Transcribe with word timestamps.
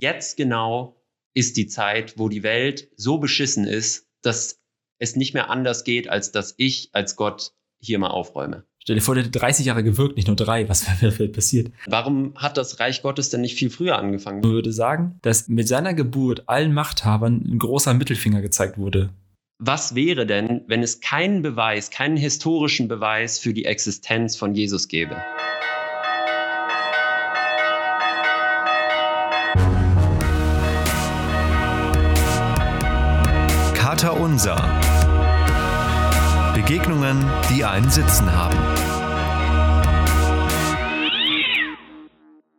Jetzt 0.00 0.36
genau 0.36 0.96
ist 1.34 1.56
die 1.56 1.66
Zeit, 1.66 2.18
wo 2.18 2.28
die 2.28 2.44
Welt 2.44 2.88
so 2.96 3.18
beschissen 3.18 3.64
ist, 3.64 4.06
dass 4.22 4.60
es 5.00 5.16
nicht 5.16 5.34
mehr 5.34 5.50
anders 5.50 5.84
geht, 5.84 6.08
als 6.08 6.30
dass 6.30 6.54
ich 6.56 6.90
als 6.92 7.16
Gott 7.16 7.52
hier 7.80 7.98
mal 7.98 8.08
aufräume. 8.08 8.64
Stell 8.80 8.94
dir 8.94 9.02
vor, 9.02 9.14
der 9.14 9.24
hätte 9.24 9.38
30 9.38 9.66
Jahre 9.66 9.84
gewirkt, 9.84 10.16
nicht 10.16 10.28
nur 10.28 10.36
drei. 10.36 10.68
Was 10.68 10.86
wäre 11.02 11.28
passiert? 11.28 11.72
Warum 11.86 12.34
hat 12.36 12.56
das 12.56 12.80
Reich 12.80 13.02
Gottes 13.02 13.30
denn 13.30 13.40
nicht 13.40 13.56
viel 13.56 13.70
früher 13.70 13.98
angefangen? 13.98 14.38
Ich 14.38 14.48
würde 14.48 14.72
sagen, 14.72 15.18
dass 15.22 15.48
mit 15.48 15.68
seiner 15.68 15.94
Geburt 15.94 16.48
allen 16.48 16.72
Machthabern 16.72 17.44
ein 17.46 17.58
großer 17.58 17.92
Mittelfinger 17.92 18.40
gezeigt 18.40 18.78
wurde. 18.78 19.10
Was 19.58 19.96
wäre 19.96 20.26
denn, 20.26 20.62
wenn 20.68 20.84
es 20.84 21.00
keinen 21.00 21.42
Beweis, 21.42 21.90
keinen 21.90 22.16
historischen 22.16 22.86
Beweis 22.86 23.40
für 23.40 23.52
die 23.52 23.64
Existenz 23.64 24.36
von 24.36 24.54
Jesus 24.54 24.86
gäbe? 24.86 25.16
Unser. 34.28 34.56
Begegnungen, 36.54 37.24
die 37.50 37.64
einen 37.64 37.88
Sitzen 37.88 38.30
haben. 38.30 38.58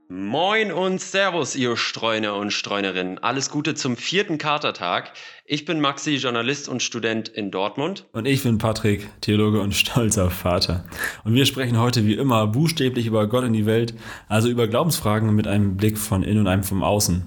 Moin 0.10 0.72
und 0.72 1.00
Servus, 1.00 1.56
ihr 1.56 1.78
Streuner 1.78 2.36
und 2.38 2.52
Streunerinnen. 2.52 3.20
Alles 3.20 3.52
Gute 3.52 3.76
zum 3.76 3.98
vierten 3.98 4.40
Katertag. 4.40 5.12
Ich 5.46 5.66
bin 5.66 5.80
Maxi, 5.80 6.16
Journalist 6.16 6.68
und 6.68 6.82
Student 6.82 7.30
in 7.30 7.52
Dortmund. 7.52 8.08
Und 8.14 8.26
ich 8.26 8.42
bin 8.42 8.58
Patrick, 8.58 9.08
Theologe 9.22 9.62
und 9.62 9.76
stolzer 9.76 10.32
Vater. 10.32 10.86
Und 11.24 11.36
wir 11.36 11.46
sprechen 11.46 11.78
heute 11.78 12.04
wie 12.08 12.16
immer 12.16 12.48
buchstäblich 12.48 13.06
über 13.06 13.28
Gott 13.28 13.44
und 13.44 13.54
die 13.54 13.68
Welt, 13.68 13.94
also 14.28 14.50
über 14.50 14.68
Glaubensfragen 14.68 15.36
mit 15.36 15.46
einem 15.46 15.78
Blick 15.78 16.00
von 16.00 16.24
innen 16.24 16.40
und 16.40 16.48
einem 16.48 16.64
vom 16.64 16.82
Außen. 16.82 17.26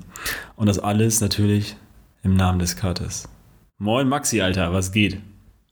Und 0.56 0.66
das 0.66 0.80
alles 0.80 1.20
natürlich 1.20 1.76
im 2.24 2.34
Namen 2.34 2.58
des 2.58 2.74
Katers. 2.74 3.28
Moin 3.78 4.08
Maxi, 4.08 4.40
Alter, 4.40 4.72
was 4.72 4.92
geht? 4.92 5.18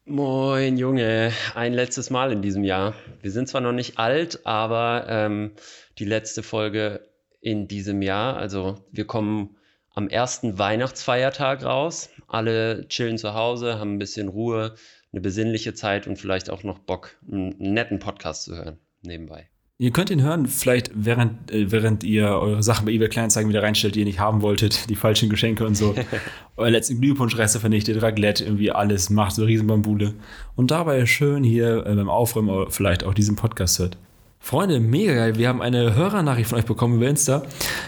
Moin 0.05 0.77
Junge, 0.77 1.33
ein 1.55 1.73
letztes 1.73 2.11
Mal 2.11 2.33
in 2.33 2.43
diesem 2.43 2.65
Jahr. 2.65 2.95
Wir 3.23 3.31
sind 3.31 3.49
zwar 3.49 3.61
noch 3.61 3.73
nicht 3.73 3.99
alt, 3.99 4.45
aber 4.45 5.07
ähm, 5.09 5.53
die 5.99 6.05
letzte 6.05 6.43
Folge 6.43 7.09
in 7.41 7.69
diesem 7.69 8.03
Jahr. 8.03 8.37
Also 8.37 8.85
wir 8.91 9.07
kommen 9.07 9.57
am 9.95 10.09
ersten 10.09 10.59
Weihnachtsfeiertag 10.59 11.65
raus. 11.65 12.11
Alle 12.27 12.89
chillen 12.89 13.19
zu 13.19 13.35
Hause, 13.35 13.79
haben 13.79 13.95
ein 13.95 13.99
bisschen 13.99 14.29
Ruhe, 14.29 14.75
eine 15.13 15.21
besinnliche 15.21 15.75
Zeit 15.75 16.07
und 16.07 16.17
vielleicht 16.17 16.51
auch 16.51 16.63
noch 16.63 16.79
Bock, 16.79 17.17
einen 17.31 17.55
netten 17.59 17.99
Podcast 17.99 18.45
zu 18.45 18.57
hören 18.57 18.79
nebenbei. 19.03 19.49
Ihr 19.81 19.93
könnt 19.93 20.11
ihn 20.11 20.21
hören, 20.21 20.45
vielleicht 20.47 20.91
während, 20.95 21.51
äh, 21.51 21.73
während 21.73 22.05
ihr 22.05 22.27
eure 22.27 22.63
Sachen 22.63 22.85
bei 22.85 22.93
eBay 22.93 23.09
Kleinanzeigen 23.09 23.49
wieder 23.49 23.63
reinstellt, 23.63 23.95
die 23.95 24.01
ihr 24.01 24.05
nicht 24.05 24.21
haben 24.21 24.43
wolltet, 24.43 24.91
die 24.91 24.95
falschen 24.95 25.31
Geschenke 25.31 25.67
und 25.67 25.75
so. 25.75 25.95
Euer 26.59 26.69
letzten 26.69 27.01
Glühwunschreste 27.01 27.61
vernichtet, 27.61 28.03
Raclette, 28.03 28.45
irgendwie 28.45 28.71
alles 28.71 29.09
macht, 29.09 29.37
so 29.37 29.43
Riesenbambule. 29.43 30.13
Und 30.55 30.71
dabei 30.71 31.07
schön 31.07 31.45
hier 31.45 31.87
äh, 31.87 31.95
beim 31.95 32.11
Aufräumen 32.11 32.67
vielleicht 32.69 33.05
auch 33.05 33.15
diesen 33.15 33.37
Podcast 33.37 33.79
hört. 33.79 33.97
Freunde, 34.39 34.81
mega 34.81 35.15
geil. 35.15 35.37
Wir 35.37 35.49
haben 35.49 35.63
eine 35.63 35.95
Hörernachricht 35.95 36.51
von 36.51 36.59
euch 36.59 36.67
bekommen 36.67 36.97
über 36.97 37.09
Insta. 37.09 37.45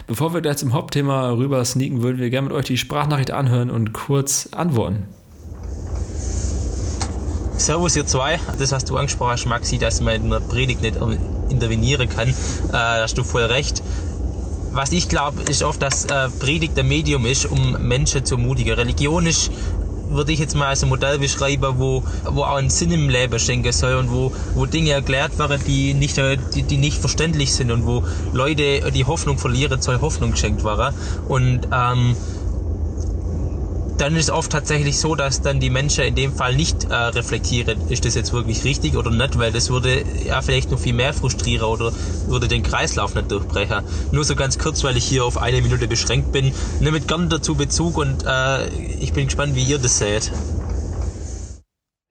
Bevor 0.06 0.32
wir 0.32 0.40
gleich 0.40 0.56
zum 0.56 0.72
Hauptthema 0.72 1.32
rüber 1.32 1.62
sneaken, 1.62 2.00
würden 2.02 2.16
wir 2.16 2.30
gerne 2.30 2.48
mit 2.48 2.56
euch 2.56 2.64
die 2.64 2.78
Sprachnachricht 2.78 3.32
anhören 3.32 3.68
und 3.68 3.92
kurz 3.92 4.48
antworten. 4.52 5.08
Servus, 7.58 7.96
ihr 7.96 8.06
zwei. 8.06 8.40
Das, 8.58 8.72
was 8.72 8.86
du 8.86 8.96
angesprochen 8.96 9.32
hast, 9.32 9.44
Maxi, 9.44 9.76
dass 9.76 10.00
man 10.00 10.14
in 10.14 10.30
der 10.30 10.40
Predigt 10.40 10.80
nicht 10.80 10.96
intervenieren 11.48 12.08
kann, 12.08 12.28
äh, 12.28 12.32
da 12.70 13.02
hast 13.02 13.18
du 13.18 13.24
voll 13.24 13.44
recht. 13.44 13.82
Was 14.72 14.92
ich 14.92 15.08
glaube, 15.08 15.42
ist 15.42 15.62
oft, 15.62 15.82
dass 15.82 16.06
äh, 16.06 16.30
Predigt 16.38 16.78
ein 16.78 16.88
Medium 16.88 17.26
ist, 17.26 17.44
um 17.44 17.76
Menschen 17.80 18.24
zu 18.24 18.36
ermutigen. 18.36 18.74
Religion 18.74 19.26
ist 19.26 19.50
würde 20.12 20.32
ich 20.32 20.38
jetzt 20.38 20.54
mal 20.54 20.68
als 20.68 20.82
ein 20.82 20.88
Modell 20.88 21.18
beschreiben, 21.18 21.74
wo, 21.78 22.02
wo 22.24 22.42
auch 22.42 22.56
einen 22.56 22.70
Sinn 22.70 22.92
im 22.92 23.08
Leben 23.08 23.38
schenken 23.38 23.72
soll 23.72 23.94
und 23.94 24.10
wo, 24.10 24.32
wo 24.54 24.66
Dinge 24.66 24.90
erklärt 24.90 25.38
werden, 25.38 25.60
die 25.66 25.94
nicht, 25.94 26.16
die, 26.54 26.62
die 26.62 26.76
nicht 26.76 26.98
verständlich 26.98 27.52
sind 27.52 27.70
und 27.70 27.86
wo 27.86 28.04
Leute 28.32 28.90
die 28.92 29.04
Hoffnung 29.04 29.38
verlieren, 29.38 29.80
soll 29.80 30.00
Hoffnung 30.00 30.32
geschenkt 30.32 30.64
werden. 30.64 30.94
Und 31.28 31.68
ähm, 31.72 32.16
dann 33.98 34.16
ist 34.16 34.24
es 34.24 34.30
oft 34.30 34.50
tatsächlich 34.50 34.98
so, 34.98 35.14
dass 35.14 35.42
dann 35.42 35.60
die 35.60 35.70
Menschen 35.70 36.04
in 36.04 36.14
dem 36.14 36.32
Fall 36.32 36.54
nicht 36.54 36.84
äh, 36.84 36.94
reflektieren, 36.94 37.78
ist 37.88 38.04
das 38.04 38.14
jetzt 38.14 38.32
wirklich 38.32 38.64
richtig 38.64 38.96
oder 38.96 39.10
nicht, 39.10 39.38
weil 39.38 39.52
das 39.52 39.70
würde 39.70 40.04
ja 40.24 40.40
vielleicht 40.42 40.70
noch 40.70 40.78
viel 40.78 40.94
mehr 40.94 41.12
frustrieren 41.12 41.64
oder 41.64 41.92
würde 42.26 42.48
den 42.48 42.62
Kreislauf 42.62 43.14
nicht 43.14 43.30
durchbrechen. 43.30 43.82
Nur 44.10 44.24
so 44.24 44.34
ganz 44.34 44.58
kurz, 44.58 44.82
weil 44.84 44.96
ich 44.96 45.04
hier 45.04 45.24
auf 45.24 45.38
eine 45.38 45.60
Minute 45.62 45.88
beschränkt 45.88 46.32
bin, 46.32 46.52
nehmt 46.80 47.06
gerne 47.06 47.28
dazu 47.28 47.54
Bezug 47.54 47.98
und 47.98 48.24
äh, 48.26 48.68
ich 48.68 49.12
bin 49.12 49.26
gespannt, 49.26 49.54
wie 49.54 49.64
ihr 49.64 49.78
das 49.78 49.98
seht. 49.98 50.30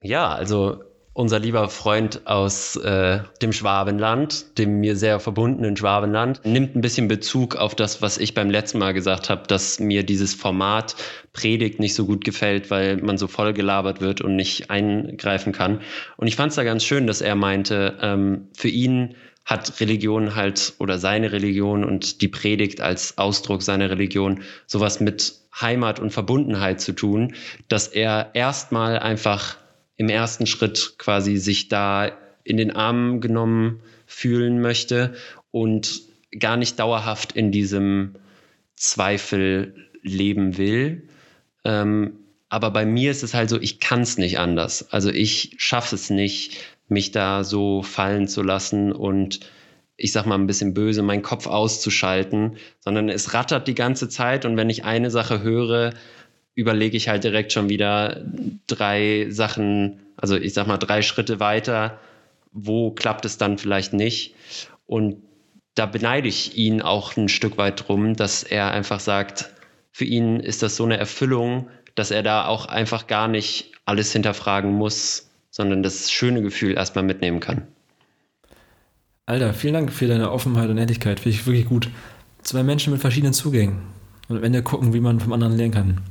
Ja, 0.02 0.30
also 0.30 0.91
unser 1.13 1.39
lieber 1.39 1.67
Freund 1.67 2.25
aus 2.25 2.77
äh, 2.77 3.19
dem 3.41 3.51
Schwabenland, 3.51 4.57
dem 4.57 4.79
mir 4.79 4.95
sehr 4.95 5.19
verbundenen 5.19 5.75
Schwabenland, 5.75 6.41
nimmt 6.45 6.75
ein 6.75 6.81
bisschen 6.81 7.09
Bezug 7.09 7.55
auf 7.57 7.75
das, 7.75 8.01
was 8.01 8.17
ich 8.17 8.33
beim 8.33 8.49
letzten 8.49 8.79
Mal 8.79 8.94
gesagt 8.94 9.29
habe, 9.29 9.45
dass 9.47 9.79
mir 9.79 10.03
dieses 10.03 10.33
Format 10.33 10.95
Predigt 11.33 11.79
nicht 11.79 11.95
so 11.95 12.05
gut 12.05 12.23
gefällt, 12.23 12.72
weil 12.72 12.97
man 12.97 13.17
so 13.17 13.27
voll 13.27 13.53
gelabert 13.53 13.99
wird 13.99 14.22
und 14.22 14.35
nicht 14.35 14.69
eingreifen 14.69 15.51
kann. 15.51 15.81
Und 16.16 16.27
ich 16.27 16.38
fand 16.38 16.51
es 16.51 16.55
da 16.55 16.63
ganz 16.63 16.83
schön, 16.83 17.07
dass 17.07 17.22
er 17.22 17.35
meinte, 17.35 17.97
ähm, 18.01 18.47
für 18.55 18.69
ihn 18.69 19.16
hat 19.43 19.81
Religion 19.81 20.35
halt 20.35 20.73
oder 20.78 20.97
seine 20.97 21.31
Religion 21.31 21.83
und 21.83 22.22
die 22.22 22.28
Predigt 22.28 22.79
als 22.79 23.17
Ausdruck 23.17 23.63
seiner 23.63 23.89
Religion 23.89 24.43
sowas 24.66 24.99
mit 24.99 25.33
Heimat 25.59 25.99
und 25.99 26.11
Verbundenheit 26.11 26.79
zu 26.79 26.93
tun, 26.93 27.33
dass 27.67 27.88
er 27.88 28.29
erstmal 28.33 28.99
einfach 28.99 29.57
im 30.01 30.09
ersten 30.09 30.47
Schritt 30.47 30.95
quasi 30.97 31.38
sich 31.38 31.67
da 31.67 32.12
in 32.44 32.57
den 32.57 32.72
Arm 32.72 33.22
genommen 33.22 33.81
fühlen 34.07 34.59
möchte 34.59 35.13
und 35.51 36.01
gar 36.39 36.57
nicht 36.57 36.79
dauerhaft 36.79 37.34
in 37.34 37.51
diesem 37.51 38.16
Zweifel 38.75 39.75
leben 40.01 40.57
will. 40.57 41.07
Ähm, 41.63 42.13
aber 42.50 42.72
bei 42.72 42.84
mir 42.84 43.11
ist 43.11 43.22
es 43.22 43.35
halt 43.35 43.51
so, 43.51 43.61
ich 43.61 43.79
kann 43.79 44.01
es 44.01 44.17
nicht 44.17 44.40
anders. 44.40 44.91
Also 44.91 45.11
ich 45.11 45.53
schaffe 45.59 45.94
es 45.94 46.09
nicht, 46.09 46.57
mich 46.88 47.11
da 47.11 47.44
so 47.44 47.84
fallen 47.84 48.28
zu 48.28 48.41
lassen 48.41 48.91
und 48.91 49.40
ich 49.97 50.13
sag 50.13 50.25
mal 50.25 50.34
ein 50.34 50.47
bisschen 50.47 50.73
böse, 50.73 51.03
meinen 51.03 51.22
Kopf 51.22 51.45
auszuschalten, 51.45 52.57
sondern 52.79 53.07
es 53.07 53.35
rattert 53.35 53.67
die 53.67 53.75
ganze 53.75 54.09
Zeit 54.09 54.45
und 54.45 54.57
wenn 54.57 54.72
ich 54.72 54.84
eine 54.84 55.11
Sache 55.11 55.44
höre, 55.44 55.94
überlege 56.56 56.97
ich 56.97 57.07
halt 57.07 57.23
direkt 57.23 57.51
schon 57.51 57.69
wieder 57.69 58.23
drei 58.67 59.28
Sachen, 59.29 60.00
also 60.17 60.35
ich 60.35 60.53
sag 60.53 60.67
mal 60.67 60.78
drei 60.78 61.01
Schritte 61.01 61.39
weiter, 61.39 62.00
wo 62.51 62.91
klappt 62.91 63.25
es 63.25 63.38
dann 63.38 63.57
vielleicht 63.57 63.94
nicht. 63.94 64.35
Und 64.85 65.22
da 65.75 65.85
beneide 65.85 66.28
ich 66.28 66.57
ihn 66.57 66.81
auch 66.81 67.16
ein 67.16 67.29
Stück 67.29 67.57
weit 67.57 67.88
drum, 67.88 68.16
dass 68.16 68.44
er 68.44 68.72
einfach 68.72 69.00
sagt, 69.00 69.51
für 69.91 70.06
ihn 70.06 70.40
ist 70.40 70.63
das 70.63 70.75
so 70.75 70.84
eine 70.84 70.97
Erfüllung, 70.97 71.69
dass 71.95 72.11
er 72.11 72.23
da 72.23 72.45
auch 72.45 72.66
einfach 72.66 73.07
gar 73.07 73.28
nicht 73.28 73.72
alles 73.85 74.11
hinterfragen 74.11 74.72
muss, 74.72 75.29
sondern 75.50 75.84
das 75.84 76.11
schöne 76.11 76.41
Gefühl 76.41 76.75
erstmal 76.75 77.03
mitnehmen 77.03 77.40
kann. 77.40 77.67
Alter, 79.25 79.53
vielen 79.53 79.73
Dank 79.73 79.94
für 79.94 80.07
deine 80.07 80.31
Offenheit 80.31 80.69
und 80.69 80.78
Ehrlichkeit. 80.78 81.19
Finde 81.22 81.38
ich 81.38 81.45
wirklich 81.45 81.66
gut. 81.66 81.90
Zwei 82.41 82.63
Menschen 82.63 82.91
mit 82.91 83.01
verschiedenen 83.01 83.34
Zugängen 83.34 84.00
und 84.31 84.38
am 84.38 84.44
Ende 84.44 84.64
gucken, 84.64 84.94
wie 84.94 85.00
man 85.00 85.19
vom 85.19 85.34
anderen 85.34 85.56
lernen 85.56 85.74
kann. 85.74 86.02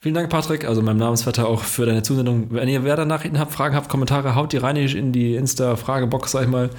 Vielen 0.00 0.16
Dank, 0.16 0.30
Patrick, 0.30 0.64
also 0.64 0.82
meinem 0.82 0.96
Namensvetter 0.96 1.46
auch 1.46 1.62
für 1.62 1.86
deine 1.86 2.02
Zusendung. 2.02 2.48
Wenn 2.50 2.68
ihr 2.68 2.82
Werder-Nachrichten 2.82 3.38
habt, 3.38 3.52
Fragen 3.52 3.76
habt, 3.76 3.88
Kommentare, 3.88 4.34
haut 4.34 4.52
die 4.52 4.56
rein 4.56 4.74
in 4.74 5.12
die 5.12 5.36
Insta-Fragebox, 5.36 6.32
sag 6.32 6.42
ich 6.42 6.48
mal. 6.48 6.70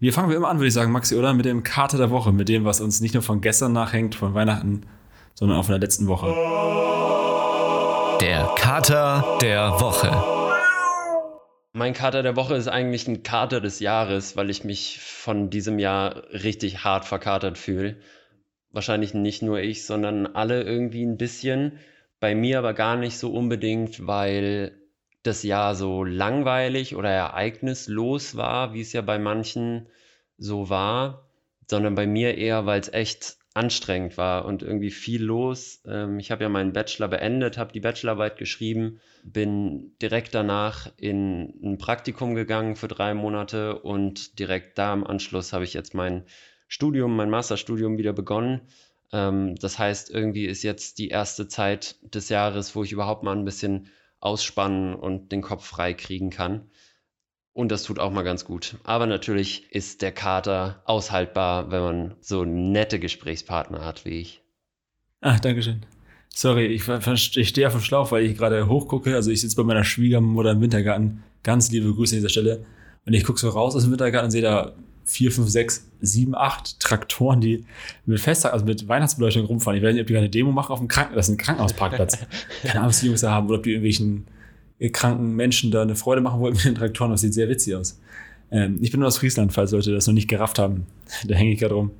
Wir 0.00 0.12
fangen 0.12 0.28
wir 0.28 0.36
immer 0.36 0.48
an, 0.48 0.58
würde 0.58 0.66
ich 0.66 0.74
sagen, 0.74 0.90
Maxi, 0.90 1.14
oder? 1.14 1.34
Mit 1.34 1.44
dem 1.44 1.62
Karte 1.62 1.98
der 1.98 2.10
Woche, 2.10 2.32
mit 2.32 2.48
dem, 2.48 2.64
was 2.64 2.80
uns 2.80 3.00
nicht 3.00 3.14
nur 3.14 3.22
von 3.22 3.40
gestern 3.40 3.72
nachhängt, 3.72 4.16
von 4.16 4.34
Weihnachten, 4.34 4.86
sondern 5.34 5.58
auch 5.58 5.66
von 5.66 5.74
der 5.74 5.80
letzten 5.80 6.08
Woche. 6.08 6.34
Der 8.20 8.50
Kater 8.56 9.24
der 9.40 9.70
Woche. 9.80 10.10
Mein 11.74 11.92
Kater 11.92 12.24
der 12.24 12.34
Woche 12.34 12.56
ist 12.56 12.66
eigentlich 12.66 13.06
ein 13.06 13.22
Kater 13.22 13.60
des 13.60 13.78
Jahres, 13.78 14.36
weil 14.36 14.50
ich 14.50 14.64
mich 14.64 14.98
von 15.00 15.48
diesem 15.48 15.78
Jahr 15.78 16.24
richtig 16.32 16.82
hart 16.82 17.04
verkatert 17.04 17.56
fühle 17.56 17.98
wahrscheinlich 18.74 19.14
nicht 19.14 19.40
nur 19.42 19.60
ich, 19.60 19.86
sondern 19.86 20.26
alle 20.26 20.62
irgendwie 20.62 21.04
ein 21.04 21.16
bisschen. 21.16 21.78
Bei 22.20 22.34
mir 22.34 22.58
aber 22.58 22.74
gar 22.74 22.96
nicht 22.96 23.16
so 23.18 23.32
unbedingt, 23.32 24.06
weil 24.06 24.78
das 25.22 25.42
Jahr 25.42 25.74
so 25.74 26.04
langweilig 26.04 26.96
oder 26.96 27.08
ereignislos 27.08 28.36
war, 28.36 28.74
wie 28.74 28.82
es 28.82 28.92
ja 28.92 29.00
bei 29.00 29.18
manchen 29.18 29.86
so 30.36 30.68
war, 30.68 31.30
sondern 31.70 31.94
bei 31.94 32.06
mir 32.06 32.36
eher, 32.36 32.66
weil 32.66 32.80
es 32.80 32.92
echt 32.92 33.36
anstrengend 33.54 34.18
war 34.18 34.44
und 34.44 34.62
irgendwie 34.62 34.90
viel 34.90 35.22
los. 35.22 35.80
Ähm, 35.86 36.18
ich 36.18 36.32
habe 36.32 36.42
ja 36.42 36.48
meinen 36.48 36.72
Bachelor 36.72 37.08
beendet, 37.08 37.56
habe 37.56 37.72
die 37.72 37.80
Bachelorarbeit 37.80 38.36
geschrieben, 38.36 39.00
bin 39.22 39.96
direkt 40.02 40.34
danach 40.34 40.90
in 40.96 41.54
ein 41.62 41.78
Praktikum 41.78 42.34
gegangen 42.34 42.74
für 42.74 42.88
drei 42.88 43.14
Monate 43.14 43.78
und 43.78 44.40
direkt 44.40 44.76
da 44.76 44.92
im 44.92 45.06
Anschluss 45.06 45.52
habe 45.52 45.64
ich 45.64 45.72
jetzt 45.72 45.94
meinen 45.94 46.24
Studium, 46.74 47.14
mein 47.14 47.30
Masterstudium 47.30 47.98
wieder 47.98 48.12
begonnen. 48.12 48.62
Ähm, 49.12 49.54
das 49.54 49.78
heißt, 49.78 50.10
irgendwie 50.10 50.46
ist 50.46 50.64
jetzt 50.64 50.98
die 50.98 51.06
erste 51.06 51.46
Zeit 51.46 51.94
des 52.02 52.30
Jahres, 52.30 52.74
wo 52.74 52.82
ich 52.82 52.90
überhaupt 52.90 53.22
mal 53.22 53.36
ein 53.36 53.44
bisschen 53.44 53.86
ausspannen 54.18 54.96
und 54.96 55.30
den 55.30 55.40
Kopf 55.40 55.64
frei 55.64 55.94
kriegen 55.94 56.30
kann. 56.30 56.62
Und 57.52 57.70
das 57.70 57.84
tut 57.84 58.00
auch 58.00 58.10
mal 58.10 58.24
ganz 58.24 58.44
gut. 58.44 58.76
Aber 58.82 59.06
natürlich 59.06 59.70
ist 59.70 60.02
der 60.02 60.10
Kater 60.10 60.82
aushaltbar, 60.84 61.70
wenn 61.70 61.80
man 61.80 62.14
so 62.20 62.44
nette 62.44 62.98
Gesprächspartner 62.98 63.84
hat 63.84 64.04
wie 64.04 64.18
ich. 64.18 64.42
Ach, 65.20 65.38
Dankeschön. 65.38 65.86
Sorry, 66.28 66.66
ich, 66.66 66.88
ich 66.88 67.48
stehe 67.48 67.68
auf 67.68 67.74
dem 67.74 67.82
Schlauch, 67.82 68.10
weil 68.10 68.24
ich 68.24 68.36
gerade 68.36 68.68
hochgucke. 68.68 69.14
Also 69.14 69.30
ich 69.30 69.42
sitze 69.42 69.54
bei 69.54 69.62
meiner 69.62 69.84
Schwiegermutter 69.84 70.50
im 70.50 70.60
Wintergarten. 70.60 71.22
Ganz 71.44 71.70
liebe 71.70 71.94
Grüße 71.94 72.16
an 72.16 72.18
dieser 72.18 72.30
Stelle. 72.30 72.66
Und 73.06 73.12
ich 73.12 73.22
gucke 73.22 73.38
so 73.38 73.48
raus 73.50 73.76
aus 73.76 73.84
dem 73.84 73.92
Wintergarten 73.92 74.24
und 74.24 74.32
sehe 74.32 74.42
da 74.42 74.74
vier, 75.04 75.30
fünf, 75.30 75.48
sechs, 75.48 75.86
sieben, 76.00 76.34
acht 76.34 76.80
Traktoren, 76.80 77.40
die 77.40 77.64
mit 78.06 78.20
Festtag, 78.20 78.52
also 78.52 78.64
mit 78.64 78.88
Weihnachtsbeleuchtung 78.88 79.44
rumfahren. 79.44 79.78
Ich 79.78 79.84
weiß 79.84 79.92
nicht, 79.94 80.02
ob 80.02 80.06
die 80.06 80.16
eine 80.16 80.30
Demo 80.30 80.52
machen 80.52 80.72
auf 80.72 80.78
dem 80.78 80.88
Kranken, 80.88 81.14
das 81.14 81.28
ist 81.28 81.34
ein 81.34 81.38
Krankenhausparkplatz. 81.38 82.18
Keine 82.62 82.74
Ahnung, 82.74 82.88
was 82.88 83.00
die 83.00 83.06
Jungs 83.06 83.20
da 83.20 83.30
haben 83.30 83.48
oder 83.48 83.58
ob 83.58 83.62
die 83.62 83.70
irgendwelchen 83.70 84.26
kranken 84.92 85.34
Menschen 85.34 85.70
da 85.70 85.82
eine 85.82 85.96
Freude 85.96 86.20
machen 86.20 86.40
wollten 86.40 86.56
mit 86.56 86.64
den 86.64 86.74
Traktoren. 86.74 87.10
Das 87.10 87.20
sieht 87.20 87.34
sehr 87.34 87.48
witzig 87.48 87.74
aus. 87.74 88.00
Ähm, 88.50 88.78
ich 88.80 88.90
bin 88.90 89.00
nur 89.00 89.08
aus 89.08 89.18
Friesland, 89.18 89.52
falls 89.52 89.72
Leute 89.72 89.92
das 89.92 90.06
noch 90.06 90.14
nicht 90.14 90.28
gerafft 90.28 90.58
haben. 90.58 90.86
da 91.26 91.34
hänge 91.34 91.52
ich 91.52 91.60
gerade 91.60 91.74
rum. 91.74 91.90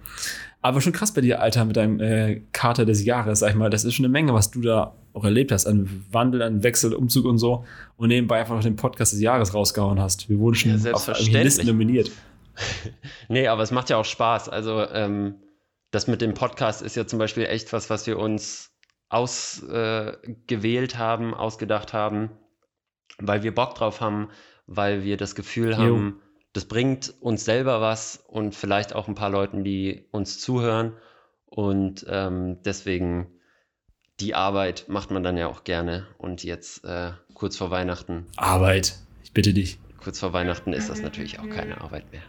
Aber 0.63 0.81
schon 0.81 0.93
krass 0.93 1.13
bei 1.13 1.21
dir, 1.21 1.43
Alter, 1.43 1.67
mit 1.67 1.77
deinem 1.77 2.01
äh, 2.01 2.41
Kater 2.53 2.87
des 2.87 3.05
Jahres, 3.05 3.41
sag 3.41 3.51
ich 3.51 3.55
mal. 3.55 3.69
Das 3.69 3.85
ist 3.85 3.95
schon 3.95 4.07
eine 4.07 4.13
Menge, 4.13 4.33
was 4.33 4.51
du 4.51 4.63
da 4.63 4.95
auch 5.13 5.25
erlebt 5.25 5.53
hast. 5.53 5.67
An 5.67 6.05
Wandel, 6.11 6.41
an 6.41 6.63
Wechsel, 6.63 6.95
Umzug 6.95 7.27
und 7.27 7.37
so. 7.37 7.65
Und 7.99 8.09
nebenbei 8.09 8.41
einfach 8.41 8.55
noch 8.55 8.63
den 8.63 8.77
Podcast 8.77 9.13
des 9.13 9.21
Jahres 9.21 9.53
rausgehauen 9.53 10.01
hast. 10.01 10.31
Wir 10.31 10.39
wurden 10.39 10.55
schon 10.55 10.83
ja, 10.83 10.93
auf 10.93 11.11
Listen 11.29 11.67
nominiert. 11.67 12.11
nee, 13.29 13.49
aber 13.49 13.63
es 13.63 13.71
macht 13.71 13.91
ja 13.91 13.97
auch 13.97 14.05
Spaß. 14.05 14.49
Also, 14.49 14.87
ähm, 14.89 15.43
das 15.91 16.07
mit 16.07 16.21
dem 16.21 16.35
Podcast 16.35 16.83
ist 16.83 16.97
ja 16.97 17.07
zum 17.07 17.19
Beispiel 17.19 17.47
echt 17.47 17.73
was, 17.73 17.89
was 17.89 18.07
wir 18.07 18.19
uns 18.19 18.73
ausgewählt 19.09 20.95
äh, 20.95 20.99
haben, 20.99 21.35
ausgedacht 21.35 21.93
haben, 21.93 22.31
weil 23.19 23.45
wir 23.45 23.55
Bock 23.55 23.77
drauf 23.77 24.01
haben, 24.01 24.31
weil 24.67 25.05
wir 25.05 25.17
das 25.17 25.35
Gefühl 25.37 25.77
haben, 25.77 26.21
das 26.53 26.65
bringt 26.65 27.15
uns 27.21 27.45
selber 27.45 27.81
was 27.81 28.17
und 28.27 28.55
vielleicht 28.55 28.95
auch 28.95 29.09
ein 29.09 29.15
paar 29.15 29.31
Leuten, 29.31 29.63
die 29.63 30.09
uns 30.11 30.41
zuhören. 30.41 30.97
Und 31.47 32.05
ähm, 32.09 32.63
deswegen 32.65 33.29
die 34.21 34.35
Arbeit 34.35 34.87
macht 34.89 35.11
man 35.11 35.23
dann 35.23 35.37
ja 35.37 35.49
auch 35.49 35.65
gerne. 35.65 36.07
Und 36.19 36.43
jetzt 36.43 36.85
äh, 36.85 37.13
kurz 37.35 37.57
vor 37.57 37.71
Weihnachten. 37.71 38.27
Arbeit, 38.37 38.97
ich 39.23 39.33
bitte 39.33 39.53
dich. 39.53 39.79
Kurz 40.03 40.21
vor 40.21 40.33
Weihnachten 40.33 40.73
ist 40.73 40.91
das 40.91 41.03
natürlich 41.03 41.39
auch 41.39 41.49
keine 41.49 41.81
Arbeit 41.81 42.11
mehr. 42.13 42.23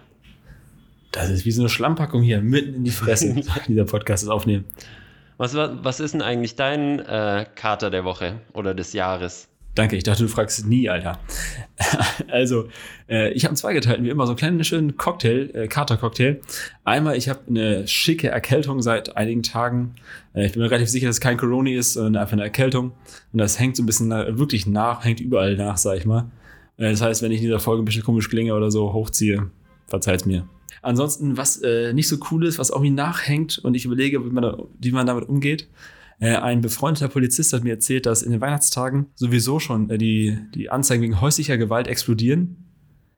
Das 1.15 1.29
ist 1.29 1.45
wie 1.45 1.51
so 1.51 1.61
eine 1.61 1.69
Schlammpackung 1.69 2.21
hier, 2.21 2.41
mitten 2.41 2.75
in 2.75 2.83
die 2.83 2.91
Fresse, 2.91 3.33
dieser 3.67 3.85
Podcast 3.85 4.23
ist 4.23 4.29
aufnehmen. 4.29 4.65
Was, 5.37 5.55
was 5.55 6.01
ist 6.01 6.13
denn 6.13 6.21
eigentlich 6.21 6.55
dein 6.55 6.99
äh, 6.99 7.45
Kater 7.55 7.89
der 7.89 8.03
Woche 8.03 8.41
oder 8.53 8.73
des 8.73 8.91
Jahres? 8.91 9.47
Danke, 9.75 9.95
ich 9.95 10.03
dachte, 10.03 10.23
du 10.23 10.29
fragst 10.29 10.67
nie, 10.67 10.89
Alter. 10.89 11.19
also, 12.29 12.67
äh, 13.09 13.31
ich 13.31 13.43
habe 13.43 13.51
einen 13.51 13.57
zweigeteilten, 13.57 14.03
wie 14.03 14.09
immer, 14.09 14.25
so 14.25 14.31
einen 14.31 14.37
kleinen 14.37 14.63
schönen 14.65 14.97
Cocktail, 14.97 15.51
äh, 15.53 15.67
Kater-Cocktail. 15.67 16.41
Einmal, 16.83 17.15
ich 17.17 17.29
habe 17.29 17.39
eine 17.47 17.87
schicke 17.87 18.27
Erkältung 18.27 18.81
seit 18.81 19.15
einigen 19.15 19.43
Tagen. 19.43 19.95
Äh, 20.33 20.47
ich 20.47 20.53
bin 20.53 20.61
mir 20.61 20.71
relativ 20.71 20.89
sicher, 20.89 21.07
dass 21.07 21.17
es 21.17 21.21
kein 21.21 21.37
Corona 21.37 21.71
ist, 21.71 21.93
sondern 21.93 22.21
einfach 22.21 22.33
eine 22.33 22.43
Erkältung. 22.43 22.91
Und 23.31 23.39
das 23.39 23.59
hängt 23.59 23.77
so 23.77 23.83
ein 23.83 23.85
bisschen 23.85 24.09
nach, 24.09 24.25
wirklich 24.37 24.67
nach, 24.67 25.03
hängt 25.03 25.21
überall 25.21 25.55
nach, 25.55 25.77
sag 25.77 25.97
ich 25.97 26.05
mal. 26.05 26.31
Äh, 26.77 26.91
das 26.91 27.01
heißt, 27.01 27.21
wenn 27.21 27.31
ich 27.31 27.39
in 27.39 27.45
dieser 27.45 27.59
Folge 27.59 27.83
ein 27.83 27.85
bisschen 27.85 28.03
komisch 28.03 28.29
klinge 28.29 28.53
oder 28.53 28.69
so 28.69 28.91
hochziehe, 28.93 29.49
verzeiht's 29.87 30.25
mir. 30.25 30.47
Ansonsten, 30.85 31.35
was 31.35 31.57
äh, 31.63 31.93
nicht 31.93 32.07
so 32.07 32.17
cool 32.29 32.45
ist, 32.45 32.59
was 32.59 32.69
irgendwie 32.69 32.91
nachhängt 32.91 33.57
und 33.57 33.73
ich 33.73 33.85
überlege, 33.85 34.23
wie 34.23 34.29
man, 34.29 34.43
da, 34.43 34.57
wie 34.79 34.91
man 34.91 35.07
damit 35.07 35.27
umgeht, 35.27 35.67
äh, 36.19 36.35
ein 36.35 36.61
befreundeter 36.61 37.07
Polizist 37.07 37.53
hat 37.53 37.63
mir 37.63 37.71
erzählt, 37.71 38.05
dass 38.05 38.21
in 38.21 38.31
den 38.31 38.39
Weihnachtstagen 38.39 39.07
sowieso 39.15 39.59
schon 39.59 39.89
äh, 39.89 39.97
die, 39.97 40.37
die 40.53 40.69
Anzeigen 40.69 41.01
wegen 41.01 41.21
häuslicher 41.21 41.57
Gewalt 41.57 41.87
explodieren, 41.87 42.71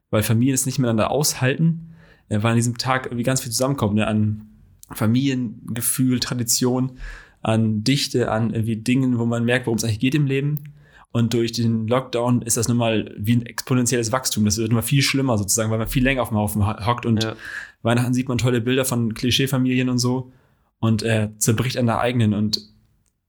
weil 0.09 0.23
Familien 0.23 0.55
es 0.55 0.65
nicht 0.65 0.79
miteinander 0.79 1.11
aushalten, 1.11 1.93
äh, 2.29 2.41
weil 2.41 2.51
an 2.51 2.55
diesem 2.55 2.77
Tag 2.77 3.07
irgendwie 3.07 3.23
ganz 3.23 3.41
viel 3.41 3.51
zusammenkommt, 3.51 3.95
ne, 3.95 4.07
an 4.07 4.47
Familiengefühl, 4.91 6.21
Tradition, 6.21 6.93
an 7.41 7.83
Dichte, 7.83 8.31
an 8.31 8.51
irgendwie 8.51 8.77
Dingen, 8.77 9.19
wo 9.19 9.25
man 9.25 9.43
merkt, 9.43 9.67
worum 9.67 9.77
es 9.77 9.83
eigentlich 9.83 9.99
geht 9.99 10.15
im 10.15 10.25
Leben. 10.25 10.73
Und 11.11 11.33
durch 11.33 11.51
den 11.51 11.87
Lockdown 11.87 12.41
ist 12.41 12.57
das 12.57 12.67
nun 12.67 12.77
mal 12.77 13.15
wie 13.17 13.35
ein 13.37 13.45
exponentielles 13.45 14.11
Wachstum. 14.11 14.45
Das 14.45 14.57
wird 14.57 14.71
immer 14.71 14.83
viel 14.83 15.01
schlimmer 15.01 15.37
sozusagen, 15.37 15.71
weil 15.71 15.79
man 15.79 15.87
viel 15.87 16.03
länger 16.03 16.21
auf 16.21 16.29
dem 16.29 16.37
Haufen 16.37 16.67
hockt 16.85 17.05
und 17.05 17.23
ja. 17.23 17.35
Weihnachten 17.81 18.13
sieht 18.13 18.27
man 18.27 18.37
tolle 18.37 18.61
Bilder 18.61 18.85
von 18.85 19.13
Klischeefamilien 19.13 19.89
und 19.89 19.99
so 19.99 20.31
und 20.79 21.03
äh, 21.03 21.29
zerbricht 21.37 21.77
an 21.77 21.85
der 21.85 21.99
eigenen. 21.99 22.33
Und 22.33 22.61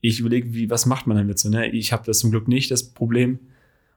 ich 0.00 0.20
überlege, 0.20 0.52
wie, 0.52 0.70
was 0.70 0.86
macht 0.86 1.06
man 1.06 1.16
damit 1.16 1.38
so, 1.38 1.48
ne? 1.48 1.70
Ich 1.70 1.92
habe 1.92 2.04
das 2.04 2.19
zum 2.19 2.30
Glück 2.30 2.48
nicht, 2.48 2.70
das 2.70 2.92
Problem. 2.92 3.38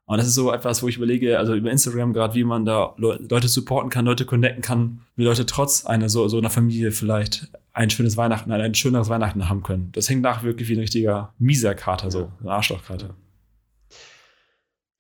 Und 0.06 0.18
das 0.18 0.28
ist 0.28 0.36
so 0.36 0.52
etwas, 0.52 0.84
wo 0.84 0.88
ich 0.88 0.98
überlege, 0.98 1.40
also 1.40 1.56
über 1.56 1.72
Instagram 1.72 2.12
gerade, 2.14 2.36
wie 2.36 2.44
man 2.44 2.66
da 2.66 2.96
Leute 2.98 3.48
supporten 3.48 3.90
kann, 3.90 4.06
Leute 4.06 4.26
connecten 4.26 4.62
kann, 4.62 5.02
wie 5.16 5.24
Leute 5.24 5.46
trotz 5.46 5.86
einer 5.86 6.10
so, 6.10 6.28
so 6.28 6.38
einer 6.38 6.50
Familie 6.50 6.92
vielleicht 6.92 7.50
ein 7.72 7.90
schönes 7.90 8.18
Weihnachten, 8.18 8.52
ein 8.52 8.76
schöneres 8.76 9.10
Weihnachten 9.10 9.48
haben 9.48 9.64
können. 9.64 9.90
Das 9.94 10.10
hängt 10.10 10.22
nach 10.22 10.44
wirklich 10.44 10.68
wie 10.68 10.74
ein 10.74 10.80
richtiger 10.80 11.34
mieser 11.40 11.76
Kater, 11.76 12.12
so, 12.12 12.32
eine 12.42 12.52
Arschlochkater. 12.52 13.16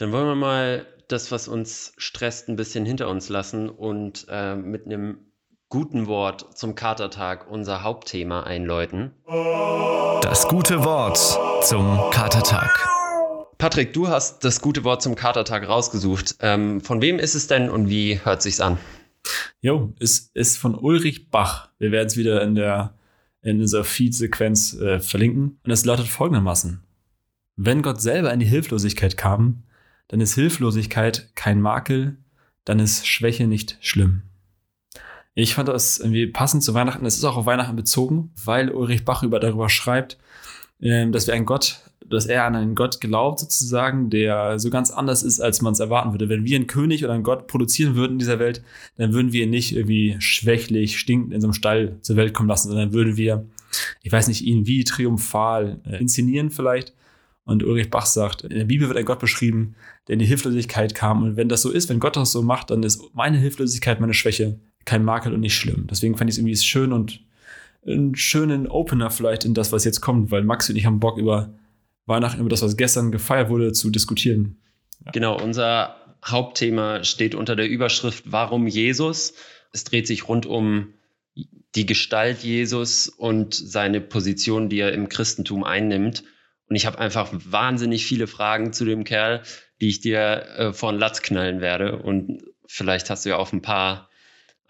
Dann 0.01 0.11
wollen 0.11 0.25
wir 0.25 0.35
mal 0.35 0.87
das, 1.09 1.31
was 1.31 1.47
uns 1.47 1.93
stresst, 1.95 2.49
ein 2.49 2.55
bisschen 2.55 2.87
hinter 2.87 3.07
uns 3.07 3.29
lassen 3.29 3.69
und 3.69 4.25
äh, 4.31 4.55
mit 4.55 4.87
einem 4.87 5.19
guten 5.69 6.07
Wort 6.07 6.57
zum 6.57 6.73
Katertag 6.73 7.51
unser 7.51 7.83
Hauptthema 7.83 8.41
einläuten. 8.41 9.11
Das 10.23 10.47
gute 10.47 10.83
Wort 10.83 11.19
zum 11.63 12.09
Katertag. 12.09 12.89
Patrick, 13.59 13.93
du 13.93 14.07
hast 14.07 14.43
das 14.43 14.59
gute 14.59 14.83
Wort 14.83 15.03
zum 15.03 15.13
Katertag 15.13 15.69
rausgesucht. 15.69 16.35
Ähm, 16.39 16.81
von 16.81 16.99
wem 17.03 17.19
ist 17.19 17.35
es 17.35 17.45
denn 17.45 17.69
und 17.69 17.87
wie 17.87 18.19
hört 18.23 18.41
sich's 18.41 18.59
an? 18.59 18.79
Jo, 19.61 19.93
es 19.99 20.31
ist 20.33 20.57
von 20.57 20.73
Ulrich 20.73 21.29
Bach. 21.29 21.69
Wir 21.77 21.91
werden 21.91 22.07
es 22.07 22.17
wieder 22.17 22.41
in 22.41 22.55
der 22.55 22.95
in 23.43 23.61
unserer 23.61 23.83
Feed-Sequenz 23.83 24.73
äh, 24.79 24.99
verlinken. 24.99 25.59
Und 25.63 25.69
es 25.69 25.85
lautet 25.85 26.07
folgendermaßen: 26.07 26.81
Wenn 27.55 27.83
Gott 27.83 28.01
selber 28.01 28.33
in 28.33 28.39
die 28.39 28.47
Hilflosigkeit 28.47 29.15
kam, 29.15 29.61
dann 30.11 30.19
ist 30.19 30.35
Hilflosigkeit 30.35 31.29
kein 31.35 31.61
Makel, 31.61 32.17
dann 32.65 32.79
ist 32.79 33.07
Schwäche 33.07 33.47
nicht 33.47 33.77
schlimm. 33.79 34.23
Ich 35.33 35.55
fand 35.55 35.69
das 35.69 35.99
irgendwie 35.99 36.27
passend 36.27 36.63
zu 36.63 36.73
Weihnachten. 36.73 37.05
Es 37.05 37.15
ist 37.15 37.23
auch 37.23 37.37
auf 37.37 37.45
Weihnachten 37.45 37.77
bezogen, 37.77 38.31
weil 38.43 38.71
Ulrich 38.71 39.05
Bach 39.05 39.23
über 39.23 39.39
darüber 39.39 39.69
schreibt, 39.69 40.17
ähm, 40.81 41.13
dass 41.13 41.27
wir 41.27 41.33
einen 41.33 41.45
Gott, 41.45 41.79
dass 42.05 42.25
er 42.25 42.43
an 42.43 42.57
einen 42.57 42.75
Gott 42.75 42.99
glaubt 42.99 43.39
sozusagen, 43.39 44.09
der 44.09 44.59
so 44.59 44.69
ganz 44.69 44.91
anders 44.91 45.23
ist, 45.23 45.39
als 45.39 45.61
man 45.61 45.71
es 45.71 45.79
erwarten 45.79 46.11
würde. 46.11 46.27
Wenn 46.27 46.43
wir 46.43 46.57
einen 46.57 46.67
König 46.67 47.05
oder 47.05 47.13
einen 47.13 47.23
Gott 47.23 47.47
produzieren 47.47 47.95
würden 47.95 48.13
in 48.13 48.19
dieser 48.19 48.39
Welt, 48.39 48.61
dann 48.97 49.13
würden 49.13 49.31
wir 49.31 49.45
ihn 49.45 49.49
nicht 49.49 49.73
irgendwie 49.73 50.17
schwächlich, 50.19 50.99
stinkend 50.99 51.33
in 51.33 51.39
so 51.39 51.47
einem 51.47 51.53
Stall 51.53 51.95
zur 52.01 52.17
Welt 52.17 52.33
kommen 52.33 52.49
lassen, 52.49 52.67
sondern 52.67 52.91
würden 52.91 53.15
wir, 53.15 53.45
ich 54.03 54.11
weiß 54.11 54.27
nicht, 54.27 54.41
ihn 54.41 54.67
wie 54.67 54.83
triumphal 54.83 55.79
äh, 55.85 56.01
inszenieren 56.01 56.51
vielleicht. 56.51 56.93
Und 57.51 57.63
Ulrich 57.63 57.89
Bach 57.89 58.05
sagt, 58.05 58.43
in 58.43 58.57
der 58.57 58.65
Bibel 58.65 58.87
wird 58.87 58.97
ein 58.97 59.05
Gott 59.05 59.19
beschrieben, 59.19 59.75
der 60.07 60.13
in 60.13 60.19
die 60.19 60.25
Hilflosigkeit 60.25 60.95
kam. 60.95 61.23
Und 61.23 61.35
wenn 61.37 61.49
das 61.49 61.61
so 61.61 61.69
ist, 61.69 61.89
wenn 61.89 61.99
Gott 61.99 62.15
das 62.15 62.31
so 62.31 62.41
macht, 62.41 62.71
dann 62.71 62.83
ist 62.83 63.01
meine 63.13 63.37
Hilflosigkeit 63.37 63.99
meine 63.99 64.13
Schwäche 64.13 64.59
kein 64.85 65.03
Makel 65.03 65.33
und 65.33 65.41
nicht 65.41 65.55
schlimm. 65.55 65.87
Deswegen 65.89 66.17
fand 66.17 66.29
ich 66.29 66.35
es 66.35 66.39
irgendwie 66.39 66.55
schön 66.55 66.91
und 66.91 67.19
einen 67.85 68.15
schönen 68.15 68.67
Opener 68.67 69.11
vielleicht 69.11 69.45
in 69.45 69.53
das, 69.53 69.71
was 69.71 69.85
jetzt 69.85 70.01
kommt, 70.01 70.31
weil 70.31 70.43
Max 70.43 70.69
und 70.69 70.75
ich 70.75 70.85
haben 70.85 70.99
Bock 70.99 71.17
über 71.17 71.53
Weihnachten, 72.05 72.39
über 72.39 72.49
das, 72.49 72.61
was 72.61 72.77
gestern 72.77 73.11
gefeiert 73.11 73.49
wurde, 73.49 73.73
zu 73.73 73.89
diskutieren. 73.89 74.57
Ja. 75.05 75.11
Genau, 75.11 75.41
unser 75.41 75.95
Hauptthema 76.25 77.03
steht 77.03 77.35
unter 77.35 77.55
der 77.55 77.67
Überschrift 77.67 78.25
Warum 78.31 78.67
Jesus? 78.67 79.33
Es 79.73 79.83
dreht 79.83 80.07
sich 80.07 80.27
rund 80.27 80.45
um 80.45 80.93
die 81.75 81.85
Gestalt 81.85 82.43
Jesus 82.43 83.07
und 83.07 83.53
seine 83.53 84.01
Position, 84.01 84.69
die 84.69 84.79
er 84.79 84.93
im 84.93 85.09
Christentum 85.09 85.63
einnimmt. 85.63 86.23
Und 86.71 86.77
ich 86.77 86.85
habe 86.85 86.99
einfach 86.99 87.27
wahnsinnig 87.33 88.05
viele 88.05 88.27
Fragen 88.27 88.71
zu 88.71 88.85
dem 88.85 89.03
Kerl, 89.03 89.41
die 89.81 89.89
ich 89.89 89.99
dir 89.99 90.45
äh, 90.55 90.71
vor 90.71 90.93
den 90.93 91.01
Latz 91.01 91.21
knallen 91.21 91.59
werde. 91.59 91.97
Und 91.97 92.45
vielleicht 92.65 93.09
hast 93.09 93.25
du 93.25 93.29
ja 93.31 93.35
auch 93.35 93.51
ein 93.51 93.61
paar 93.61 94.09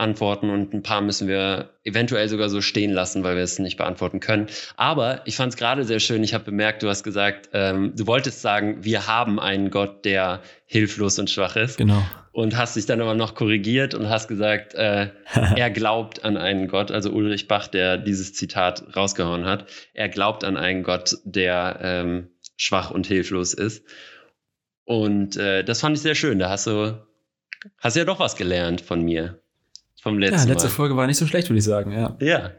antworten 0.01 0.49
und 0.49 0.73
ein 0.73 0.83
paar 0.83 1.01
müssen 1.01 1.27
wir 1.27 1.69
eventuell 1.83 2.27
sogar 2.27 2.49
so 2.49 2.59
stehen 2.59 2.91
lassen, 2.91 3.23
weil 3.23 3.35
wir 3.35 3.43
es 3.43 3.59
nicht 3.59 3.77
beantworten 3.77 4.19
können. 4.19 4.47
Aber 4.75 5.21
ich 5.25 5.35
fand 5.35 5.53
es 5.53 5.57
gerade 5.57 5.85
sehr 5.85 5.99
schön. 5.99 6.23
Ich 6.23 6.33
habe 6.33 6.43
bemerkt, 6.43 6.83
du 6.83 6.89
hast 6.89 7.03
gesagt, 7.03 7.49
ähm, 7.53 7.93
du 7.95 8.07
wolltest 8.07 8.41
sagen, 8.41 8.83
wir 8.83 9.07
haben 9.07 9.39
einen 9.39 9.69
Gott, 9.69 10.03
der 10.03 10.41
hilflos 10.65 11.19
und 11.19 11.29
schwach 11.29 11.55
ist. 11.55 11.77
Genau. 11.77 12.03
Und 12.33 12.57
hast 12.57 12.75
dich 12.75 12.85
dann 12.85 13.01
aber 13.01 13.13
noch 13.13 13.35
korrigiert 13.35 13.93
und 13.93 14.09
hast 14.09 14.27
gesagt, 14.27 14.73
äh, 14.73 15.09
er 15.55 15.69
glaubt 15.69 16.25
an 16.25 16.35
einen 16.35 16.67
Gott. 16.67 16.91
Also 16.91 17.11
Ulrich 17.11 17.47
Bach, 17.47 17.67
der 17.67 17.97
dieses 17.97 18.33
Zitat 18.33 18.95
rausgehauen 18.95 19.45
hat, 19.45 19.67
er 19.93 20.09
glaubt 20.09 20.43
an 20.43 20.57
einen 20.57 20.83
Gott, 20.83 21.17
der 21.23 21.79
ähm, 21.81 22.29
schwach 22.57 22.91
und 22.91 23.05
hilflos 23.05 23.53
ist. 23.53 23.85
Und 24.85 25.37
äh, 25.37 25.63
das 25.63 25.81
fand 25.81 25.95
ich 25.95 26.01
sehr 26.01 26.15
schön. 26.15 26.39
Da 26.39 26.49
hast 26.49 26.67
du 26.67 26.97
hast 27.77 27.95
ja 27.95 28.05
doch 28.05 28.19
was 28.19 28.35
gelernt 28.35 28.81
von 28.81 29.01
mir 29.01 29.40
vom 30.01 30.17
letzten. 30.17 30.47
Ja, 30.47 30.53
letzte 30.53 30.67
Mal. 30.67 30.73
Folge 30.73 30.97
war 30.97 31.05
nicht 31.05 31.17
so 31.17 31.27
schlecht, 31.27 31.49
würde 31.49 31.59
ich 31.59 31.63
sagen, 31.63 31.91
ja. 31.91 32.17
Ja. 32.19 32.51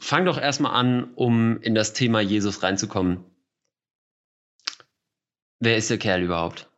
fang 0.00 0.24
doch 0.24 0.36
erstmal 0.36 0.72
an, 0.74 1.12
um 1.14 1.60
in 1.62 1.76
das 1.76 1.92
Thema 1.92 2.20
Jesus 2.20 2.64
reinzukommen. 2.64 3.18
Wer 5.60 5.76
ist 5.76 5.90
der 5.90 5.98
Kerl 5.98 6.22
überhaupt? 6.22 6.68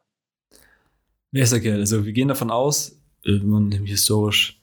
Wer 1.33 1.45
ist 1.45 1.53
der 1.53 1.61
Kerl? 1.61 1.81
Also 1.81 2.05
wir 2.05 2.13
gehen 2.13 2.29
davon 2.29 2.51
aus, 2.51 3.01
wenn 3.25 3.49
man 3.49 3.73
historisch 3.73 4.61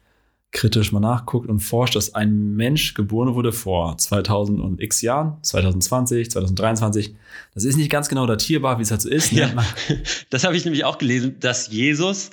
kritisch 0.52 0.92
mal 0.92 1.00
nachguckt 1.00 1.50
und 1.50 1.60
forscht, 1.60 1.96
dass 1.96 2.14
ein 2.14 2.56
Mensch 2.56 2.94
geboren 2.94 3.34
wurde 3.34 3.52
vor 3.52 3.98
2000 3.98 4.62
und 4.62 4.80
x 4.80 5.02
Jahren, 5.02 5.38
2020, 5.42 6.32
2023. 6.32 7.16
Das 7.56 7.66
ist 7.66 7.78
nicht 7.78 7.90
ganz 7.90 8.10
genau 8.10 8.28
datierbar, 8.28 8.78
wie 8.78 8.84
es 8.84 8.92
halt 8.92 9.02
so 9.02 9.10
ist. 9.10 9.34
Ne? 9.34 9.42
Ja, 9.42 9.66
das 10.30 10.44
habe 10.44 10.56
ich 10.56 10.66
nämlich 10.66 10.86
auch 10.86 11.00
gelesen, 11.00 11.38
dass 11.40 11.68
Jesus 11.72 12.30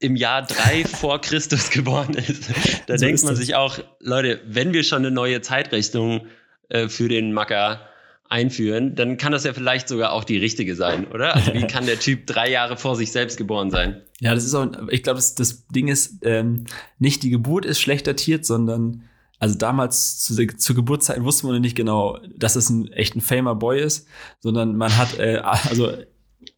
im 0.00 0.16
Jahr 0.16 0.42
drei 0.42 0.84
vor 0.86 1.20
Christus 1.20 1.70
geboren 1.70 2.14
ist. 2.14 2.50
Da 2.86 2.98
so 2.98 3.04
denkt 3.04 3.22
man 3.24 3.36
sich 3.36 3.54
auch, 3.54 3.78
Leute, 4.00 4.40
wenn 4.46 4.72
wir 4.72 4.84
schon 4.84 4.98
eine 4.98 5.10
neue 5.10 5.40
Zeitrichtung 5.40 6.26
äh, 6.68 6.88
für 6.88 7.08
den 7.08 7.32
Macker 7.32 7.80
einführen, 8.30 8.94
dann 8.94 9.16
kann 9.16 9.32
das 9.32 9.44
ja 9.44 9.54
vielleicht 9.54 9.88
sogar 9.88 10.12
auch 10.12 10.24
die 10.24 10.36
richtige 10.36 10.74
sein, 10.74 11.06
oder? 11.08 11.34
Also 11.34 11.54
wie 11.54 11.66
kann 11.66 11.86
der 11.86 11.98
Typ 11.98 12.26
drei 12.26 12.50
Jahre 12.50 12.76
vor 12.76 12.94
sich 12.94 13.10
selbst 13.10 13.38
geboren 13.38 13.70
sein? 13.70 14.02
Ja, 14.20 14.34
das 14.34 14.44
ist 14.44 14.54
auch, 14.54 14.68
ich 14.90 15.02
glaube, 15.02 15.16
das, 15.16 15.34
das 15.34 15.66
Ding 15.68 15.88
ist, 15.88 16.18
ähm, 16.22 16.64
nicht 16.98 17.22
die 17.22 17.30
Geburt 17.30 17.64
ist 17.64 17.80
schlecht 17.80 18.06
datiert, 18.06 18.44
sondern 18.44 19.04
also 19.38 19.56
damals 19.56 20.18
zu, 20.18 20.34
zur 20.34 20.76
Geburtszeit 20.76 21.22
wusste 21.22 21.46
man 21.46 21.60
nicht 21.60 21.76
genau, 21.76 22.18
dass 22.36 22.56
es 22.56 22.68
ein 22.70 22.92
echt 22.92 23.14
ein 23.14 23.20
famer 23.20 23.54
Boy 23.54 23.80
ist, 23.80 24.06
sondern 24.40 24.76
man 24.76 24.96
hat, 24.96 25.18
äh, 25.18 25.36
also 25.42 25.92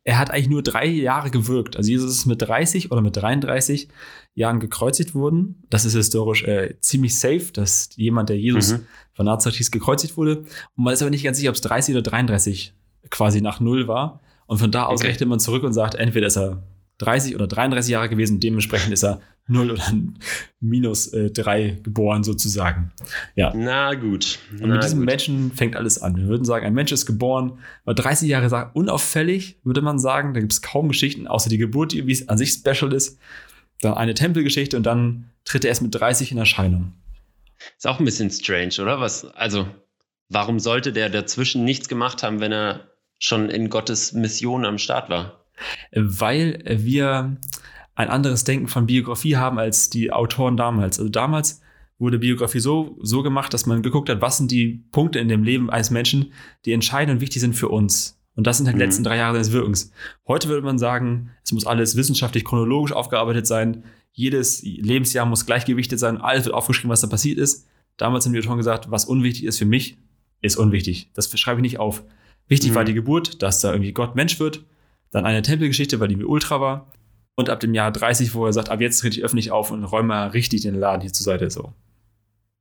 er 0.04 0.18
hat 0.18 0.30
eigentlich 0.30 0.48
nur 0.48 0.62
drei 0.62 0.86
Jahre 0.86 1.30
gewirkt. 1.30 1.76
Also 1.76 1.90
Jesus 1.90 2.10
ist 2.10 2.26
mit 2.26 2.40
30 2.40 2.90
oder 2.90 3.02
mit 3.02 3.16
33 3.16 3.88
Jahren 4.34 4.58
gekreuzigt 4.58 5.14
worden. 5.14 5.62
Das 5.68 5.84
ist 5.84 5.94
historisch 5.94 6.44
äh, 6.44 6.76
ziemlich 6.80 7.18
safe, 7.18 7.52
dass 7.52 7.90
jemand, 7.96 8.30
der 8.30 8.38
Jesus 8.38 8.72
mhm. 8.72 8.86
von 9.12 9.26
Nazareth 9.26 9.58
hieß, 9.58 9.70
gekreuzigt 9.70 10.16
wurde. 10.16 10.38
Und 10.38 10.84
man 10.84 10.94
ist 10.94 11.02
aber 11.02 11.10
nicht 11.10 11.24
ganz 11.24 11.36
sicher, 11.36 11.50
ob 11.50 11.56
es 11.56 11.60
30 11.60 11.94
oder 11.94 12.02
33 12.02 12.74
quasi 13.10 13.40
nach 13.42 13.60
Null 13.60 13.88
war. 13.88 14.20
Und 14.46 14.58
von 14.58 14.70
da 14.70 14.86
aus 14.86 15.00
okay. 15.00 15.08
rechnet 15.08 15.28
man 15.28 15.38
zurück 15.38 15.62
und 15.62 15.74
sagt, 15.74 15.94
entweder 15.94 16.26
ist 16.26 16.36
er 16.36 16.62
30 17.00 17.34
oder 17.34 17.46
33 17.46 17.90
Jahre 17.90 18.08
gewesen. 18.08 18.40
Dementsprechend 18.40 18.92
ist 18.92 19.02
er 19.02 19.20
0 19.46 19.70
oder 19.72 19.82
minus 20.60 21.08
äh, 21.08 21.30
3 21.30 21.78
geboren 21.82 22.22
sozusagen. 22.22 22.92
Ja. 23.34 23.52
Na 23.54 23.94
gut. 23.94 24.38
Na 24.52 24.64
und 24.64 24.70
mit 24.70 24.84
diesem 24.84 25.00
gut. 25.00 25.06
Menschen 25.06 25.52
fängt 25.52 25.76
alles 25.76 26.00
an. 26.00 26.16
Wir 26.16 26.26
würden 26.26 26.44
sagen, 26.44 26.66
ein 26.66 26.74
Mensch 26.74 26.92
ist 26.92 27.06
geboren, 27.06 27.58
war 27.84 27.94
30 27.94 28.28
Jahre 28.28 28.70
unauffällig, 28.74 29.58
würde 29.64 29.80
man 29.80 29.98
sagen. 29.98 30.34
Da 30.34 30.40
gibt 30.40 30.52
es 30.52 30.62
kaum 30.62 30.88
Geschichten, 30.88 31.26
außer 31.26 31.48
die 31.48 31.58
Geburt, 31.58 31.92
die 31.92 32.06
wie 32.06 32.12
es 32.12 32.28
an 32.28 32.36
sich 32.36 32.52
special 32.52 32.92
ist. 32.92 33.18
Dann 33.80 33.94
eine 33.94 34.12
Tempelgeschichte 34.12 34.76
und 34.76 34.84
dann 34.84 35.30
tritt 35.44 35.64
er 35.64 35.70
erst 35.70 35.82
mit 35.82 35.94
30 35.94 36.32
in 36.32 36.38
Erscheinung. 36.38 36.92
Ist 37.76 37.86
auch 37.86 37.98
ein 37.98 38.04
bisschen 38.04 38.30
strange, 38.30 38.74
oder? 38.80 39.00
Was, 39.00 39.24
also, 39.24 39.66
warum 40.28 40.60
sollte 40.60 40.92
der 40.92 41.08
dazwischen 41.08 41.64
nichts 41.64 41.88
gemacht 41.88 42.22
haben, 42.22 42.40
wenn 42.40 42.52
er 42.52 42.88
schon 43.18 43.48
in 43.48 43.70
Gottes 43.70 44.12
Mission 44.12 44.66
am 44.66 44.76
Start 44.76 45.08
war? 45.08 45.39
Weil 45.92 46.62
wir 46.66 47.36
ein 47.94 48.08
anderes 48.08 48.44
Denken 48.44 48.68
von 48.68 48.86
Biografie 48.86 49.36
haben 49.36 49.58
als 49.58 49.90
die 49.90 50.12
Autoren 50.12 50.56
damals. 50.56 50.98
Also 50.98 51.10
damals 51.10 51.60
wurde 51.98 52.18
Biografie 52.18 52.60
so, 52.60 52.96
so 53.02 53.22
gemacht, 53.22 53.52
dass 53.52 53.66
man 53.66 53.82
geguckt 53.82 54.08
hat, 54.08 54.22
was 54.22 54.38
sind 54.38 54.50
die 54.50 54.84
Punkte 54.90 55.18
in 55.18 55.28
dem 55.28 55.44
Leben 55.44 55.70
eines 55.70 55.90
Menschen, 55.90 56.32
die 56.64 56.72
entscheidend 56.72 57.16
und 57.16 57.20
wichtig 57.20 57.40
sind 57.40 57.54
für 57.54 57.68
uns. 57.68 58.18
Und 58.34 58.46
das 58.46 58.56
sind 58.56 58.66
halt 58.66 58.76
die 58.76 58.82
mhm. 58.82 58.86
letzten 58.86 59.04
drei 59.04 59.16
Jahre 59.18 59.34
seines 59.34 59.52
Wirkens. 59.52 59.92
Heute 60.26 60.48
würde 60.48 60.64
man 60.64 60.78
sagen, 60.78 61.30
es 61.44 61.52
muss 61.52 61.66
alles 61.66 61.96
wissenschaftlich 61.96 62.44
chronologisch 62.44 62.92
aufgearbeitet 62.92 63.46
sein. 63.46 63.84
Jedes 64.12 64.62
Lebensjahr 64.62 65.26
muss 65.26 65.44
gleichgewichtet 65.44 65.98
sein. 65.98 66.16
Alles 66.16 66.46
wird 66.46 66.54
aufgeschrieben, 66.54 66.90
was 66.90 67.02
da 67.02 67.06
passiert 67.06 67.38
ist. 67.38 67.68
Damals 67.98 68.24
haben 68.24 68.32
die 68.32 68.38
Autoren 68.38 68.56
gesagt, 68.56 68.90
was 68.90 69.04
unwichtig 69.04 69.44
ist 69.44 69.58
für 69.58 69.66
mich, 69.66 69.98
ist 70.40 70.56
unwichtig. 70.56 71.10
Das 71.12 71.30
schreibe 71.38 71.60
ich 71.60 71.62
nicht 71.62 71.78
auf. 71.78 72.02
Wichtig 72.48 72.70
mhm. 72.70 72.76
war 72.76 72.84
die 72.84 72.94
Geburt, 72.94 73.42
dass 73.42 73.60
da 73.60 73.72
irgendwie 73.72 73.92
Gott 73.92 74.16
Mensch 74.16 74.40
wird. 74.40 74.64
Dann 75.10 75.26
eine 75.26 75.42
Tempelgeschichte, 75.42 76.00
weil 76.00 76.08
die 76.08 76.16
mir 76.16 76.26
ultra 76.26 76.60
war. 76.60 76.92
Und 77.34 77.48
ab 77.48 77.60
dem 77.60 77.74
Jahr 77.74 77.90
30, 77.90 78.34
wo 78.34 78.46
er 78.46 78.52
sagt, 78.52 78.68
ab 78.68 78.80
jetzt 78.80 79.00
trete 79.00 79.18
ich 79.18 79.24
öffentlich 79.24 79.50
auf 79.50 79.70
und 79.70 79.84
räume 79.84 80.08
mal 80.08 80.28
richtig 80.28 80.62
den 80.62 80.74
Laden 80.74 81.00
hier 81.00 81.12
zur 81.12 81.24
Seite. 81.24 81.50
So. 81.50 81.72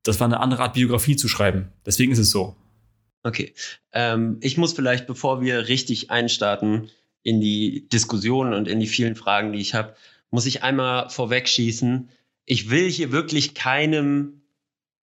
Das 0.03 0.20
war 0.20 0.25
eine 0.25 0.39
andere 0.39 0.63
Art, 0.63 0.74
Biografie 0.74 1.15
zu 1.15 1.27
schreiben. 1.27 1.70
Deswegen 1.86 2.12
ist 2.12 2.20
es 2.20 2.32
so. 2.32 2.56
Okay. 3.24 3.53
Ähm, 3.91 4.38
ich 4.41 4.58
muss 4.58 4.74
vielleicht, 4.74 5.08
bevor 5.08 5.41
wir 5.41 5.68
richtig 5.68 6.10
einstarten 6.12 6.89
in 7.24 7.41
die 7.41 7.88
Diskussion 7.89 8.53
und 8.53 8.68
in 8.68 8.79
die 8.79 8.88
vielen 8.88 9.15
Fragen, 9.15 9.51
die 9.51 9.60
ich 9.60 9.74
habe, 9.74 9.96
muss 10.32 10.46
ich 10.46 10.63
einmal 10.63 11.10
vorwegschießen. 11.10 12.10
Ich 12.46 12.70
will 12.70 12.89
hier 12.89 13.12
wirklich 13.12 13.56
keinem 13.56 14.41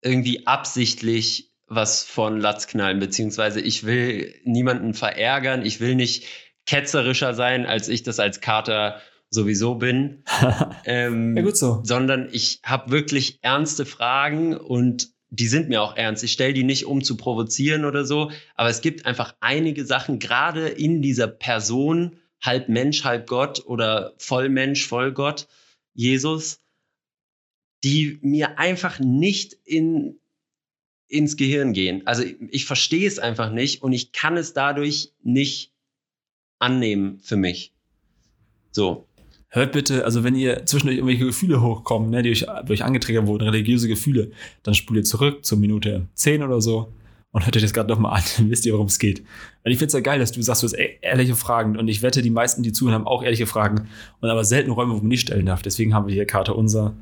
irgendwie 0.03 0.47
absichtlich 0.47 1.51
was 1.67 2.05
von 2.05 2.41
Latz 2.41 2.69
knallen, 2.69 3.01
beziehungsweise 3.01 3.61
ich 3.61 3.85
will 3.85 4.35
niemanden 4.45 4.95
verärgern. 4.95 5.67
Ich 5.67 5.81
will 5.81 5.97
nicht 5.97 6.25
ketzerischer 6.67 7.35
sein, 7.35 7.65
als 7.67 7.89
ich 7.89 8.03
das 8.03 8.21
als 8.21 8.41
Kater 8.41 9.01
sowieso 9.31 9.77
bin. 9.77 10.23
ähm, 10.85 11.37
ja, 11.37 11.43
gut 11.43 11.57
so. 11.57 11.81
Sondern 11.85 12.29
ich 12.33 12.61
habe 12.65 12.91
wirklich 12.91 13.39
ernste 13.43 13.87
Fragen 13.87 14.57
und 14.57 15.11
die 15.31 15.49
sind 15.49 15.69
mir 15.69 15.83
auch 15.83 15.97
ernst. 15.97 16.23
Ich 16.23 16.33
stelle 16.33 16.55
die 16.55 16.65
nicht, 16.65 16.87
um 16.87 17.03
zu 17.03 17.17
provozieren 17.17 17.85
oder 17.85 18.05
so, 18.05 18.31
aber 18.55 18.69
es 18.69 18.81
gibt 18.81 19.07
einfach 19.07 19.35
einige 19.41 19.85
Sachen, 19.85 20.19
gerade 20.19 20.69
in 20.69 21.03
dieser 21.03 21.27
Person, 21.27 22.19
halb 22.41 22.69
Mensch, 22.69 23.05
halb 23.05 23.27
Gott 23.27 23.65
oder 23.67 24.15
voll 24.19 24.49
Mensch, 24.49 24.87
voll 24.87 25.13
Gott, 25.13 25.49
Jesus, 25.95 26.61
die 27.83 28.19
mir 28.23 28.59
einfach 28.59 29.01
nicht 29.01 29.55
in, 29.65 30.19
ins 31.09 31.37
Gehirn 31.37 31.73
gehen. 31.73 32.07
Also 32.07 32.25
ich 32.51 32.65
verstehe 32.65 33.07
es 33.07 33.19
einfach 33.19 33.51
nicht 33.51 33.83
und 33.83 33.93
ich 33.93 34.13
kann 34.13 34.37
es 34.37 34.53
dadurch 34.53 35.13
nicht 35.23 35.73
annehmen 36.59 37.19
für 37.23 37.37
mich. 37.37 37.73
So. 38.71 39.07
Hört 39.49 39.73
bitte, 39.73 40.05
also 40.05 40.23
wenn 40.23 40.35
ihr 40.35 40.67
zwischendurch 40.67 40.99
irgendwelche 40.99 41.25
Gefühle 41.25 41.63
hochkommen, 41.63 42.11
ne, 42.11 42.23
die 42.23 42.31
euch, 42.31 42.47
die 42.67 42.73
euch 42.73 42.85
angetriggert 42.85 43.27
wurden, 43.27 43.49
religiöse 43.49 43.89
Gefühle, 43.89 44.33
dann 44.63 44.75
spult 44.75 44.99
ihr 44.99 45.05
zurück 45.05 45.45
zur 45.45 45.59
Minute 45.59 46.09
10 46.15 46.43
oder 46.43 46.61
so 46.61 46.93
und 47.31 47.47
hört 47.47 47.57
euch 47.57 47.63
das 47.63 47.73
gerade 47.73 47.89
nochmal 47.89 48.19
an, 48.19 48.25
dann 48.37 48.51
wisst 48.51 48.67
ihr, 48.67 48.73
worum 48.73 48.87
es 48.87 48.99
geht. 48.99 49.21
Und 49.65 49.71
ich 49.71 49.79
finde 49.79 49.87
es 49.87 49.93
ja 49.95 50.01
geil, 50.01 50.19
dass 50.19 50.33
du 50.33 50.43
sagst, 50.43 50.63
du 50.63 50.67
hast 50.67 50.75
e-, 50.75 50.99
ehrliche 51.01 51.37
Fragen 51.37 51.77
und 51.79 51.89
ich 51.89 52.03
wette, 52.03 52.23
die 52.23 52.31
meisten, 52.31 52.63
die 52.63 52.73
zuhören, 52.73 52.95
haben 52.95 53.07
auch 53.07 53.23
ehrliche 53.23 53.47
Fragen 53.47 53.89
und 54.21 54.29
aber 54.29 54.45
selten 54.45 54.73
Räume, 54.73 54.95
wo 54.95 54.99
man 54.99 55.09
nicht 55.09 55.23
stellen 55.23 55.47
darf. 55.47 55.63
Deswegen 55.63 55.95
haben 55.95 56.07
wir 56.07 56.15
hier 56.15 56.27
Karte 56.27 56.55
unser 56.55 56.95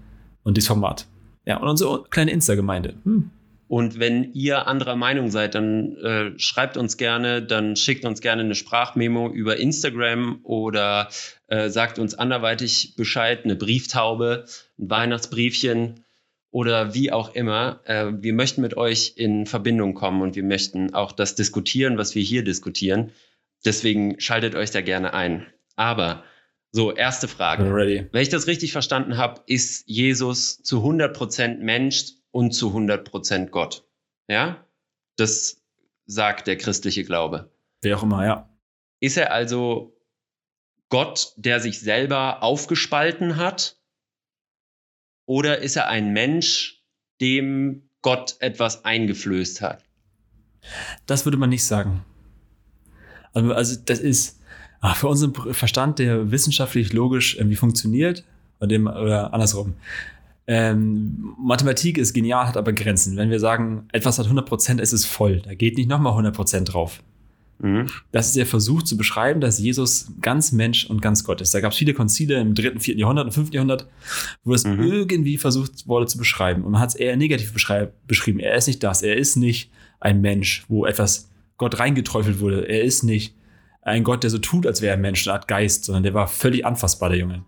und 0.43 0.57
dieses 0.57 0.69
Format. 0.69 1.07
Ja, 1.47 1.59
und 1.59 1.69
unsere 1.69 2.05
kleine 2.11 2.31
Insta-Gemeinde. 2.31 2.95
Hm. 3.05 3.31
Und 3.67 3.99
wenn 3.99 4.33
ihr 4.33 4.67
anderer 4.67 4.97
Meinung 4.97 5.31
seid, 5.31 5.55
dann 5.55 5.97
äh, 5.97 6.39
schreibt 6.39 6.77
uns 6.77 6.97
gerne, 6.97 7.43
dann 7.43 7.77
schickt 7.77 8.05
uns 8.05 8.21
gerne 8.21 8.43
eine 8.43 8.55
Sprachmemo 8.55 9.31
über 9.31 9.57
Instagram 9.57 10.41
oder 10.43 11.09
äh, 11.49 11.69
sagt 11.71 11.99
uns 11.99 12.15
anderweitig 12.15 12.95
Bescheid, 12.97 13.45
eine 13.45 13.57
Brieftaube, 13.57 14.45
ein 14.79 14.91
Weihnachtsbriefchen 14.91 16.05
oder 16.51 16.95
wie 16.95 17.11
auch 17.11 17.35
immer. 17.35 17.81
Äh, 17.85 18.13
wir 18.21 18.35
möchten 18.35 18.61
mit 18.61 18.77
euch 18.77 19.15
in 19.17 19.47
Verbindung 19.47 19.95
kommen 19.95 20.23
und 20.23 20.37
wir 20.37 20.45
möchten 20.45 20.93
auch 20.95 21.13
das 21.13 21.35
diskutieren, 21.35 21.97
was 21.97 22.15
wir 22.15 22.23
hier 22.23 22.45
diskutieren. 22.45 23.13
Deswegen 23.65 24.21
schaltet 24.21 24.55
euch 24.55 24.71
da 24.71 24.83
gerne 24.83 25.15
ein. 25.15 25.47
Aber 25.75 26.23
so, 26.71 26.93
erste 26.93 27.29
Frage. 27.29 27.65
Wenn 28.13 28.23
ich 28.23 28.29
das 28.29 28.47
richtig 28.47 28.73
verstanden 28.73 29.17
habe, 29.17 29.43
ist 29.47 29.89
Jesus 29.89 30.63
zu 30.63 30.85
100% 30.85 31.59
Mensch 31.59 32.15
und 32.35 32.51
zu 32.51 32.69
100 32.69 33.09
Prozent 33.09 33.53
Gott. 33.53 33.87
Ja, 34.29 34.67
das 35.17 35.63
sagt 36.05 36.49
der 36.49 36.59
christliche 36.59 37.05
Glaube. 37.05 37.53
Wer 37.81 37.97
auch 37.97 38.03
immer, 38.03 38.27
ja. 38.27 38.49
Ist 39.01 39.17
er 39.17 39.33
also 39.33 39.97
Gott, 40.89 41.33
der 41.37 41.61
sich 41.61 41.79
selber 41.81 42.43
aufgespalten 42.43 43.37
hat? 43.37 43.79
Oder 45.27 45.59
ist 45.59 45.77
er 45.77 45.89
ein 45.89 46.13
Mensch, 46.13 46.83
dem 47.21 47.89
Gott 48.03 48.37
etwas 48.41 48.85
eingeflößt 48.85 49.63
hat? 49.63 49.85
Das 51.07 51.25
würde 51.25 51.39
man 51.39 51.51
nicht 51.51 51.65
sagen. 51.65 52.05
Also, 53.33 53.53
also 53.53 53.81
das 53.85 54.01
ist 54.01 54.41
ach, 54.81 54.97
für 54.97 55.09
unseren 55.09 55.55
Verstand, 55.55 56.01
der 56.01 56.33
wissenschaftlich 56.33 56.93
logisch 56.93 57.37
irgendwie 57.37 57.57
funktioniert, 57.57 58.25
bei 58.59 58.67
dem, 58.67 58.89
oder 58.89 59.33
andersrum, 59.33 59.77
ähm, 60.47 61.35
Mathematik 61.39 61.97
ist 61.97 62.13
genial, 62.13 62.47
hat 62.47 62.57
aber 62.57 62.73
Grenzen. 62.73 63.17
Wenn 63.17 63.31
wir 63.31 63.41
sagen, 63.41 63.89
etwas 63.93 64.19
hat 64.19 64.27
100%, 64.27 64.81
ist 64.81 64.93
es 64.93 65.07
voll. 65.07 65.41
Da 65.41 65.55
geht 65.55 65.77
nicht 65.77 65.89
nochmal 65.89 66.13
100% 66.13 66.65
drauf. 66.65 67.03
Mhm. 67.61 67.89
Das 68.13 68.27
ist 68.27 68.37
der 68.37 68.47
Versuch 68.47 68.83
zu 68.83 68.97
beschreiben, 68.97 69.41
dass 69.41 69.59
Jesus 69.59 70.13
ganz 70.21 70.53
Mensch 70.53 70.85
und 70.87 71.01
ganz 71.01 71.25
Gott 71.25 71.41
ist. 71.41 71.55
Da 71.55 71.61
gab 71.61 71.73
es 71.73 71.79
viele 71.79 71.95
Konzile 71.95 72.41
im 72.41 72.55
dritten, 72.55 72.81
vierten 72.81 73.01
Jahrhundert 73.01 73.27
und 73.27 73.33
fünften 73.33 73.55
Jahrhundert, 73.55 73.87
wo 74.43 74.53
es 74.53 74.65
mhm. 74.65 74.83
irgendwie 74.83 75.39
versucht 75.39 75.87
wurde 75.87 76.07
zu 76.07 76.19
beschreiben. 76.19 76.65
Und 76.65 76.73
man 76.73 76.81
hat 76.81 76.91
es 76.91 76.95
eher 76.95 77.17
negativ 77.17 77.55
beschrieben. 78.07 78.41
Er 78.41 78.57
ist 78.57 78.67
nicht 78.67 78.83
das. 78.83 79.03
Er 79.03 79.17
ist 79.17 79.37
nicht 79.37 79.71
ein 80.01 80.21
Mensch, 80.21 80.65
wo 80.69 80.85
etwas 80.85 81.31
Gott 81.57 81.79
reingeträufelt 81.79 82.41
wurde. 82.41 82.69
Er 82.69 82.83
ist 82.83 83.03
nicht 83.03 83.35
ein 83.81 84.05
Gott, 84.05 84.23
der 84.23 84.31
so 84.31 84.39
tut, 84.39 84.67
als 84.67 84.83
wäre 84.83 84.95
er 84.95 85.01
Mensch, 85.01 85.27
eine 85.27 85.35
Art 85.35 85.49
Geist, 85.49 85.85
sondern 85.85 86.03
der 86.03 86.15
war 86.15 86.27
völlig 86.27 86.67
anfassbar, 86.67 87.11
der 87.11 87.19
Junge. 87.19 87.45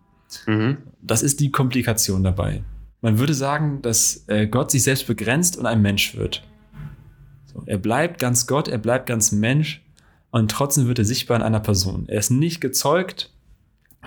Mhm. 0.46 0.78
Das 1.02 1.22
ist 1.22 1.40
die 1.40 1.50
Komplikation 1.50 2.22
dabei. 2.22 2.62
Man 3.06 3.20
würde 3.20 3.34
sagen, 3.34 3.82
dass 3.82 4.24
äh, 4.26 4.48
Gott 4.48 4.72
sich 4.72 4.82
selbst 4.82 5.06
begrenzt 5.06 5.56
und 5.56 5.64
ein 5.64 5.80
Mensch 5.80 6.16
wird. 6.16 6.42
So, 7.44 7.62
er 7.64 7.78
bleibt 7.78 8.18
ganz 8.18 8.48
Gott, 8.48 8.66
er 8.66 8.78
bleibt 8.78 9.06
ganz 9.06 9.30
Mensch 9.30 9.80
und 10.32 10.50
trotzdem 10.50 10.88
wird 10.88 10.98
er 10.98 11.04
sichtbar 11.04 11.36
in 11.36 11.44
einer 11.44 11.60
Person. 11.60 12.08
Er 12.08 12.18
ist 12.18 12.30
nicht 12.30 12.60
gezeugt 12.60 13.30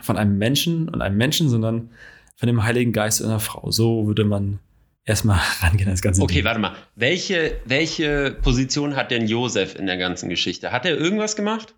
von 0.01 0.17
einem 0.17 0.37
Menschen 0.37 0.89
und 0.89 1.01
einem 1.01 1.15
Menschen, 1.15 1.47
sondern 1.47 1.91
von 2.35 2.47
dem 2.47 2.61
Heiligen 2.65 2.91
Geist 2.91 3.21
und 3.21 3.27
einer 3.27 3.39
Frau. 3.39 3.71
So 3.71 4.05
würde 4.05 4.25
man 4.25 4.59
erstmal 5.05 5.39
rangehen 5.61 5.87
an 5.87 5.93
das 5.93 6.01
Ganze. 6.01 6.21
Okay, 6.21 6.33
Ding. 6.33 6.43
warte 6.43 6.59
mal. 6.59 6.75
Welche, 6.97 7.55
welche 7.63 8.31
Position 8.41 8.97
hat 8.97 9.11
denn 9.11 9.29
Josef 9.29 9.75
in 9.79 9.85
der 9.85 9.95
ganzen 9.95 10.27
Geschichte? 10.27 10.73
Hat 10.73 10.85
er 10.85 10.97
irgendwas 10.97 11.37
gemacht? 11.37 11.73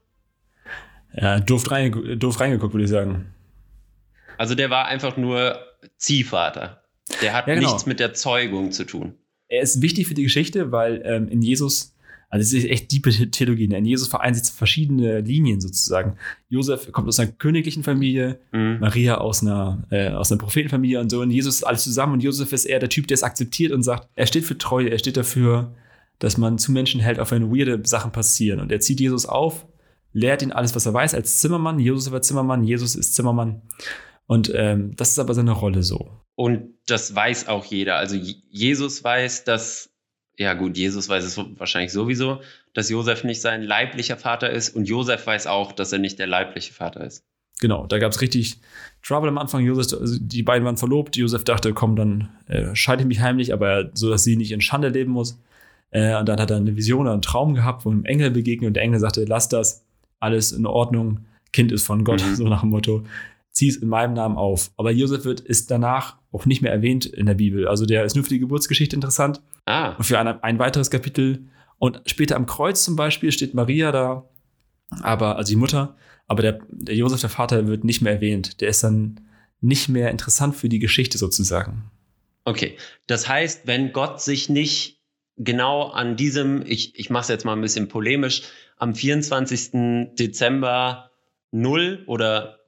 Ja, 1.13 1.39
doof, 1.39 1.69
reinge 1.69 2.17
doof 2.17 2.39
reingeguckt, 2.39 2.73
würde 2.73 2.85
ich 2.85 2.89
sagen. 2.89 3.31
Also 4.39 4.55
der 4.55 4.71
war 4.71 4.87
einfach 4.87 5.17
nur 5.17 5.59
Ziehvater. 5.97 6.80
Der 7.21 7.33
hat 7.33 7.47
ja, 7.47 7.55
genau. 7.55 7.69
nichts 7.69 7.85
mit 7.85 7.99
der 7.99 8.13
Zeugung 8.13 8.71
zu 8.71 8.85
tun. 8.85 9.15
Er 9.47 9.61
ist 9.61 9.81
wichtig 9.81 10.07
für 10.07 10.13
die 10.13 10.23
Geschichte, 10.23 10.71
weil 10.71 11.01
ähm, 11.05 11.27
in 11.27 11.41
Jesus 11.41 11.95
also 12.31 12.43
es 12.43 12.63
ist 12.63 12.69
echt 12.69 12.91
diepe 12.93 13.11
Theologie. 13.29 13.67
Ne? 13.67 13.77
In 13.77 13.85
Jesus 13.85 14.07
vereint 14.07 14.37
sich 14.37 14.53
verschiedene 14.53 15.19
Linien 15.19 15.59
sozusagen. 15.59 16.15
Josef 16.47 16.89
kommt 16.93 17.09
aus 17.09 17.19
einer 17.19 17.29
königlichen 17.33 17.83
Familie, 17.83 18.39
mhm. 18.53 18.77
Maria 18.79 19.17
aus 19.17 19.41
einer, 19.41 19.83
äh, 19.91 20.09
aus 20.11 20.31
einer 20.31 20.39
Prophetenfamilie 20.39 21.01
und 21.01 21.09
so. 21.09 21.19
Und 21.19 21.31
Jesus 21.31 21.55
ist 21.55 21.63
alles 21.63 21.83
zusammen. 21.83 22.13
Und 22.13 22.23
Josef 22.23 22.53
ist 22.53 22.63
eher 22.63 22.79
der 22.79 22.87
Typ, 22.87 23.07
der 23.07 23.15
es 23.15 23.23
akzeptiert 23.23 23.73
und 23.73 23.83
sagt, 23.83 24.07
er 24.15 24.25
steht 24.27 24.45
für 24.45 24.57
Treue, 24.57 24.89
er 24.89 24.97
steht 24.97 25.17
dafür, 25.17 25.75
dass 26.19 26.37
man 26.37 26.57
zu 26.57 26.71
Menschen 26.71 27.01
hält, 27.01 27.19
auch 27.19 27.31
wenn 27.31 27.51
weirde 27.51 27.81
Sachen 27.83 28.13
passieren. 28.13 28.61
Und 28.61 28.71
er 28.71 28.79
zieht 28.79 29.01
Jesus 29.01 29.25
auf, 29.25 29.65
lehrt 30.13 30.41
ihn 30.41 30.53
alles, 30.53 30.73
was 30.73 30.85
er 30.85 30.93
weiß, 30.93 31.13
als 31.13 31.39
Zimmermann. 31.39 31.79
Jesus 31.79 32.11
war 32.13 32.21
Zimmermann, 32.21 32.63
Jesus 32.63 32.95
ist 32.95 33.13
Zimmermann. 33.13 33.61
Und 34.25 34.49
ähm, 34.55 34.95
das 34.95 35.09
ist 35.09 35.19
aber 35.19 35.33
seine 35.33 35.51
Rolle 35.51 35.83
so. 35.83 36.21
Und 36.41 36.73
das 36.87 37.13
weiß 37.13 37.49
auch 37.49 37.65
jeder. 37.65 37.97
Also 37.97 38.15
Jesus 38.15 39.03
weiß, 39.03 39.43
dass 39.43 39.91
ja 40.39 40.55
gut, 40.55 40.75
Jesus 40.75 41.07
weiß 41.07 41.23
es 41.23 41.37
wahrscheinlich 41.37 41.91
sowieso, 41.91 42.41
dass 42.73 42.89
Josef 42.89 43.23
nicht 43.23 43.41
sein 43.41 43.61
leiblicher 43.61 44.17
Vater 44.17 44.49
ist 44.49 44.75
und 44.75 44.85
Josef 44.85 45.27
weiß 45.27 45.45
auch, 45.45 45.71
dass 45.71 45.93
er 45.93 45.99
nicht 45.99 46.17
der 46.17 46.25
leibliche 46.25 46.73
Vater 46.73 47.05
ist. 47.05 47.23
Genau, 47.59 47.85
da 47.85 47.99
gab 47.99 48.11
es 48.11 48.21
richtig 48.21 48.59
Trouble 49.03 49.29
am 49.29 49.37
Anfang. 49.37 49.63
Josef, 49.63 50.01
also 50.01 50.17
die 50.19 50.41
beiden 50.41 50.65
waren 50.65 50.77
verlobt. 50.77 51.15
Josef 51.15 51.43
dachte, 51.43 51.73
komm, 51.73 51.95
dann 51.95 52.29
äh, 52.47 52.73
scheide 52.73 53.03
ich 53.03 53.07
mich 53.07 53.19
heimlich, 53.19 53.53
aber 53.53 53.91
so, 53.93 54.09
dass 54.09 54.23
sie 54.23 54.35
nicht 54.35 54.51
in 54.51 54.61
Schande 54.61 54.89
leben 54.89 55.11
muss. 55.11 55.39
Äh, 55.91 56.17
und 56.17 56.27
dann 56.27 56.39
hat 56.41 56.49
er 56.49 56.57
eine 56.57 56.75
Vision 56.75 57.01
oder 57.01 57.13
einen 57.13 57.21
Traum 57.21 57.53
gehabt, 57.53 57.85
wo 57.85 57.91
einem 57.91 58.05
Engel 58.05 58.31
begegnet 58.31 58.69
und 58.69 58.73
der 58.73 58.81
Engel 58.81 58.99
sagte, 58.99 59.25
lass 59.25 59.47
das, 59.47 59.85
alles 60.19 60.53
in 60.53 60.65
Ordnung, 60.65 61.19
Kind 61.53 61.71
ist 61.71 61.85
von 61.85 62.03
Gott, 62.03 62.25
mhm. 62.25 62.33
so 62.33 62.45
nach 62.45 62.61
dem 62.61 62.71
Motto 62.71 63.03
zieh 63.51 63.67
es 63.67 63.77
in 63.77 63.89
meinem 63.89 64.13
Namen 64.13 64.37
auf. 64.37 64.71
Aber 64.77 64.91
Josef 64.91 65.25
wird 65.25 65.39
ist 65.41 65.69
danach 65.69 66.20
auch 66.31 66.45
nicht 66.45 66.61
mehr 66.61 66.71
erwähnt 66.71 67.05
in 67.05 67.25
der 67.25 67.33
Bibel. 67.33 67.67
Also 67.67 67.85
der 67.85 68.03
ist 68.03 68.15
nur 68.15 68.23
für 68.23 68.29
die 68.29 68.39
Geburtsgeschichte 68.39 68.95
interessant 68.95 69.41
ah. 69.65 69.93
und 69.93 70.03
für 70.03 70.19
ein, 70.19 70.27
ein 70.27 70.59
weiteres 70.59 70.89
Kapitel. 70.89 71.45
Und 71.77 72.01
später 72.05 72.35
am 72.35 72.45
Kreuz 72.45 72.83
zum 72.83 72.95
Beispiel 72.95 73.31
steht 73.31 73.53
Maria 73.53 73.91
da, 73.91 74.29
aber 75.01 75.37
also 75.37 75.49
die 75.49 75.57
Mutter, 75.57 75.95
aber 76.27 76.41
der, 76.41 76.59
der 76.69 76.95
Josef, 76.95 77.21
der 77.21 77.29
Vater, 77.29 77.67
wird 77.67 77.83
nicht 77.83 78.01
mehr 78.01 78.13
erwähnt. 78.13 78.61
Der 78.61 78.69
ist 78.69 78.83
dann 78.83 79.19
nicht 79.59 79.89
mehr 79.89 80.09
interessant 80.11 80.55
für 80.55 80.69
die 80.69 80.79
Geschichte 80.79 81.17
sozusagen. 81.17 81.91
Okay, 82.45 82.77
das 83.07 83.27
heißt, 83.27 83.67
wenn 83.67 83.91
Gott 83.91 84.21
sich 84.21 84.49
nicht 84.49 85.01
genau 85.37 85.89
an 85.89 86.15
diesem, 86.15 86.63
ich, 86.65 86.97
ich 86.97 87.09
mache 87.09 87.23
es 87.23 87.27
jetzt 87.27 87.45
mal 87.45 87.53
ein 87.53 87.61
bisschen 87.61 87.87
polemisch, 87.87 88.43
am 88.77 88.95
24. 88.95 90.15
Dezember 90.17 91.11
0 91.51 92.03
oder 92.07 92.59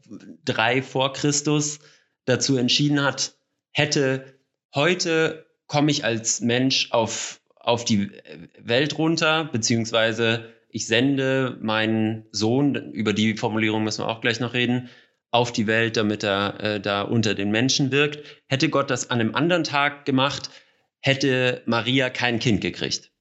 drei 0.46 0.82
vor 0.82 1.14
Christus 1.14 1.80
dazu 2.26 2.58
entschieden 2.58 3.02
hat, 3.02 3.36
hätte 3.74 4.40
heute 4.74 5.46
komme 5.68 5.92
ich 5.92 6.06
als 6.06 6.42
Mensch 6.42 6.92
auf, 6.92 7.42
auf 7.56 7.86
die 7.86 8.12
Welt 8.60 8.98
runter, 8.98 9.50
beziehungsweise 9.52 10.54
ich 10.70 10.88
sende 10.88 11.58
meinen 11.62 12.26
Sohn, 12.32 12.76
über 12.94 13.14
die 13.14 13.36
Formulierung 13.36 13.84
müssen 13.84 14.04
wir 14.04 14.10
auch 14.10 14.22
gleich 14.22 14.40
noch 14.40 14.54
reden, 14.54 14.90
auf 15.32 15.52
die 15.52 15.68
Welt, 15.68 15.98
damit 15.98 16.24
er 16.24 16.60
äh, 16.60 16.80
da 16.80 17.02
unter 17.02 17.34
den 17.34 17.50
Menschen 17.50 17.92
wirkt. 17.92 18.20
Hätte 18.48 18.70
Gott 18.70 18.90
das 18.90 19.10
an 19.10 19.20
einem 19.20 19.36
anderen 19.36 19.64
Tag 19.64 20.06
gemacht, 20.06 20.50
hätte 21.00 21.64
Maria 21.66 22.10
kein 22.10 22.40
Kind 22.40 22.62
gekriegt. 22.62 23.12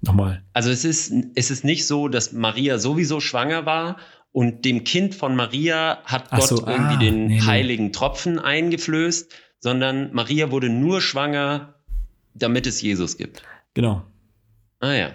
Nochmal. 0.00 0.44
Also 0.52 0.70
es 0.70 0.84
ist, 0.84 1.12
es 1.34 1.50
ist 1.50 1.64
nicht 1.64 1.86
so, 1.86 2.08
dass 2.08 2.32
Maria 2.32 2.78
sowieso 2.78 3.20
schwanger 3.20 3.66
war 3.66 3.98
und 4.32 4.64
dem 4.64 4.84
Kind 4.84 5.14
von 5.14 5.34
Maria 5.34 6.02
hat 6.04 6.30
Gott 6.30 6.48
so, 6.48 6.66
irgendwie 6.66 6.94
ah, 6.94 6.98
den 6.98 7.26
nee, 7.26 7.40
heiligen 7.40 7.86
nee. 7.86 7.92
Tropfen 7.92 8.38
eingeflößt, 8.38 9.32
sondern 9.58 10.12
Maria 10.12 10.50
wurde 10.50 10.68
nur 10.68 11.00
schwanger, 11.00 11.74
damit 12.34 12.66
es 12.66 12.80
Jesus 12.80 13.16
gibt. 13.16 13.42
Genau. 13.74 14.04
Ah 14.78 14.92
ja. 14.92 15.10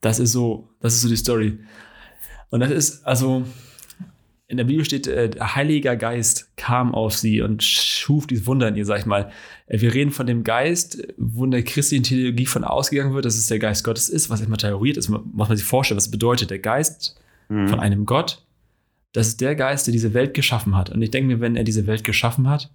Das 0.00 0.18
ist 0.18 0.32
so, 0.32 0.68
das 0.80 0.94
ist 0.94 1.02
so 1.02 1.08
die 1.08 1.16
Story. 1.16 1.58
Und 2.50 2.60
das 2.60 2.70
ist, 2.70 3.06
also, 3.06 3.44
in 4.48 4.56
der 4.56 4.64
Bibel 4.64 4.84
steht, 4.84 5.06
äh, 5.06 5.30
der 5.30 5.54
Heiliger 5.54 5.96
Geist 5.96 6.56
kam 6.56 6.94
auf 6.94 7.16
sie 7.16 7.40
und 7.40 7.62
schuf 7.62 8.26
dieses 8.26 8.46
Wunder 8.46 8.68
in 8.68 8.76
ihr, 8.76 8.84
sag 8.84 8.98
ich 8.98 9.06
mal. 9.06 9.30
Äh, 9.66 9.80
wir 9.80 9.94
reden 9.94 10.10
von 10.10 10.26
dem 10.26 10.42
Geist, 10.42 11.06
wo 11.16 11.44
in 11.44 11.50
der 11.50 11.62
christlichen 11.62 12.04
Theologie 12.04 12.46
von 12.46 12.64
ausgegangen 12.64 13.14
wird, 13.14 13.24
dass 13.24 13.36
es 13.36 13.46
der 13.46 13.58
Geist 13.58 13.84
Gottes 13.84 14.08
ist, 14.08 14.28
was 14.30 14.40
immer 14.40 14.58
theoriert 14.58 14.96
ist, 14.96 15.08
muss 15.08 15.48
man 15.48 15.56
sich 15.56 15.64
vorstellen, 15.64 15.96
was 15.96 16.10
bedeutet. 16.10 16.50
Der 16.50 16.58
Geist 16.58 17.16
mhm. 17.52 17.68
von 17.68 17.80
einem 17.80 18.06
Gott. 18.06 18.44
Das 19.12 19.28
ist 19.28 19.40
der 19.40 19.54
Geist, 19.54 19.86
der 19.86 19.92
diese 19.92 20.14
Welt 20.14 20.34
geschaffen 20.34 20.76
hat. 20.76 20.90
Und 20.90 21.02
ich 21.02 21.10
denke 21.10 21.28
mir, 21.28 21.40
wenn 21.40 21.56
er 21.56 21.64
diese 21.64 21.86
Welt 21.86 22.04
geschaffen 22.04 22.48
hat, 22.48 22.70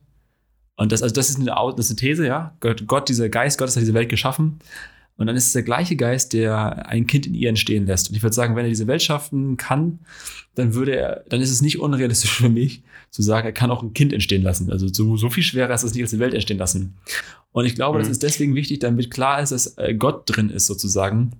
und 0.75 0.91
das, 0.91 1.01
also 1.01 1.13
das 1.13 1.29
ist 1.29 1.39
eine, 1.39 1.47
das 1.75 1.85
ist 1.85 1.91
eine 1.91 1.95
These, 1.97 2.27
ja, 2.27 2.55
Gott, 2.59 2.85
Gott, 2.85 3.09
dieser 3.09 3.29
Geist 3.29 3.57
Gottes 3.57 3.75
hat 3.75 3.81
diese 3.81 3.95
Welt 3.95 4.09
geschaffen. 4.09 4.59
Und 5.17 5.25
dann 5.25 5.35
ist 5.35 5.47
es 5.47 5.53
der 5.53 5.63
gleiche 5.63 5.95
Geist, 5.95 6.33
der 6.33 6.87
ein 6.87 7.07
Kind 7.07 7.25
in 7.25 7.33
ihr 7.33 7.49
entstehen 7.49 7.87
lässt. 7.87 8.09
Und 8.09 8.15
ich 8.15 8.21
würde 8.21 8.35
sagen, 8.35 8.55
wenn 8.55 8.65
er 8.65 8.69
diese 8.69 8.85
Welt 8.85 9.01
schaffen 9.01 9.57
kann, 9.57 9.99
dann 10.53 10.75
würde 10.75 10.95
er, 10.95 11.23
dann 11.27 11.41
ist 11.41 11.49
es 11.49 11.63
nicht 11.63 11.79
unrealistisch 11.79 12.31
für 12.31 12.49
mich 12.49 12.83
zu 13.09 13.23
sagen, 13.23 13.47
er 13.47 13.53
kann 13.53 13.71
auch 13.71 13.81
ein 13.81 13.93
Kind 13.93 14.13
entstehen 14.13 14.43
lassen. 14.43 14.71
Also 14.71 14.87
so, 14.87 15.17
so 15.17 15.31
viel 15.31 15.41
schwerer 15.41 15.73
ist 15.73 15.81
es 15.81 15.95
nicht 15.95 16.03
als 16.03 16.11
die 16.11 16.19
Welt 16.19 16.35
entstehen 16.35 16.59
lassen. 16.59 16.97
Und 17.51 17.65
ich 17.65 17.73
glaube, 17.73 17.97
mhm. 17.97 18.03
das 18.03 18.11
ist 18.11 18.21
deswegen 18.21 18.53
wichtig, 18.53 18.77
damit 18.79 19.09
klar 19.09 19.41
ist, 19.41 19.51
dass 19.51 19.75
äh, 19.77 19.95
Gott 19.95 20.23
drin 20.25 20.51
ist 20.51 20.67
sozusagen 20.67 21.31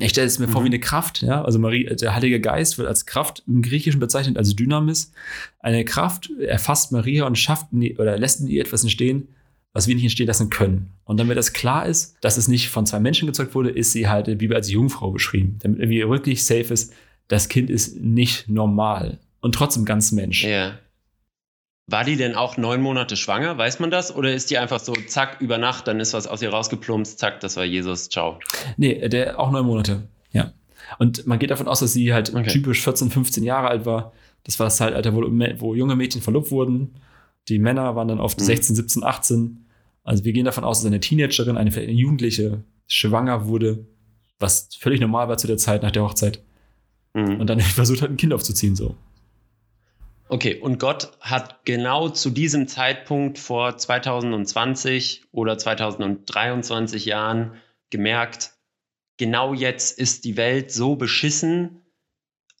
ich 0.00 0.10
stelle 0.10 0.26
es 0.26 0.38
mir 0.38 0.46
mhm. 0.46 0.52
vor 0.52 0.62
wie 0.62 0.68
eine 0.68 0.78
Kraft, 0.78 1.22
ja. 1.22 1.42
Also 1.42 1.58
Marie, 1.58 1.84
der 1.84 2.14
Heilige 2.14 2.40
Geist 2.40 2.78
wird 2.78 2.88
als 2.88 3.06
Kraft 3.06 3.42
im 3.46 3.62
Griechischen 3.62 4.00
bezeichnet, 4.00 4.36
als 4.36 4.54
Dynamis. 4.54 5.12
Eine 5.58 5.84
Kraft 5.84 6.30
erfasst 6.40 6.92
Maria 6.92 7.26
und 7.26 7.36
schafft 7.36 7.68
oder 7.72 8.18
lässt 8.18 8.40
in 8.40 8.46
ihr 8.46 8.60
etwas 8.60 8.82
entstehen, 8.82 9.28
was 9.72 9.88
wir 9.88 9.94
nicht 9.94 10.04
entstehen 10.04 10.26
lassen 10.26 10.50
können. 10.50 10.90
Und 11.04 11.18
damit 11.18 11.36
das 11.36 11.52
klar 11.52 11.86
ist, 11.86 12.16
dass 12.20 12.36
es 12.36 12.48
nicht 12.48 12.68
von 12.68 12.86
zwei 12.86 13.00
Menschen 13.00 13.26
gezeugt 13.26 13.54
wurde, 13.54 13.70
ist 13.70 13.92
sie 13.92 14.08
halt 14.08 14.26
Bibel 14.38 14.56
als 14.56 14.70
Jungfrau 14.70 15.10
beschrieben. 15.10 15.58
Damit 15.62 15.80
irgendwie 15.80 16.08
wirklich 16.08 16.44
safe 16.44 16.72
ist, 16.72 16.92
das 17.26 17.48
Kind 17.48 17.68
ist 17.68 18.00
nicht 18.00 18.48
normal 18.48 19.18
und 19.40 19.54
trotzdem 19.54 19.84
ganz 19.84 20.12
Mensch. 20.12 20.44
Ja. 20.44 20.78
War 21.90 22.04
die 22.04 22.16
denn 22.16 22.34
auch 22.34 22.58
neun 22.58 22.82
Monate 22.82 23.16
schwanger? 23.16 23.56
Weiß 23.56 23.80
man 23.80 23.90
das? 23.90 24.14
Oder 24.14 24.34
ist 24.34 24.50
die 24.50 24.58
einfach 24.58 24.78
so, 24.78 24.92
zack, 24.92 25.40
über 25.40 25.56
Nacht, 25.56 25.88
dann 25.88 26.00
ist 26.00 26.12
was 26.12 26.26
aus 26.26 26.42
ihr 26.42 26.50
rausgeplumpst, 26.50 27.18
zack, 27.18 27.40
das 27.40 27.56
war 27.56 27.64
Jesus, 27.64 28.10
ciao? 28.10 28.38
Nee, 28.76 29.08
der 29.08 29.40
auch 29.40 29.50
neun 29.50 29.64
Monate, 29.64 30.06
ja. 30.30 30.52
Und 30.98 31.26
man 31.26 31.38
geht 31.38 31.50
davon 31.50 31.66
aus, 31.66 31.80
dass 31.80 31.94
sie 31.94 32.12
halt 32.12 32.34
okay. 32.34 32.50
typisch 32.50 32.82
14, 32.82 33.10
15 33.10 33.42
Jahre 33.42 33.68
alt 33.68 33.86
war. 33.86 34.12
Das 34.44 34.58
war 34.58 34.66
das 34.66 34.76
Zeitalter, 34.76 35.14
wo, 35.14 35.22
wo 35.22 35.74
junge 35.74 35.96
Mädchen 35.96 36.20
verlobt 36.20 36.50
wurden. 36.50 36.94
Die 37.48 37.58
Männer 37.58 37.96
waren 37.96 38.08
dann 38.08 38.20
oft 38.20 38.38
mhm. 38.38 38.44
16, 38.44 38.76
17, 38.76 39.02
18. 39.04 39.66
Also 40.04 40.24
wir 40.24 40.32
gehen 40.32 40.44
davon 40.44 40.64
aus, 40.64 40.80
dass 40.80 40.86
eine 40.86 41.00
Teenagerin, 41.00 41.56
eine, 41.56 41.74
eine 41.74 41.92
Jugendliche, 41.92 42.64
schwanger 42.86 43.46
wurde, 43.46 43.86
was 44.38 44.68
völlig 44.78 45.00
normal 45.00 45.28
war 45.28 45.38
zu 45.38 45.46
der 45.46 45.58
Zeit 45.58 45.82
nach 45.82 45.90
der 45.90 46.02
Hochzeit. 46.02 46.42
Mhm. 47.14 47.40
Und 47.40 47.46
dann 47.48 47.60
versucht 47.60 48.02
hat, 48.02 48.10
ein 48.10 48.16
Kind 48.16 48.32
aufzuziehen, 48.32 48.74
so. 48.76 48.94
Okay, 50.28 50.60
und 50.60 50.78
Gott 50.78 51.12
hat 51.20 51.64
genau 51.64 52.10
zu 52.10 52.30
diesem 52.30 52.68
Zeitpunkt 52.68 53.38
vor 53.38 53.76
2020 53.76 55.24
oder 55.32 55.56
2023 55.56 57.06
Jahren 57.06 57.54
gemerkt, 57.90 58.52
genau 59.16 59.54
jetzt 59.54 59.98
ist 59.98 60.24
die 60.24 60.36
Welt 60.36 60.70
so 60.70 60.96
beschissen, 60.96 61.82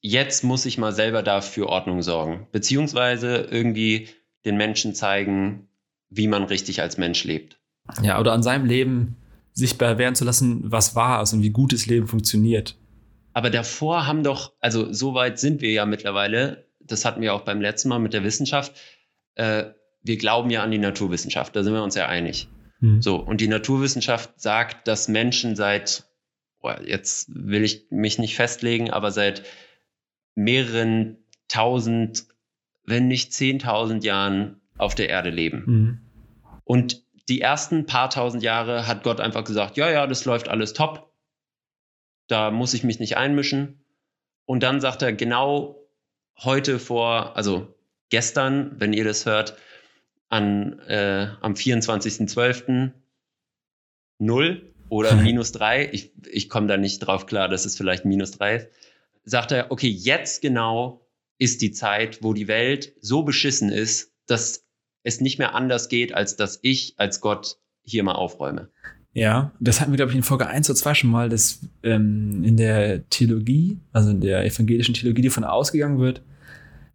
jetzt 0.00 0.44
muss 0.44 0.64
ich 0.64 0.78
mal 0.78 0.92
selber 0.92 1.22
dafür 1.22 1.66
Ordnung 1.68 2.02
sorgen, 2.02 2.46
beziehungsweise 2.52 3.48
irgendwie 3.50 4.08
den 4.44 4.56
Menschen 4.56 4.94
zeigen, 4.94 5.68
wie 6.08 6.28
man 6.28 6.44
richtig 6.44 6.80
als 6.80 6.96
Mensch 6.96 7.24
lebt. 7.24 7.60
Ja, 8.02 8.18
oder 8.18 8.32
an 8.32 8.42
seinem 8.42 8.64
Leben 8.64 9.16
sichtbar 9.52 9.98
werden 9.98 10.14
zu 10.14 10.24
lassen, 10.24 10.70
was 10.70 10.94
wahr 10.94 11.22
ist 11.22 11.32
und 11.32 11.42
wie 11.42 11.50
gutes 11.50 11.86
Leben 11.86 12.06
funktioniert. 12.06 12.76
Aber 13.34 13.50
davor 13.50 14.06
haben 14.06 14.22
doch, 14.22 14.52
also 14.60 14.92
so 14.92 15.14
weit 15.14 15.38
sind 15.38 15.60
wir 15.60 15.72
ja 15.72 15.84
mittlerweile, 15.84 16.67
das 16.90 17.04
hatten 17.04 17.20
wir 17.20 17.34
auch 17.34 17.42
beim 17.42 17.60
letzten 17.60 17.88
Mal 17.88 17.98
mit 17.98 18.12
der 18.12 18.24
Wissenschaft, 18.24 18.74
äh, 19.34 19.66
wir 20.02 20.16
glauben 20.16 20.50
ja 20.50 20.62
an 20.62 20.70
die 20.70 20.78
Naturwissenschaft, 20.78 21.54
da 21.54 21.62
sind 21.62 21.74
wir 21.74 21.82
uns 21.82 21.94
ja 21.94 22.06
einig. 22.06 22.48
Mhm. 22.80 23.02
So, 23.02 23.16
und 23.16 23.40
die 23.40 23.48
Naturwissenschaft 23.48 24.40
sagt, 24.40 24.88
dass 24.88 25.08
Menschen 25.08 25.56
seit, 25.56 26.04
boah, 26.60 26.80
jetzt 26.82 27.28
will 27.34 27.64
ich 27.64 27.86
mich 27.90 28.18
nicht 28.18 28.36
festlegen, 28.36 28.90
aber 28.90 29.10
seit 29.10 29.42
mehreren 30.34 31.18
tausend, 31.48 32.26
wenn 32.84 33.08
nicht 33.08 33.32
zehntausend 33.32 34.04
Jahren 34.04 34.60
auf 34.76 34.94
der 34.94 35.08
Erde 35.08 35.30
leben. 35.30 35.64
Mhm. 35.66 36.00
Und 36.64 37.02
die 37.28 37.40
ersten 37.40 37.84
paar 37.86 38.08
tausend 38.08 38.42
Jahre 38.42 38.86
hat 38.86 39.02
Gott 39.02 39.20
einfach 39.20 39.44
gesagt, 39.44 39.76
ja, 39.76 39.90
ja, 39.90 40.06
das 40.06 40.24
läuft 40.24 40.48
alles 40.48 40.72
top. 40.72 41.12
da 42.28 42.50
muss 42.50 42.74
ich 42.74 42.84
mich 42.84 43.00
nicht 43.00 43.16
einmischen. 43.16 43.84
Und 44.44 44.62
dann 44.62 44.80
sagt 44.80 45.02
er 45.02 45.12
genau 45.12 45.77
heute 46.38 46.78
vor, 46.78 47.36
also 47.36 47.74
gestern, 48.10 48.76
wenn 48.78 48.92
ihr 48.92 49.04
das 49.04 49.26
hört, 49.26 49.56
an, 50.28 50.78
äh, 50.80 51.28
am 51.40 51.54
24.12. 51.54 52.92
0 54.20 54.74
oder 54.88 55.14
minus 55.14 55.52
3, 55.52 55.90
ich, 55.92 56.12
ich 56.30 56.48
komme 56.48 56.66
da 56.66 56.76
nicht 56.76 56.98
drauf 57.00 57.26
klar, 57.26 57.48
dass 57.48 57.64
es 57.64 57.76
vielleicht 57.76 58.04
minus 58.04 58.32
3 58.32 58.56
ist, 58.56 58.68
sagt 59.24 59.52
er, 59.52 59.70
okay, 59.70 59.88
jetzt 59.88 60.42
genau 60.42 61.06
ist 61.38 61.62
die 61.62 61.70
Zeit, 61.70 62.22
wo 62.22 62.32
die 62.32 62.48
Welt 62.48 62.94
so 63.00 63.22
beschissen 63.22 63.70
ist, 63.70 64.12
dass 64.26 64.64
es 65.04 65.20
nicht 65.20 65.38
mehr 65.38 65.54
anders 65.54 65.88
geht, 65.88 66.12
als 66.12 66.36
dass 66.36 66.58
ich 66.62 66.94
als 66.96 67.20
Gott 67.20 67.58
hier 67.84 68.02
mal 68.02 68.12
aufräume. 68.12 68.70
Ja, 69.12 69.52
das 69.60 69.80
hatten 69.80 69.92
wir, 69.92 69.96
glaube 69.96 70.10
ich, 70.12 70.16
in 70.16 70.22
Folge 70.22 70.46
1 70.46 70.68
oder 70.68 70.78
2 70.78 70.94
schon 70.94 71.10
mal, 71.10 71.28
dass 71.28 71.60
ähm, 71.82 72.44
in 72.44 72.56
der 72.56 73.08
Theologie, 73.08 73.78
also 73.92 74.10
in 74.10 74.20
der 74.20 74.44
evangelischen 74.44 74.94
Theologie, 74.94 75.22
die 75.22 75.28
davon 75.28 75.44
ausgegangen 75.44 75.98
wird, 75.98 76.22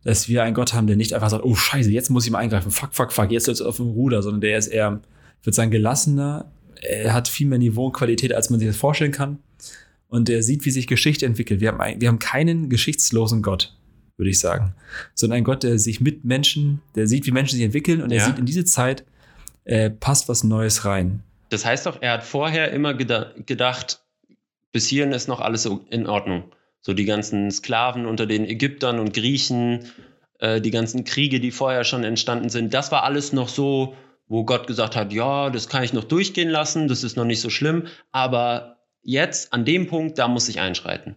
dass 0.03 0.27
wir 0.27 0.43
einen 0.43 0.53
Gott 0.53 0.73
haben, 0.73 0.87
der 0.87 0.95
nicht 0.95 1.13
einfach 1.13 1.29
sagt, 1.29 1.45
oh 1.45 1.55
scheiße, 1.55 1.89
jetzt 1.91 2.09
muss 2.09 2.25
ich 2.25 2.31
mal 2.31 2.39
eingreifen, 2.39 2.71
fuck, 2.71 2.93
fuck, 2.93 3.11
fuck, 3.11 3.31
jetzt 3.31 3.47
jetzt 3.47 3.61
auf 3.61 3.77
dem 3.77 3.87
Ruder, 3.87 4.21
sondern 4.21 4.41
der 4.41 4.57
ist 4.57 4.67
eher, 4.67 5.01
ich 5.39 5.45
würde 5.45 5.55
sagen, 5.55 5.71
gelassener, 5.71 6.51
er 6.81 7.13
hat 7.13 7.27
viel 7.27 7.47
mehr 7.47 7.59
Niveau 7.59 7.85
und 7.85 7.93
Qualität, 7.93 8.33
als 8.33 8.49
man 8.49 8.59
sich 8.59 8.67
das 8.67 8.77
vorstellen 8.77 9.11
kann. 9.11 9.39
Und 10.09 10.29
er 10.29 10.43
sieht, 10.43 10.65
wie 10.65 10.71
sich 10.71 10.85
Geschichte 10.87 11.25
entwickelt. 11.25 11.59
Wir 11.59 11.69
haben, 11.69 11.81
ein, 11.81 11.99
wir 11.99 12.07
haben 12.07 12.19
keinen 12.19 12.69
geschichtslosen 12.69 13.41
Gott, 13.41 13.75
würde 14.17 14.29
ich 14.29 14.39
sagen, 14.39 14.75
sondern 15.15 15.37
einen 15.37 15.45
Gott, 15.45 15.63
der 15.63 15.79
sich 15.79 16.01
mit 16.01 16.23
Menschen, 16.23 16.81
der 16.95 17.07
sieht, 17.07 17.25
wie 17.25 17.31
Menschen 17.31 17.55
sich 17.55 17.65
entwickeln 17.65 18.01
und 18.01 18.11
ja. 18.11 18.19
er 18.19 18.25
sieht 18.25 18.37
in 18.37 18.45
diese 18.45 18.65
Zeit, 18.65 19.05
äh, 19.65 19.89
passt 19.89 20.29
was 20.29 20.43
Neues 20.43 20.85
rein. 20.85 21.23
Das 21.49 21.65
heißt 21.65 21.85
doch, 21.85 22.01
er 22.01 22.13
hat 22.13 22.23
vorher 22.23 22.71
immer 22.71 22.93
geda 22.93 23.31
gedacht, 23.45 24.03
bis 24.71 24.87
hierhin 24.87 25.13
ist 25.13 25.27
noch 25.27 25.39
alles 25.39 25.69
in 25.89 26.07
Ordnung. 26.07 26.51
So 26.85 26.93
die 26.93 27.05
ganzen 27.05 27.49
Sklaven 27.49 28.05
unter 28.05 28.25
den 28.25 28.45
Ägyptern 28.45 28.99
und 28.99 29.13
Griechen, 29.13 29.85
äh, 30.39 30.61
die 30.61 30.69
ganzen 30.69 31.05
Kriege, 31.05 31.39
die 31.39 31.51
vorher 31.51 31.85
schon 31.85 32.03
entstanden 32.03 32.49
sind, 32.49 32.73
das 32.73 32.91
war 32.91 33.03
alles 33.03 33.33
noch 33.33 33.47
so, 33.47 33.95
wo 34.27 34.43
Gott 34.43 34.67
gesagt 34.67 34.95
hat, 34.95 35.13
ja, 35.13 35.49
das 35.49 35.69
kann 35.69 35.83
ich 35.83 35.93
noch 35.93 36.03
durchgehen 36.03 36.49
lassen, 36.49 36.87
das 36.87 37.03
ist 37.03 37.15
noch 37.15 37.25
nicht 37.25 37.39
so 37.39 37.49
schlimm, 37.49 37.87
aber 38.11 38.77
jetzt 39.01 39.53
an 39.53 39.63
dem 39.65 39.87
Punkt, 39.87 40.19
da 40.19 40.27
muss 40.27 40.49
ich 40.49 40.59
einschreiten. 40.59 41.15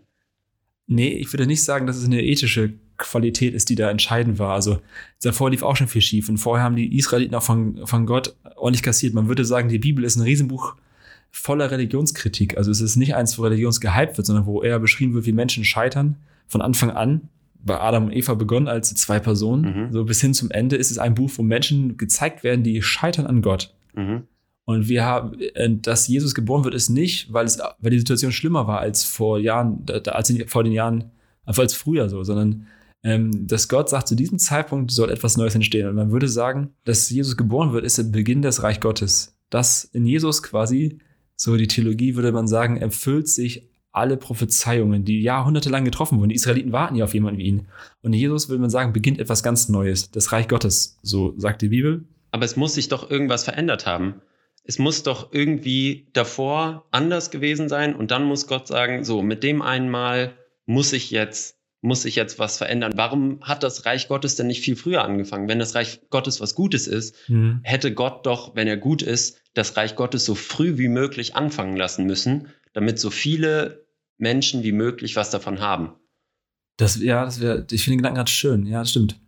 Nee, 0.86 1.08
ich 1.08 1.32
würde 1.32 1.46
nicht 1.46 1.64
sagen, 1.64 1.88
dass 1.88 1.96
es 1.96 2.04
eine 2.04 2.22
ethische 2.22 2.74
Qualität 2.96 3.54
ist, 3.54 3.68
die 3.68 3.74
da 3.74 3.90
entscheidend 3.90 4.38
war. 4.38 4.54
Also 4.54 4.80
davor 5.20 5.50
lief 5.50 5.64
auch 5.64 5.74
schon 5.74 5.88
viel 5.88 6.00
schief 6.00 6.28
und 6.28 6.38
vorher 6.38 6.64
haben 6.64 6.76
die 6.76 6.96
Israeliten 6.96 7.34
auch 7.34 7.42
von, 7.42 7.84
von 7.86 8.06
Gott 8.06 8.36
ordentlich 8.54 8.84
kassiert. 8.84 9.12
Man 9.12 9.26
würde 9.26 9.44
sagen, 9.44 9.68
die 9.68 9.80
Bibel 9.80 10.04
ist 10.04 10.16
ein 10.16 10.22
Riesenbuch 10.22 10.76
voller 11.36 11.70
Religionskritik. 11.70 12.56
Also 12.56 12.70
es 12.70 12.80
ist 12.80 12.96
nicht 12.96 13.14
eins, 13.14 13.38
wo 13.38 13.42
Religion 13.42 13.72
gehypt 13.80 14.16
wird, 14.16 14.26
sondern 14.26 14.46
wo 14.46 14.62
eher 14.62 14.78
beschrieben 14.78 15.14
wird, 15.14 15.26
wie 15.26 15.32
Menschen 15.32 15.64
scheitern 15.64 16.16
von 16.46 16.62
Anfang 16.62 16.90
an. 16.90 17.28
Bei 17.62 17.80
Adam 17.80 18.06
und 18.06 18.12
Eva 18.12 18.34
begonnen 18.34 18.68
als 18.68 18.94
zwei 18.94 19.18
Personen, 19.18 19.88
mhm. 19.88 19.92
so 19.92 20.04
bis 20.04 20.20
hin 20.20 20.34
zum 20.34 20.50
Ende 20.50 20.76
ist 20.76 20.90
es 20.90 20.98
ein 20.98 21.14
Buch, 21.14 21.30
wo 21.34 21.42
Menschen 21.42 21.96
gezeigt 21.96 22.44
werden, 22.44 22.62
die 22.62 22.80
scheitern 22.80 23.26
an 23.26 23.42
Gott. 23.42 23.74
Mhm. 23.94 24.22
Und 24.64 24.88
wir 24.88 25.04
haben, 25.04 25.38
äh, 25.40 25.76
dass 25.76 26.08
Jesus 26.08 26.34
geboren 26.34 26.64
wird, 26.64 26.74
ist 26.74 26.90
nicht, 26.90 27.32
weil 27.32 27.44
es, 27.44 27.58
weil 27.78 27.90
die 27.90 27.98
Situation 27.98 28.32
schlimmer 28.32 28.66
war 28.66 28.80
als 28.80 29.04
vor 29.04 29.38
Jahren, 29.38 29.84
als 30.06 30.32
vor 30.46 30.64
den 30.64 30.72
Jahren, 30.72 31.10
als 31.44 31.74
früher 31.74 32.08
so, 32.08 32.24
sondern 32.24 32.66
ähm, 33.02 33.46
dass 33.46 33.68
Gott 33.68 33.88
sagt, 33.88 34.08
zu 34.08 34.16
diesem 34.16 34.38
Zeitpunkt 34.38 34.90
soll 34.90 35.10
etwas 35.10 35.36
Neues 35.36 35.54
entstehen. 35.54 35.88
Und 35.88 35.94
man 35.94 36.10
würde 36.10 36.28
sagen, 36.28 36.70
dass 36.84 37.10
Jesus 37.10 37.36
geboren 37.36 37.72
wird, 37.72 37.84
ist 37.84 37.98
der 37.98 38.04
Beginn 38.04 38.42
des 38.42 38.62
Reich 38.62 38.80
Gottes. 38.80 39.36
Dass 39.50 39.84
in 39.84 40.06
Jesus 40.06 40.42
quasi, 40.42 40.98
so 41.36 41.56
die 41.56 41.68
Theologie 41.68 42.16
würde 42.16 42.32
man 42.32 42.48
sagen, 42.48 42.78
erfüllt 42.78 43.28
sich 43.28 43.68
alle 43.92 44.16
Prophezeiungen, 44.18 45.04
die 45.04 45.22
jahrhundertelang 45.22 45.84
getroffen 45.84 46.18
wurden. 46.18 46.28
Die 46.28 46.34
Israeliten 46.34 46.72
warten 46.72 46.96
ja 46.96 47.04
auf 47.04 47.14
jemanden 47.14 47.38
wie 47.38 47.46
ihn. 47.46 47.68
Und 48.02 48.12
Jesus 48.12 48.48
würde 48.48 48.60
man 48.60 48.70
sagen, 48.70 48.92
beginnt 48.92 49.18
etwas 49.18 49.42
ganz 49.42 49.70
Neues, 49.70 50.10
das 50.10 50.32
Reich 50.32 50.48
Gottes, 50.48 50.98
so 51.02 51.32
sagt 51.38 51.62
die 51.62 51.68
Bibel. 51.68 52.04
Aber 52.30 52.44
es 52.44 52.56
muss 52.56 52.74
sich 52.74 52.88
doch 52.88 53.10
irgendwas 53.10 53.44
verändert 53.44 53.86
haben. 53.86 54.20
Es 54.64 54.78
muss 54.78 55.02
doch 55.02 55.32
irgendwie 55.32 56.08
davor 56.12 56.84
anders 56.90 57.30
gewesen 57.30 57.68
sein 57.68 57.94
und 57.94 58.10
dann 58.10 58.24
muss 58.24 58.46
Gott 58.46 58.66
sagen, 58.66 59.04
so, 59.04 59.22
mit 59.22 59.42
dem 59.42 59.62
einmal 59.62 60.34
muss 60.66 60.92
ich 60.92 61.10
jetzt 61.10 61.55
muss 61.86 62.02
sich 62.02 62.16
jetzt 62.16 62.38
was 62.38 62.58
verändern. 62.58 62.92
Warum 62.96 63.40
hat 63.42 63.62
das 63.62 63.86
Reich 63.86 64.08
Gottes 64.08 64.34
denn 64.34 64.48
nicht 64.48 64.60
viel 64.60 64.76
früher 64.76 65.04
angefangen? 65.04 65.48
Wenn 65.48 65.58
das 65.58 65.74
Reich 65.74 66.00
Gottes 66.10 66.40
was 66.40 66.54
Gutes 66.54 66.86
ist, 66.86 67.14
mhm. 67.28 67.60
hätte 67.62 67.94
Gott 67.94 68.26
doch, 68.26 68.56
wenn 68.56 68.66
er 68.66 68.76
gut 68.76 69.02
ist, 69.02 69.40
das 69.54 69.76
Reich 69.76 69.94
Gottes 69.94 70.24
so 70.24 70.34
früh 70.34 70.78
wie 70.78 70.88
möglich 70.88 71.36
anfangen 71.36 71.76
lassen 71.76 72.04
müssen, 72.04 72.48
damit 72.72 72.98
so 72.98 73.10
viele 73.10 73.86
Menschen 74.18 74.64
wie 74.64 74.72
möglich 74.72 75.16
was 75.16 75.30
davon 75.30 75.60
haben. 75.60 75.92
Das, 76.76 77.00
ja, 77.00 77.24
das 77.24 77.40
wäre, 77.40 77.66
ich 77.70 77.84
finde 77.84 77.94
den 77.94 77.98
Gedanken 77.98 78.16
ganz 78.16 78.30
schön. 78.30 78.66
Ja, 78.66 78.80
das 78.80 78.90
stimmt. 78.90 79.18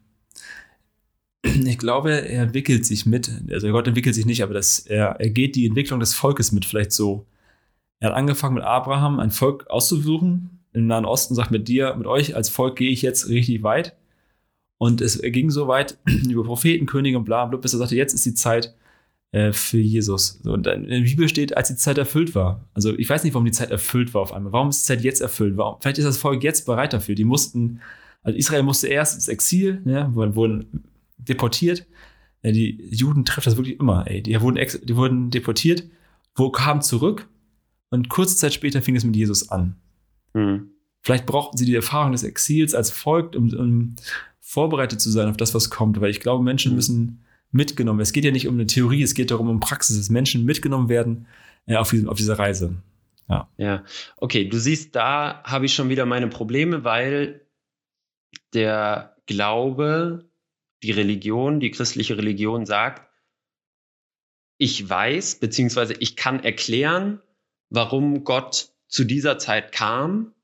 Ich 1.45 1.79
glaube, 1.79 2.11
er 2.11 2.43
entwickelt 2.43 2.85
sich 2.85 3.07
mit, 3.07 3.31
also 3.51 3.71
Gott 3.71 3.87
entwickelt 3.87 4.15
sich 4.15 4.27
nicht, 4.27 4.43
aber 4.43 4.55
das, 4.55 4.81
er, 4.81 5.21
er 5.21 5.31
geht 5.31 5.55
die 5.55 5.67
Entwicklung 5.67 6.01
des 6.01 6.13
Volkes 6.13 6.51
mit, 6.51 6.65
vielleicht 6.65 6.91
so. 6.93 7.27
Er 8.01 8.11
hat 8.11 8.17
angefangen 8.17 8.55
mit 8.55 8.65
Abraham 8.65 9.21
ein 9.21 9.31
Volk 9.31 9.69
auszusuchen, 9.69 10.58
im 10.79 10.87
Nahen 10.87 11.05
Osten, 11.05 11.35
sagt 11.35 11.51
mit 11.51 11.69
dir, 11.69 11.95
mit 11.97 12.07
euch 12.07 12.37
als 12.37 12.49
Volk 12.49 12.77
gehe 12.77 12.91
ich 12.91 13.03
jetzt 13.03 13.29
richtig 13.29 13.63
weit. 13.63 13.97
Und 14.79 15.01
es 15.01 15.21
ging 15.21 15.51
so 15.51 15.69
weit 15.69 15.99
über 16.29 16.45
Propheten, 16.45 16.87
Könige 16.87 17.19
und 17.19 17.25
bla, 17.25 17.47
bla, 17.47 17.59
bis 17.59 17.73
er 17.73 17.79
sagte, 17.79 17.97
jetzt 17.97 18.15
ist 18.15 18.25
die 18.25 18.35
Zeit 18.35 18.75
äh, 19.33 19.53
für 19.53 19.79
Jesus. 19.79 20.41
Und 20.45 20.67
in 20.67 20.89
der 20.89 21.01
Bibel 21.01 21.29
steht, 21.29 21.57
als 21.57 21.69
die 21.69 21.77
Zeit 21.77 21.99
erfüllt 21.99 22.35
war. 22.35 22.65
Also 22.75 22.97
ich 22.97 23.11
weiß 23.11 23.25
nicht, 23.25 23.35
warum 23.35 23.45
die 23.45 23.53
Zeit 23.53 23.71
erfüllt 23.71 24.15
war 24.15 24.23
auf 24.23 24.33
einmal. 24.33 24.53
Warum 24.53 24.71
ist 24.71 24.83
die 24.83 24.87
Zeit 24.87 25.03
jetzt 25.03 25.21
erfüllt? 25.21 25.57
Warum? 25.57 25.81
Vielleicht 25.81 25.99
ist 25.99 26.05
das 26.05 26.19
Volk 26.19 26.43
jetzt 26.43 26.65
bereit 26.65 26.93
dafür. 26.93 27.15
Die 27.15 27.25
mussten, 27.25 27.81
also 28.23 28.39
Israel 28.39 28.63
musste 28.63 28.89
erst 28.89 29.17
ins 29.17 29.29
Exil, 29.29 29.83
ja, 29.85 30.15
wurden 30.15 30.85
deportiert. 31.19 31.87
Ja, 32.43 32.53
die 32.53 32.89
Juden 32.91 33.25
treffen 33.25 33.51
das 33.51 33.57
wirklich 33.57 33.81
immer, 33.81 34.07
ey. 34.07 34.23
Die 34.23 34.41
wurden, 34.41 34.65
die 34.85 34.97
wurden 34.97 35.31
deportiert, 35.31 35.85
wo 36.37 36.51
kamen 36.51 36.83
zurück 36.83 37.29
und 37.91 38.09
kurze 38.09 38.37
Zeit 38.37 38.55
später 38.55 38.81
fing 38.81 38.97
es 38.97 39.05
mit 39.05 39.17
Jesus 39.17 39.51
an. 39.51 39.77
Mhm. 40.39 40.71
Vielleicht 41.03 41.27
brauchten 41.27 41.57
sie 41.57 41.65
die 41.65 41.75
Erfahrung 41.75 42.13
des 42.13 42.23
Exils 42.23 42.75
als 42.75 42.91
Volk, 42.91 43.35
um, 43.35 43.53
um, 43.55 43.97
vorbereitet 44.41 45.01
zu 45.01 45.11
sein 45.11 45.29
auf 45.29 45.37
das, 45.37 45.55
was 45.55 45.71
kommt. 45.71 46.01
Weil 46.01 46.11
ich 46.11 46.21
glaube, 46.21 46.43
Menschen 46.43 46.73
mhm. 46.73 46.77
müssen 46.77 47.25
mitgenommen. 47.51 48.01
Es 48.01 48.13
geht 48.13 48.25
ja 48.25 48.31
nicht 48.31 48.47
um 48.47 48.55
eine 48.55 48.67
Theorie, 48.67 49.03
es 49.03 49.15
geht 49.15 49.31
darum, 49.31 49.49
um 49.49 49.61
Praxis, 49.61 49.97
dass 49.97 50.11
Menschen 50.11 50.45
mitgenommen 50.45 50.89
werden 50.89 51.27
äh, 51.67 51.77
auf, 51.77 51.91
diesem, 51.91 52.09
auf 52.09 52.17
dieser 52.17 52.39
Reise. 52.39 52.77
Ja. 53.29 53.49
ja, 53.59 53.85
okay, 54.17 54.49
du 54.49 54.59
siehst, 54.59 54.97
da 54.97 55.43
habe 55.45 55.67
ich 55.67 55.75
schon 55.75 55.91
wieder 55.91 56.07
meine 56.07 56.29
Probleme, 56.29 56.83
weil 56.85 57.47
der 58.55 59.17
Glaube, 59.27 60.31
die 60.83 60.93
Religion, 60.93 61.61
die 61.61 61.71
christliche 61.71 62.17
Religion 62.17 62.65
sagt, 62.65 63.07
ich 64.57 64.89
weiß, 64.89 65.37
beziehungsweise 65.37 65.95
ich 65.95 66.17
kann 66.17 66.43
erklären, 66.43 67.21
warum 67.69 68.25
Gott 68.25 68.73
zu 68.89 69.05
dieser 69.05 69.39
Zeit 69.39 69.73
kam, 69.73 70.35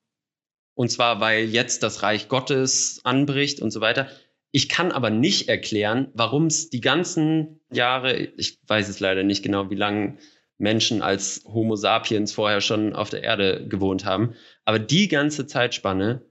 und 0.75 0.91
zwar 0.91 1.21
weil 1.21 1.45
jetzt 1.47 1.83
das 1.83 2.03
Reich 2.03 2.29
Gottes 2.29 3.01
anbricht 3.05 3.61
und 3.61 3.71
so 3.71 3.81
weiter. 3.81 4.09
Ich 4.51 4.69
kann 4.69 4.93
aber 4.93 5.11
nicht 5.11 5.49
erklären, 5.49 6.11
warum 6.15 6.47
es 6.47 6.71
die 6.71 6.81
ganzen 6.81 7.61
Jahre, 7.73 8.17
ich 8.17 8.61
weiß 8.67 8.89
es 8.89 9.01
leider 9.01 9.25
nicht 9.25 9.43
genau, 9.43 9.71
wie 9.71 9.77
lange 9.77 10.19
Menschen 10.59 11.03
als 11.03 11.45
Homo 11.47 11.75
sapiens 11.75 12.33
vorher 12.33 12.61
schon 12.61 12.95
auf 12.95 13.11
der 13.11 13.23
Erde 13.25 13.67
gewohnt 13.67 14.05
haben, 14.05 14.35
aber 14.65 14.79
die 14.79 15.09
ganze 15.09 15.47
Zeitspanne 15.47 16.25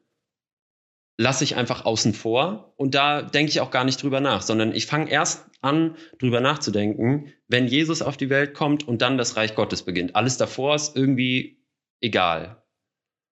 lasse 1.17 1.43
ich 1.43 1.55
einfach 1.55 1.85
außen 1.85 2.13
vor 2.13 2.73
und 2.77 2.95
da 2.95 3.21
denke 3.21 3.51
ich 3.51 3.61
auch 3.61 3.71
gar 3.71 3.83
nicht 3.83 4.01
drüber 4.01 4.21
nach, 4.21 4.41
sondern 4.41 4.73
ich 4.73 4.87
fange 4.87 5.11
erst 5.11 5.45
an, 5.61 5.95
drüber 6.19 6.41
nachzudenken, 6.41 7.33
wenn 7.47 7.67
Jesus 7.67 8.01
auf 8.01 8.17
die 8.17 8.29
Welt 8.29 8.53
kommt 8.53 8.87
und 8.87 9.01
dann 9.01 9.17
das 9.17 9.35
Reich 9.35 9.55
Gottes 9.55 9.83
beginnt. 9.83 10.15
Alles 10.15 10.37
davor 10.37 10.75
ist 10.75 10.95
irgendwie 10.95 11.62
egal. 12.03 12.61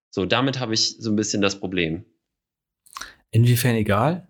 So, 0.10 0.26
damit 0.26 0.60
habe 0.60 0.74
ich 0.74 0.98
so 1.00 1.12
ein 1.12 1.16
bisschen 1.16 1.42
das 1.42 1.60
Problem. 1.60 2.06
Inwiefern 3.32 3.76
egal? 3.76 4.28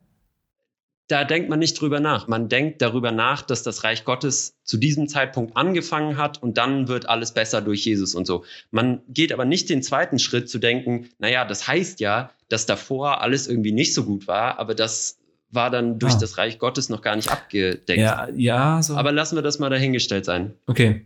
Da 1.08 1.26
denkt 1.26 1.50
man 1.50 1.60
nicht 1.60 1.80
drüber 1.82 2.00
nach. 2.00 2.28
Man 2.28 2.48
denkt 2.48 2.82
darüber 2.82 3.12
nach, 3.12 3.42
dass 3.42 3.64
das 3.64 3.84
Reich 3.84 4.06
Gottes 4.06 4.56
zu 4.64 4.78
diesem 4.78 5.10
Zeitpunkt 5.10 5.58
angefangen 5.58 6.18
hat 6.18 6.42
und 6.42 6.58
dann 6.58 6.88
wird 6.88 7.10
alles 7.10 7.34
besser 7.34 7.62
durch 7.62 7.84
Jesus 7.84 8.16
und 8.16 8.26
so. 8.26 8.46
Man 8.70 9.02
geht 9.10 9.34
aber 9.34 9.44
nicht 9.44 9.70
den 9.70 9.84
zweiten 9.84 10.20
Schritt 10.20 10.50
zu 10.50 10.58
denken, 10.58 11.10
naja, 11.20 11.44
das 11.44 11.68
heißt 11.68 12.00
ja, 12.00 12.32
dass 12.48 12.66
davor 12.66 13.22
alles 13.22 13.48
irgendwie 13.48 13.74
nicht 13.74 13.94
so 13.94 14.06
gut 14.06 14.28
war, 14.28 14.58
aber 14.60 14.74
das 14.74 15.18
war 15.50 15.70
dann 15.70 16.00
durch 16.00 16.14
ah. 16.14 16.20
das 16.22 16.38
Reich 16.38 16.60
Gottes 16.60 16.88
noch 16.88 17.02
gar 17.02 17.18
nicht 17.18 17.30
abgedeckt. 17.30 18.00
Ja, 18.00 18.30
ja, 18.34 18.82
so. 18.82 18.96
Aber 18.96 19.12
lassen 19.12 19.36
wir 19.36 19.42
das 19.42 19.60
mal 19.60 19.70
dahingestellt 19.70 20.24
sein. 20.24 20.54
Okay. 20.68 21.06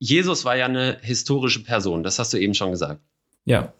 Jesus 0.00 0.44
war 0.44 0.56
ja 0.56 0.64
eine 0.64 0.98
historische 1.02 1.62
Person, 1.62 2.02
das 2.02 2.18
hast 2.18 2.32
du 2.32 2.38
eben 2.38 2.54
schon 2.54 2.70
gesagt. 2.72 3.00
Ja. 3.44 3.72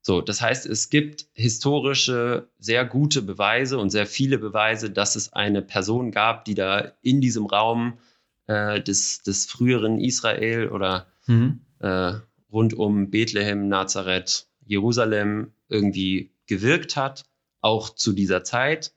So, 0.00 0.20
das 0.20 0.40
heißt, 0.40 0.66
es 0.66 0.88
gibt 0.88 1.26
historische, 1.32 2.48
sehr 2.58 2.84
gute 2.84 3.22
Beweise 3.22 3.78
und 3.78 3.90
sehr 3.90 4.06
viele 4.06 4.38
Beweise, 4.38 4.90
dass 4.90 5.16
es 5.16 5.32
eine 5.32 5.60
Person 5.62 6.10
gab, 6.10 6.44
die 6.44 6.54
da 6.54 6.92
in 7.02 7.20
diesem 7.20 7.46
Raum 7.46 7.98
äh, 8.46 8.80
des, 8.80 9.22
des 9.22 9.46
früheren 9.46 10.00
Israel 10.00 10.68
oder 10.68 11.06
mhm. 11.26 11.60
äh, 11.80 12.14
rund 12.52 12.74
um 12.74 13.10
Bethlehem, 13.10 13.68
Nazareth, 13.68 14.46
Jerusalem 14.64 15.52
irgendwie 15.68 16.32
gewirkt 16.46 16.96
hat, 16.96 17.24
auch 17.60 17.90
zu 17.90 18.12
dieser 18.12 18.44
Zeit 18.44 18.92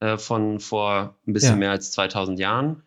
äh, 0.00 0.16
von 0.18 0.60
vor 0.60 1.18
ein 1.26 1.32
bisschen 1.32 1.52
Ja. 1.52 1.56
mehr 1.56 1.70
als 1.70 1.90
2000 1.92 2.38
Jahren, 2.38 2.82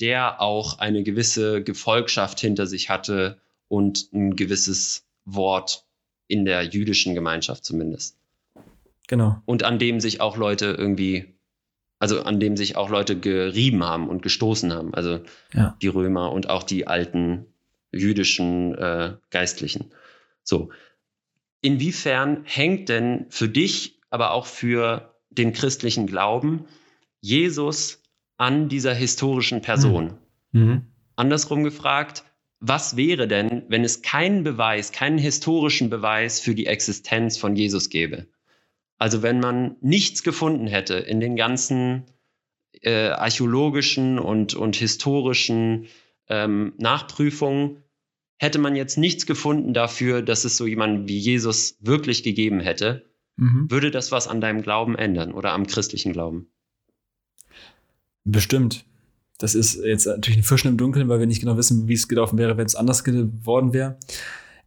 der 0.00 0.40
auch 0.40 0.78
eine 0.78 1.02
gewisse 1.02 1.62
Gefolgschaft 1.62 2.40
hinter 2.40 2.66
sich 2.66 2.90
hatte 2.90 3.40
und 3.68 4.12
ein 4.12 4.36
gewisses 4.36 5.06
Wort 5.24 5.84
in 6.28 6.44
der 6.44 6.62
jüdischen 6.64 7.14
Gemeinschaft 7.14 7.64
zumindest. 7.64 8.16
Genau. 9.08 9.40
Und 9.44 9.62
an 9.62 9.78
dem 9.78 10.00
sich 10.00 10.20
auch 10.20 10.36
Leute 10.36 10.66
irgendwie, 10.76 11.34
also 11.98 12.22
an 12.22 12.40
dem 12.40 12.56
sich 12.56 12.76
auch 12.76 12.90
Leute 12.90 13.18
gerieben 13.18 13.84
haben 13.84 14.08
und 14.08 14.22
gestoßen 14.22 14.72
haben. 14.72 14.94
Also 14.94 15.20
Ja. 15.52 15.76
die 15.80 15.88
Römer 15.88 16.32
und 16.32 16.48
auch 16.50 16.62
die 16.62 16.86
alten 16.86 17.46
jüdischen 17.92 18.74
äh, 18.76 19.14
Geistlichen. 19.30 19.92
So. 20.42 20.70
Inwiefern 21.60 22.42
hängt 22.44 22.88
denn 22.88 23.26
für 23.30 23.48
dich, 23.48 23.98
aber 24.10 24.32
auch 24.32 24.46
für 24.46 25.14
den 25.30 25.52
christlichen 25.52 26.06
Glauben, 26.06 26.66
Jesus 27.20 28.02
an 28.36 28.68
dieser 28.68 28.94
historischen 28.94 29.62
Person? 29.62 30.14
Mhm. 30.52 30.86
Andersrum 31.16 31.64
gefragt, 31.64 32.24
was 32.60 32.96
wäre 32.96 33.28
denn, 33.28 33.64
wenn 33.68 33.84
es 33.84 34.02
keinen 34.02 34.42
Beweis, 34.42 34.92
keinen 34.92 35.18
historischen 35.18 35.90
Beweis 35.90 36.40
für 36.40 36.54
die 36.54 36.66
Existenz 36.66 37.36
von 37.36 37.56
Jesus 37.56 37.90
gäbe? 37.90 38.26
Also 38.98 39.22
wenn 39.22 39.40
man 39.40 39.76
nichts 39.80 40.22
gefunden 40.22 40.66
hätte 40.66 40.94
in 40.94 41.20
den 41.20 41.36
ganzen 41.36 42.04
äh, 42.80 43.08
archäologischen 43.08 44.18
und, 44.18 44.54
und 44.54 44.76
historischen 44.76 45.86
ähm, 46.28 46.72
Nachprüfungen, 46.78 47.82
hätte 48.38 48.58
man 48.58 48.76
jetzt 48.76 48.96
nichts 48.96 49.26
gefunden 49.26 49.74
dafür, 49.74 50.22
dass 50.22 50.44
es 50.44 50.56
so 50.56 50.66
jemanden 50.66 51.08
wie 51.08 51.18
Jesus 51.18 51.76
wirklich 51.80 52.22
gegeben 52.22 52.60
hätte, 52.60 53.04
Mhm. 53.36 53.70
würde 53.70 53.90
das 53.90 54.12
was 54.12 54.28
an 54.28 54.40
deinem 54.40 54.62
Glauben 54.62 54.96
ändern 54.96 55.32
oder 55.32 55.52
am 55.52 55.66
christlichen 55.66 56.12
Glauben? 56.12 56.48
Bestimmt. 58.26 58.84
Das 59.38 59.54
ist 59.54 59.82
jetzt 59.84 60.06
natürlich 60.06 60.40
ein 60.40 60.42
Fischen 60.42 60.68
im 60.68 60.76
Dunkeln, 60.76 61.08
weil 61.08 61.20
wir 61.20 61.26
nicht 61.26 61.40
genau 61.40 61.56
wissen, 61.56 61.88
wie 61.88 61.94
es 61.94 62.08
gelaufen 62.08 62.38
wäre, 62.38 62.56
wenn 62.56 62.66
es 62.66 62.74
anders 62.74 63.04
geworden 63.04 63.72
wäre. 63.72 63.98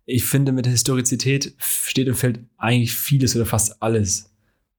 Ich 0.05 0.25
finde, 0.25 0.53
mit 0.53 0.65
der 0.65 0.71
Historizität 0.71 1.53
steht 1.59 2.07
und 2.07 2.15
fällt 2.15 2.39
eigentlich 2.57 2.93
vieles 2.95 3.35
oder 3.35 3.45
fast 3.45 3.81
alles, 3.83 4.31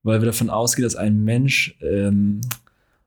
weil 0.03 0.19
wir 0.19 0.25
davon 0.25 0.49
ausgehen, 0.49 0.83
dass 0.83 0.95
ein 0.95 1.23
Mensch 1.23 1.77
ähm, 1.81 2.41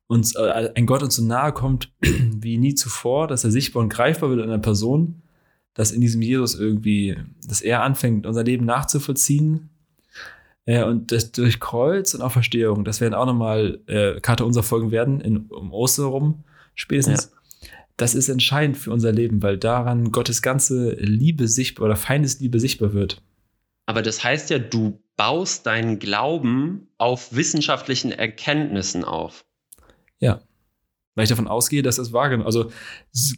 uns, 0.07 0.37
äh, 0.37 0.71
ein 0.75 0.87
Gott 0.87 1.03
uns 1.03 1.17
so 1.17 1.25
nahe 1.25 1.53
kommt 1.53 1.93
wie 2.01 2.57
nie 2.57 2.75
zuvor, 2.75 3.27
dass 3.27 3.45
er 3.45 3.51
sichtbar 3.51 3.83
und 3.83 3.89
greifbar 3.89 4.31
wird 4.31 4.41
in 4.41 4.51
einer 4.51 4.59
Person, 4.59 5.23
dass 5.75 5.91
in 5.91 6.01
diesem 6.01 6.23
Jesus 6.23 6.55
irgendwie, 6.55 7.17
dass 7.47 7.63
er 7.63 7.83
anfängt, 7.83 8.27
unser 8.27 8.45
Leben 8.45 8.65
nachzuvollziehen. 8.65 9.71
Äh, 10.66 10.85
und 10.85 11.12
das 11.12 11.33
durch 11.33 11.61
Kreuz 11.61 12.14
und 12.14 12.22
Auferstehung, 12.22 12.85
das 12.85 13.00
werden 13.00 13.14
auch 13.14 13.27
nochmal 13.27 13.81
äh, 13.87 14.20
Karte 14.20 14.44
unserer 14.44 14.64
Folgen 14.64 14.90
werden, 14.90 15.20
in, 15.20 15.46
um 15.46 15.72
Ostern 15.72 16.07
rum 16.07 16.44
spätestens. 16.74 17.33
Das 17.96 18.14
ist 18.14 18.29
entscheidend 18.29 18.77
für 18.77 18.90
unser 18.90 19.12
Leben, 19.12 19.42
weil 19.42 19.57
daran 19.57 20.11
Gottes 20.11 20.42
ganze 20.42 20.94
Liebe 20.94 21.46
sichtbar 21.46 21.87
oder 21.87 21.96
Feindesliebe 21.96 22.59
sichtbar 22.59 22.92
wird. 22.92 23.22
Aber 23.87 24.03
das 24.03 24.24
heißt 24.24 24.50
ja, 24.50 24.59
du 24.59 25.00
baust 25.16 25.66
deinen 25.66 25.98
Glauben 25.98 26.88
auf 26.98 27.35
wissenschaftlichen 27.35 28.11
Erkenntnissen 28.11 29.05
auf. 29.05 29.44
Ja. 30.18 30.40
Weil 31.14 31.24
ich 31.24 31.31
davon 31.31 31.46
ausgehe, 31.46 31.83
dass 31.83 31.96
das 31.96 32.12
wahrgenommen, 32.12 32.46
also, 32.46 32.70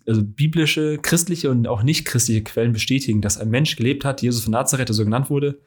also 0.06 0.22
biblische, 0.22 0.98
christliche 0.98 1.50
und 1.50 1.68
auch 1.68 1.82
nicht 1.82 2.06
christliche 2.06 2.42
Quellen 2.42 2.72
bestätigen, 2.72 3.20
dass 3.20 3.38
ein 3.38 3.50
Mensch 3.50 3.76
gelebt 3.76 4.04
hat, 4.04 4.22
Jesus 4.22 4.44
von 4.44 4.52
Nazareth, 4.52 4.88
der 4.88 4.94
so 4.94 5.04
genannt 5.04 5.28
wurde, 5.28 5.58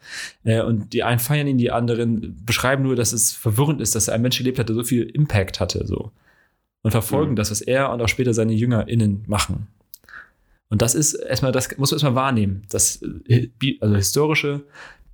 äh, 0.43 0.61
und 0.61 0.93
die 0.93 1.03
einen 1.03 1.19
feiern 1.19 1.47
ihn, 1.47 1.59
die 1.59 1.71
anderen 1.71 2.35
beschreiben 2.43 2.83
nur, 2.83 2.95
dass 2.95 3.13
es 3.13 3.31
verwirrend 3.31 3.79
ist, 3.79 3.93
dass 3.93 4.09
ein 4.09 4.23
Mensch 4.23 4.39
gelebt 4.39 4.57
hat, 4.57 4.69
der 4.69 4.75
so 4.75 4.83
viel 4.83 5.03
Impact 5.03 5.59
hatte, 5.59 5.85
so. 5.85 6.11
Und 6.81 6.91
verfolgen 6.91 7.31
Mhm. 7.31 7.35
das, 7.35 7.51
was 7.51 7.61
er 7.61 7.91
und 7.91 8.01
auch 8.01 8.07
später 8.07 8.33
seine 8.33 8.53
JüngerInnen 8.53 9.23
machen. 9.27 9.67
Und 10.69 10.81
das 10.81 10.95
ist 10.95 11.13
erstmal, 11.13 11.51
das 11.51 11.77
muss 11.77 11.91
man 11.91 11.95
erstmal 11.95 12.15
wahrnehmen, 12.15 12.61
dass 12.69 13.01
äh, 13.27 13.49
also 13.81 13.95
historische, 13.95 14.63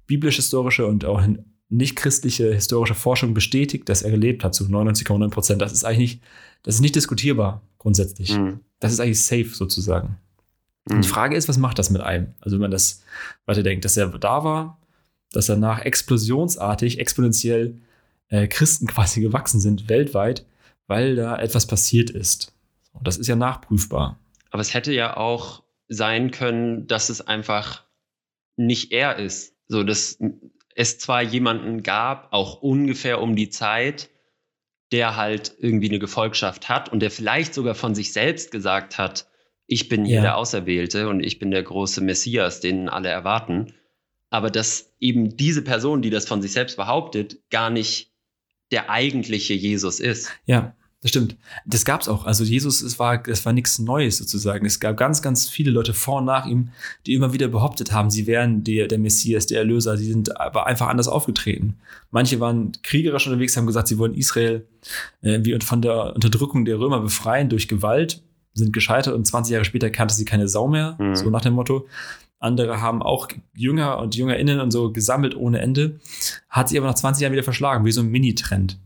biblisch-historische 0.08 0.86
und 0.86 1.06
auch 1.06 1.22
nicht-christliche 1.70 2.54
historische 2.54 2.96
Forschung 2.96 3.34
bestätigt, 3.34 3.90
dass 3.90 4.02
er 4.02 4.12
gelebt 4.12 4.44
hat 4.44 4.54
zu 4.54 4.66
99,9 4.66 5.30
Prozent. 5.30 5.62
Das 5.62 5.74
ist 5.74 5.84
eigentlich 5.84 6.14
nicht, 6.14 6.24
das 6.64 6.76
ist 6.76 6.82
nicht 6.82 6.96
diskutierbar 6.96 7.62
grundsätzlich. 7.78 8.38
Mhm. 8.38 8.60
Das 8.80 8.92
ist 8.92 9.00
eigentlich 9.00 9.24
safe 9.24 9.50
sozusagen. 9.50 10.18
Mhm. 10.90 11.02
Die 11.02 11.08
Frage 11.08 11.36
ist, 11.36 11.48
was 11.48 11.58
macht 11.58 11.80
das 11.80 11.90
mit 11.90 12.02
einem? 12.02 12.34
Also 12.40 12.56
wenn 12.56 12.62
man 12.62 12.72
das 12.72 13.04
weiterdenkt, 13.46 13.86
dass 13.86 13.98
er 13.98 14.08
da 14.08 14.44
war, 14.44 14.80
dass 15.32 15.48
danach 15.48 15.82
explosionsartig, 15.82 17.00
exponentiell 17.00 17.80
äh, 18.30 18.48
Christen 18.48 18.88
quasi 18.88 19.22
gewachsen 19.22 19.60
sind 19.60 19.90
weltweit, 19.90 20.46
weil 20.88 21.16
da 21.16 21.38
etwas 21.38 21.66
passiert 21.66 22.10
ist. 22.10 22.54
Und 22.94 23.08
das 23.08 23.18
ist 23.18 23.28
ja 23.28 23.36
nachprüfbar. 23.36 24.20
Aber 24.52 24.62
es 24.62 24.74
hätte 24.74 24.94
ja 24.94 25.18
auch 25.18 25.64
sein 25.88 26.32
können, 26.32 26.88
dass 26.88 27.10
es 27.10 27.22
einfach 27.22 27.84
nicht 28.56 28.92
er 28.92 29.18
ist. 29.20 29.54
So, 29.68 29.84
dass 29.84 30.18
es 30.76 31.00
zwar 31.00 31.22
jemanden 31.24 31.82
gab, 31.82 32.32
auch 32.32 32.62
ungefähr 32.62 33.22
um 33.22 33.36
die 33.36 33.50
Zeit, 33.50 34.10
der 34.92 35.16
halt 35.16 35.56
irgendwie 35.58 35.90
eine 35.90 36.00
Gefolgschaft 36.00 36.70
hat 36.70 36.92
und 36.92 37.00
der 37.00 37.10
vielleicht 37.10 37.54
sogar 37.54 37.74
von 37.74 37.96
sich 37.96 38.14
selbst 38.14 38.52
gesagt 38.52 38.98
hat, 38.98 39.28
ich 39.68 39.90
bin 39.90 40.06
hier 40.06 40.18
Ja. 40.18 40.22
der 40.22 40.38
Auserwählte 40.38 41.10
und 41.10 41.22
ich 41.22 41.40
bin 41.40 41.50
der 41.50 41.64
große 41.64 42.02
Messias, 42.02 42.60
den 42.60 42.88
alle 42.88 43.10
erwarten. 43.10 43.74
Aber 44.30 44.52
dass 44.52 44.94
eben 45.00 45.38
diese 45.38 45.64
Person, 45.64 46.02
die 46.02 46.10
das 46.12 46.28
von 46.28 46.42
sich 46.42 46.52
selbst 46.52 46.76
behauptet, 46.78 47.50
gar 47.50 47.70
nicht 47.70 48.12
der 48.72 48.90
eigentliche 48.90 49.54
Jesus 49.54 50.00
ist. 50.00 50.30
Ja, 50.46 50.76
das 51.06 51.12
stimmt. 51.12 51.36
Das 51.68 51.86
gab 51.86 52.02
es 52.02 52.08
auch. 52.08 52.26
Also 52.26 52.44
Jesus, 52.44 52.82
es 52.82 52.98
war, 52.98 53.28
es 53.28 53.46
war 53.46 53.54
nichts 53.54 53.78
Neues 53.78 54.18
sozusagen. 54.18 54.66
Es 54.66 54.80
gab 54.80 54.98
ganz, 54.98 55.22
ganz 55.22 55.48
viele 55.48 55.70
Leute 55.70 55.94
vor 55.94 56.18
und 56.18 56.26
nach 56.26 56.48
ihm, 56.48 56.70
die 57.06 57.14
immer 57.14 57.32
wieder 57.32 57.48
behauptet 57.48 57.92
haben, 57.92 58.10
sie 58.10 58.26
wären 58.26 58.64
der, 58.64 58.88
der 58.88 58.98
Messias, 58.98 59.46
der 59.46 59.60
Erlöser. 59.60 59.98
Sie 59.98 60.08
sind 60.12 60.42
aber 60.42 60.66
einfach 60.66 60.88
anders 60.88 61.08
aufgetreten. 61.08 61.76
Manche 62.10 62.40
waren 62.40 62.72
kriegerisch 62.82 63.28
unterwegs, 63.28 63.56
haben 63.56 63.68
gesagt, 63.68 63.88
sie 63.88 64.00
wollen 64.00 64.16
Israel 64.16 64.66
äh, 65.22 65.42
wie 65.44 65.56
von 65.60 65.84
der 65.84 66.16
Unterdrückung 66.16 66.66
der 66.66 66.80
Römer 66.80 67.00
befreien 67.02 67.50
durch 67.50 67.68
Gewalt, 67.68 68.24
sind 68.56 68.74
gescheitert 68.74 69.14
und 69.14 69.26
20 69.28 69.52
Jahre 69.54 69.66
später 69.66 69.92
kannte 69.92 70.16
sie 70.16 70.26
keine 70.26 70.48
Sau 70.48 70.68
mehr, 70.68 70.96
Mhm. 70.98 71.16
so 71.16 71.30
nach 71.30 71.42
dem 71.42 71.54
Motto. 71.54 71.86
Andere 72.40 72.82
haben 72.82 73.04
auch 73.04 73.28
Jünger 73.56 74.00
und 74.00 74.16
JüngerInnen 74.16 74.60
und 74.60 74.72
so 74.72 74.92
gesammelt 74.92 75.36
ohne 75.38 75.60
Ende, 75.60 76.00
hat 76.50 76.70
sich 76.70 76.80
aber 76.80 76.88
nach 76.88 76.96
20 76.96 77.22
Jahren 77.22 77.34
wieder 77.34 77.44
verschlagen, 77.44 77.86
wie 77.86 77.92
so 77.92 78.02
ein 78.02 78.08
Mini-Trend. 78.10 78.80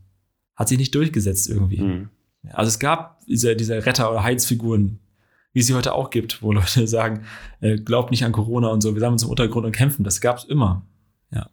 Hat 0.59 0.67
sich 0.67 0.77
nicht 0.77 0.93
durchgesetzt 0.93 1.49
irgendwie. 1.49 1.79
Mhm. 1.79 2.09
Also 2.51 2.67
es 2.67 2.79
gab 2.79 3.25
diese, 3.25 3.55
diese 3.55 3.85
Retter- 3.85 4.11
oder 4.11 4.23
Heilsfiguren, 4.23 4.99
wie 5.53 5.61
es 5.61 5.67
sie 5.67 5.73
heute 5.73 5.93
auch 5.93 6.09
gibt, 6.09 6.41
wo 6.41 6.51
Leute 6.51 6.85
sagen, 6.85 7.23
äh, 7.61 7.77
glaubt 7.77 8.11
nicht 8.11 8.25
an 8.25 8.33
Corona 8.33 8.67
und 8.67 8.81
so, 8.81 8.93
wir 8.93 8.99
sammeln 8.99 9.13
uns 9.13 9.23
im 9.23 9.29
Untergrund 9.29 9.65
und 9.65 9.71
kämpfen. 9.71 10.03
Das 10.03 10.19
gab 10.19 10.37
es 10.37 10.43
immer. 10.43 10.85
Ja. 11.31 11.49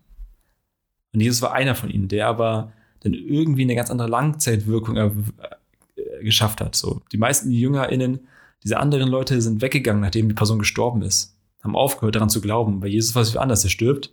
Und 1.15 1.21
Jesus 1.21 1.41
war 1.41 1.53
einer 1.53 1.77
von 1.77 1.89
ihnen, 1.89 2.09
der 2.09 2.27
aber 2.27 2.73
dann 3.01 3.15
irgendwie 3.15 3.63
eine 3.63 3.77
ganz 3.77 3.91
andere 3.91 4.09
Langzeitwirkung 4.09 4.97
äh, 4.97 5.07
äh, 5.07 6.25
geschafft 6.25 6.61
hat. 6.61 6.75
So, 6.75 7.03
die 7.13 7.19
meisten 7.19 7.53
JüngerInnen, 7.53 8.27
diese 8.65 8.81
anderen 8.81 9.09
Leute 9.09 9.41
sind 9.41 9.63
weggegangen, 9.63 10.03
nachdem 10.03 10.29
die 10.29 10.35
Person 10.35 10.59
gestorben 10.59 11.03
ist. 11.03 11.39
Haben 11.63 11.77
aufgehört, 11.77 12.17
daran 12.17 12.29
zu 12.29 12.41
glauben. 12.41 12.81
Bei 12.81 12.89
Jesus 12.89 13.15
war 13.15 13.23
es 13.23 13.33
wie 13.33 13.39
anders. 13.39 13.63
Er 13.63 13.71
stirbt, 13.71 14.13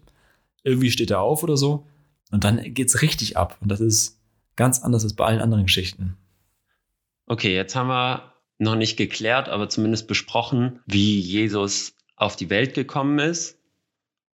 irgendwie 0.63 0.91
steht 0.91 1.09
er 1.09 1.21
auf 1.21 1.41
oder 1.41 1.57
so. 1.57 1.87
Und 2.29 2.43
dann 2.43 2.61
geht's 2.75 3.01
richtig 3.01 3.37
ab. 3.37 3.57
Und 3.59 3.71
das 3.71 3.79
ist 3.79 4.19
ganz 4.55 4.81
anders 4.81 5.03
als 5.03 5.15
bei 5.15 5.25
allen 5.25 5.41
anderen 5.41 5.65
Geschichten. 5.65 6.17
Okay, 7.25 7.55
jetzt 7.55 7.75
haben 7.75 7.87
wir 7.87 8.33
noch 8.59 8.75
nicht 8.75 8.97
geklärt, 8.97 9.49
aber 9.49 9.69
zumindest 9.69 10.07
besprochen, 10.07 10.79
wie 10.85 11.19
Jesus 11.19 11.95
auf 12.15 12.35
die 12.35 12.49
Welt 12.49 12.73
gekommen 12.73 13.19
ist. 13.19 13.59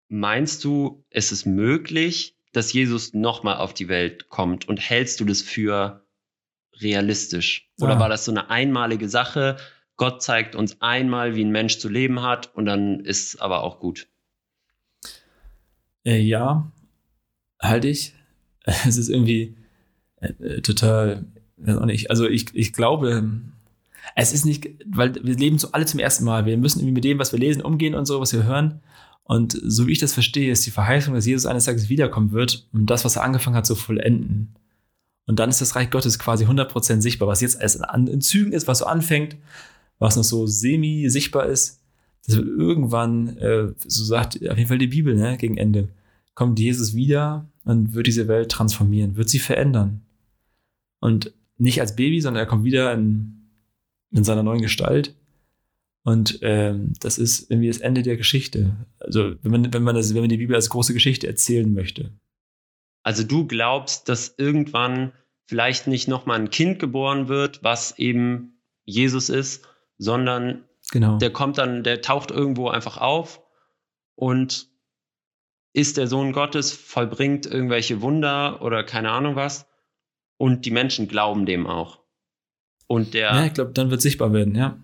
Meinst 0.10 0.64
du, 0.64 1.04
es 1.10 1.32
ist 1.32 1.46
möglich, 1.46 2.36
dass 2.54 2.74
Jesus 2.74 3.14
nochmal 3.14 3.58
auf 3.58 3.74
die 3.74 3.88
Welt 3.90 4.30
kommt 4.30 4.68
und 4.68 4.78
hältst 4.78 5.20
du 5.20 5.26
das 5.26 5.42
für 5.42 6.06
realistisch? 6.82 7.70
Oder 7.80 7.98
Ah. 7.98 8.00
war 8.00 8.10
das 8.10 8.26
so 8.26 8.32
eine 8.32 8.50
einmalige 8.50 9.10
Sache? 9.10 9.58
Gott 9.98 10.22
zeigt 10.24 10.56
uns 10.56 10.82
einmal, 10.82 11.36
wie 11.36 11.44
ein 11.44 11.52
Mensch 11.52 11.78
zu 11.80 11.90
leben 11.90 12.22
hat 12.22 12.54
und 12.56 12.66
dann 12.66 13.00
ist 13.02 13.42
aber 13.42 13.64
auch 13.64 13.80
gut. 13.80 14.08
Äh, 16.06 16.20
ja, 16.20 16.72
halte 17.60 17.88
ich. 17.90 18.14
Es 18.86 18.98
ist 18.98 19.08
irgendwie 19.10 19.56
äh, 20.22 20.28
äh, 20.44 20.62
total, 20.62 21.26
weiß 21.58 21.78
auch 21.78 21.86
nicht. 21.86 22.10
Also 22.10 22.28
ich, 22.28 22.54
ich 22.54 22.74
glaube, 22.74 23.32
es 24.16 24.34
ist 24.34 24.46
nicht, 24.46 24.70
weil 24.86 25.16
wir 25.16 25.36
leben 25.36 25.60
so 25.60 25.72
alle 25.72 25.86
zum 25.86 26.00
ersten 26.00 26.26
Mal. 26.26 26.46
Wir 26.46 26.58
müssen 26.58 26.80
irgendwie 26.80 26.94
mit 26.94 27.04
dem, 27.04 27.20
was 27.20 27.32
wir 27.32 27.40
lesen, 27.40 27.62
umgehen 27.62 27.96
und 27.96 28.06
so, 28.06 28.20
was 28.20 28.34
wir 28.34 28.44
hören. 28.44 28.82
Und 29.24 29.60
so 29.62 29.88
wie 29.88 29.92
ich 29.92 30.00
das 30.00 30.14
verstehe, 30.14 30.52
ist 30.52 30.66
die 30.66 30.72
Verheißung, 30.72 31.14
dass 31.14 31.26
Jesus 31.26 31.46
eines 31.46 31.66
Tages 31.66 31.90
wiederkommen 31.90 32.32
wird, 32.32 32.68
um 32.72 32.86
das, 32.86 33.04
was 33.04 33.18
er 33.18 33.24
angefangen 33.24 33.58
hat, 33.58 33.66
zu 33.66 33.76
vollenden. 33.76 34.56
Und 35.26 35.40
dann 35.40 35.50
ist 35.50 35.60
das 35.60 35.76
Reich 35.76 35.90
Gottes 35.90 36.18
quasi 36.18 36.46
100% 36.46 37.02
sichtbar, 37.02 37.28
was 37.28 37.42
jetzt 37.42 37.62
erst 37.62 37.84
an, 37.84 38.08
in 38.08 38.22
Zügen 38.22 38.54
ist, 38.54 38.68
was 38.68 38.80
so 38.80 38.86
anfängt, 38.86 39.36
was 40.00 40.16
noch 40.16 40.24
so 40.24 40.48
semi-sichtbar 40.48 41.48
ist. 41.48 41.82
dass 42.26 42.38
wir 42.38 42.46
irgendwann, 42.46 43.38
äh, 43.38 43.74
so 43.86 44.04
sagt 44.04 44.36
auf 44.50 44.58
jeden 44.58 44.68
Fall 44.68 44.78
die 44.78 44.88
Bibel, 44.88 45.16
ne, 45.16 45.38
gegen 45.38 45.58
Ende, 45.58 45.90
kommt 46.34 46.60
Jesus 46.60 46.96
wieder 46.96 47.50
und 47.66 47.94
wird 47.94 48.08
diese 48.08 48.28
Welt 48.28 48.50
transformieren, 48.50 49.18
wird 49.18 49.30
sie 49.30 49.40
verändern. 49.40 50.02
Und 51.00 51.34
nicht 51.58 51.82
als 51.82 51.96
Baby, 51.96 52.22
sondern 52.22 52.44
er 52.44 52.48
kommt 52.48 52.64
wieder 52.64 52.94
in, 52.94 53.50
in 54.12 54.24
seiner 54.24 54.44
neuen 54.44 54.62
Gestalt. 54.62 55.16
Und 56.04 56.40
ähm, 56.42 56.94
das 57.00 57.18
ist 57.18 57.52
irgendwie 57.52 57.68
das 57.68 57.80
Ende 57.80 58.02
der 58.02 58.18
Geschichte. 58.18 58.76
Also 59.00 59.36
wenn 59.42 59.52
man, 59.52 59.74
wenn 59.74 59.84
man 59.84 59.96
das, 59.96 60.14
wenn 60.14 60.22
man 60.22 60.30
die 60.30 60.38
Bibel 60.38 60.56
als 60.56 60.70
große 60.70 60.94
Geschichte 60.94 61.28
erzählen 61.28 61.74
möchte. 61.74 62.12
Also 63.04 63.24
du 63.24 63.46
glaubst, 63.46 64.08
dass 64.08 64.36
irgendwann 64.38 65.12
vielleicht 65.46 65.88
nicht 65.88 66.08
nochmal 66.08 66.40
ein 66.40 66.50
Kind 66.50 66.80
geboren 66.80 67.28
wird, 67.28 67.64
was 67.64 67.98
eben 68.00 68.60
Jesus 68.86 69.30
ist, 69.30 69.68
sondern 69.98 70.64
Genau. 70.92 71.18
der 71.18 71.32
kommt 71.32 71.58
dann, 71.58 71.84
der 71.84 72.02
taucht 72.02 72.32
irgendwo 72.32 72.70
einfach 72.70 72.98
auf 72.98 73.42
und 74.16 74.68
ist 75.74 75.98
der 75.98 76.08
Sohn 76.08 76.32
Gottes, 76.32 76.72
vollbringt 76.72 77.46
irgendwelche 77.46 78.02
Wunder 78.02 78.62
oder 78.62 78.84
keine 78.84 79.12
Ahnung 79.12 79.36
was. 79.36 79.68
Und 80.38 80.66
die 80.66 80.72
Menschen 80.72 81.08
glauben 81.08 81.46
dem 81.46 81.68
auch. 81.68 82.00
Und 82.88 83.14
der, 83.14 83.28
ja, 83.28 83.46
ich 83.46 83.54
glaube, 83.54 83.72
dann 83.74 83.90
wird 83.90 84.02
sichtbar 84.02 84.32
werden, 84.32 84.56
ja. 84.56 84.80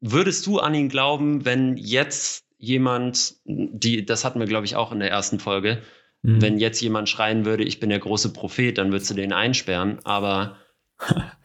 würdest 0.00 0.46
du 0.46 0.58
an 0.58 0.74
ihn 0.74 0.88
glauben, 0.88 1.44
wenn 1.44 1.76
jetzt 1.76 2.46
jemand, 2.56 3.34
die, 3.44 4.06
das 4.06 4.24
hatten 4.24 4.38
wir, 4.38 4.46
glaube 4.46 4.66
ich, 4.66 4.76
auch 4.76 4.92
in 4.92 5.00
der 5.00 5.10
ersten 5.10 5.38
Folge, 5.38 5.82
Mhm. 6.22 6.42
wenn 6.42 6.58
jetzt 6.58 6.80
jemand 6.80 7.08
schreien 7.08 7.44
würde, 7.44 7.64
ich 7.64 7.80
bin 7.80 7.90
der 7.90 7.98
große 7.98 8.32
Prophet, 8.32 8.76
dann 8.76 8.92
würdest 8.92 9.10
du 9.10 9.14
den 9.14 9.32
einsperren. 9.32 9.98
Aber 10.04 10.56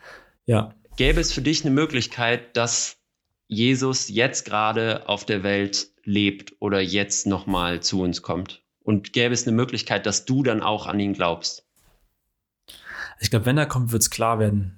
ja. 0.46 0.74
gäbe 0.98 1.20
es 1.20 1.32
für 1.32 1.42
dich 1.42 1.64
eine 1.64 1.74
Möglichkeit, 1.74 2.58
dass 2.58 2.98
Jesus 3.48 4.10
jetzt 4.10 4.46
gerade 4.46 5.08
auf 5.08 5.26
der 5.26 5.44
Welt 5.44 5.90
lebt 6.04 6.54
oder 6.60 6.82
jetzt 6.82 7.28
nochmal 7.28 7.82
zu 7.82 8.02
uns 8.02 8.22
kommt? 8.22 8.64
Und 8.84 9.14
gäbe 9.14 9.34
es 9.34 9.48
eine 9.48 9.56
Möglichkeit, 9.56 10.06
dass 10.06 10.26
du 10.26 10.44
dann 10.44 10.62
auch 10.62 10.86
an 10.86 11.00
ihn 11.00 11.14
glaubst? 11.14 11.65
Ich 13.20 13.30
glaube, 13.30 13.46
wenn 13.46 13.58
er 13.58 13.66
kommt, 13.66 13.92
wird 13.92 14.02
es 14.02 14.10
klar 14.10 14.40
werden. 14.40 14.78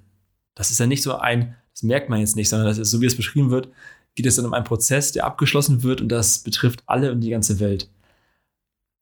Das 0.54 0.70
ist 0.70 0.80
ja 0.80 0.86
nicht 0.86 1.02
so 1.02 1.16
ein, 1.16 1.56
das 1.72 1.82
merkt 1.82 2.08
man 2.08 2.20
jetzt 2.20 2.36
nicht, 2.36 2.48
sondern 2.48 2.68
das 2.68 2.78
ist, 2.78 2.90
so 2.90 3.00
wie 3.00 3.06
es 3.06 3.16
beschrieben 3.16 3.50
wird, 3.50 3.68
geht 4.14 4.26
es 4.26 4.36
dann 4.36 4.46
um 4.46 4.54
einen 4.54 4.64
Prozess, 4.64 5.12
der 5.12 5.24
abgeschlossen 5.24 5.82
wird 5.82 6.00
und 6.00 6.08
das 6.08 6.40
betrifft 6.40 6.82
alle 6.86 7.12
und 7.12 7.20
die 7.20 7.30
ganze 7.30 7.60
Welt. 7.60 7.88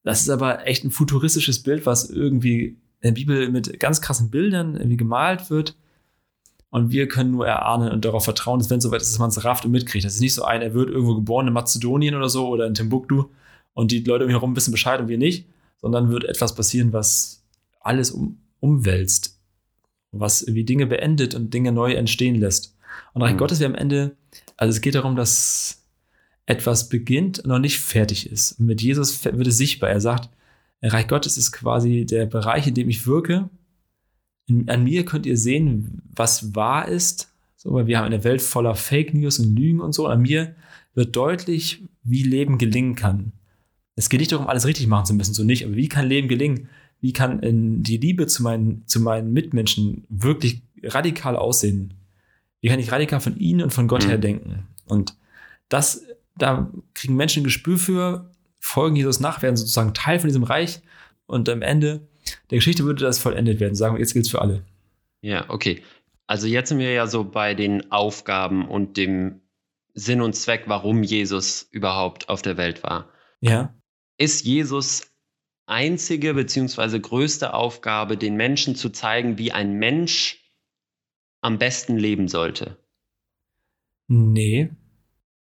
Das 0.02 0.20
ist 0.20 0.28
aber 0.28 0.66
echt 0.66 0.84
ein 0.84 0.90
futuristisches 0.90 1.62
Bild, 1.62 1.86
was 1.86 2.10
irgendwie 2.10 2.76
in 3.00 3.02
der 3.02 3.12
Bibel 3.12 3.50
mit 3.50 3.80
ganz 3.80 4.00
krassen 4.00 4.30
Bildern 4.30 4.76
irgendwie 4.76 4.96
gemalt 4.96 5.50
wird. 5.50 5.74
Und 6.70 6.90
wir 6.90 7.08
können 7.08 7.30
nur 7.30 7.46
erahnen 7.46 7.90
und 7.90 8.04
darauf 8.04 8.24
vertrauen, 8.24 8.58
dass 8.58 8.68
wenn 8.68 8.78
es 8.78 8.84
soweit 8.84 9.00
ist, 9.00 9.12
dass 9.12 9.18
man 9.18 9.30
es 9.30 9.44
rafft 9.44 9.64
und 9.64 9.70
mitkriegt. 9.70 10.04
Das 10.04 10.14
ist 10.14 10.20
nicht 10.20 10.34
so 10.34 10.44
ein, 10.44 10.62
er 10.62 10.74
wird 10.74 10.90
irgendwo 10.90 11.14
geboren 11.14 11.46
in 11.46 11.52
Mazedonien 11.52 12.14
oder 12.14 12.28
so 12.28 12.48
oder 12.48 12.66
in 12.66 12.74
Timbuktu 12.74 13.24
und 13.72 13.90
die 13.90 14.04
Leute 14.04 14.24
um 14.24 14.30
ihn 14.30 14.34
herum 14.34 14.54
wissen 14.56 14.72
Bescheid 14.72 15.00
und 15.00 15.08
wir 15.08 15.18
nicht, 15.18 15.48
sondern 15.80 16.10
wird 16.10 16.24
etwas 16.24 16.54
passieren, 16.54 16.92
was 16.92 17.42
alles 17.80 18.10
um, 18.10 18.38
umwälzt, 18.60 19.38
was 20.12 20.42
irgendwie 20.42 20.64
Dinge 20.64 20.86
beendet 20.86 21.34
und 21.34 21.52
Dinge 21.52 21.72
neu 21.72 21.92
entstehen 21.94 22.36
lässt. 22.36 22.76
Und 23.12 23.22
Reich 23.22 23.34
Mhm. 23.34 23.38
Gottes 23.38 23.60
wäre 23.60 23.70
am 23.70 23.78
Ende, 23.78 24.16
also 24.56 24.70
es 24.70 24.80
geht 24.80 24.94
darum, 24.94 25.16
dass 25.16 25.84
etwas 26.46 26.88
beginnt 26.88 27.40
und 27.40 27.48
noch 27.48 27.58
nicht 27.58 27.80
fertig 27.80 28.30
ist. 28.30 28.52
Und 28.52 28.66
mit 28.66 28.80
Jesus 28.80 29.24
wird 29.24 29.46
es 29.46 29.56
sichtbar. 29.56 29.90
Er 29.90 30.00
sagt, 30.00 30.30
Reich 30.82 31.08
Gottes 31.08 31.36
ist 31.36 31.52
quasi 31.52 32.06
der 32.06 32.26
Bereich, 32.26 32.66
in 32.66 32.74
dem 32.74 32.88
ich 32.88 33.06
wirke. 33.06 33.50
In, 34.46 34.68
an 34.68 34.84
mir 34.84 35.04
könnt 35.04 35.26
ihr 35.26 35.36
sehen, 35.36 36.02
was 36.14 36.54
wahr 36.54 36.88
ist. 36.88 37.32
So, 37.56 37.72
weil 37.72 37.86
wir 37.86 37.98
haben 37.98 38.06
eine 38.06 38.22
Welt 38.22 38.42
voller 38.42 38.74
Fake 38.74 39.12
News 39.12 39.38
und 39.38 39.56
Lügen 39.56 39.80
und 39.80 39.92
so. 39.92 40.06
An 40.06 40.22
mir 40.22 40.54
wird 40.94 41.16
deutlich, 41.16 41.82
wie 42.04 42.22
Leben 42.22 42.58
gelingen 42.58 42.94
kann. 42.94 43.32
Es 43.96 44.08
geht 44.08 44.20
nicht 44.20 44.30
darum, 44.30 44.46
alles 44.46 44.66
richtig 44.66 44.86
machen 44.86 45.06
zu 45.06 45.14
müssen, 45.14 45.34
so 45.34 45.42
nicht. 45.42 45.64
Aber 45.64 45.74
wie 45.74 45.88
kann 45.88 46.06
Leben 46.06 46.28
gelingen? 46.28 46.68
Wie 47.06 47.12
kann 47.12 47.38
in 47.38 47.84
die 47.84 47.98
Liebe 47.98 48.26
zu 48.26 48.42
meinen, 48.42 48.84
zu 48.88 48.98
meinen 48.98 49.32
Mitmenschen 49.32 50.04
wirklich 50.08 50.62
radikal 50.82 51.36
aussehen? 51.36 51.94
Wie 52.60 52.68
kann 52.68 52.80
ich 52.80 52.90
radikal 52.90 53.20
von 53.20 53.36
ihnen 53.36 53.62
und 53.62 53.72
von 53.72 53.86
Gott 53.86 54.02
Mhm. 54.02 54.08
her 54.08 54.18
denken? 54.18 54.66
Und 54.86 55.16
das, 55.68 56.02
da 56.36 56.68
kriegen 56.94 57.14
Menschen 57.14 57.42
ein 57.42 57.44
Gespür 57.44 57.78
für, 57.78 58.32
folgen 58.58 58.96
Jesus 58.96 59.20
nach, 59.20 59.40
werden 59.40 59.56
sozusagen 59.56 59.94
Teil 59.94 60.18
von 60.18 60.26
diesem 60.26 60.42
Reich 60.42 60.80
und 61.26 61.48
am 61.48 61.62
Ende 61.62 62.08
der 62.50 62.58
Geschichte 62.58 62.82
würde 62.82 63.04
das 63.04 63.20
vollendet 63.20 63.60
werden. 63.60 63.76
Sagen 63.76 63.94
wir, 63.94 64.00
jetzt 64.00 64.14
gilt 64.14 64.24
es 64.24 64.30
für 64.32 64.40
alle. 64.42 64.64
Ja, 65.20 65.44
okay. 65.48 65.84
Also 66.26 66.48
jetzt 66.48 66.70
sind 66.70 66.80
wir 66.80 66.90
ja 66.92 67.06
so 67.06 67.22
bei 67.22 67.54
den 67.54 67.92
Aufgaben 67.92 68.66
und 68.66 68.96
dem 68.96 69.42
Sinn 69.94 70.22
und 70.22 70.34
Zweck, 70.34 70.64
warum 70.66 71.04
Jesus 71.04 71.68
überhaupt 71.70 72.28
auf 72.28 72.42
der 72.42 72.56
Welt 72.56 72.82
war. 72.82 73.10
Ja. 73.40 73.72
Ist 74.18 74.44
Jesus 74.44 75.02
einzige 75.66 76.34
beziehungsweise 76.34 77.00
größte 77.00 77.54
Aufgabe, 77.54 78.16
den 78.16 78.36
Menschen 78.36 78.76
zu 78.76 78.90
zeigen, 78.90 79.38
wie 79.38 79.52
ein 79.52 79.74
Mensch 79.74 80.42
am 81.40 81.58
besten 81.58 81.96
leben 81.98 82.28
sollte? 82.28 82.76
Nee. 84.08 84.70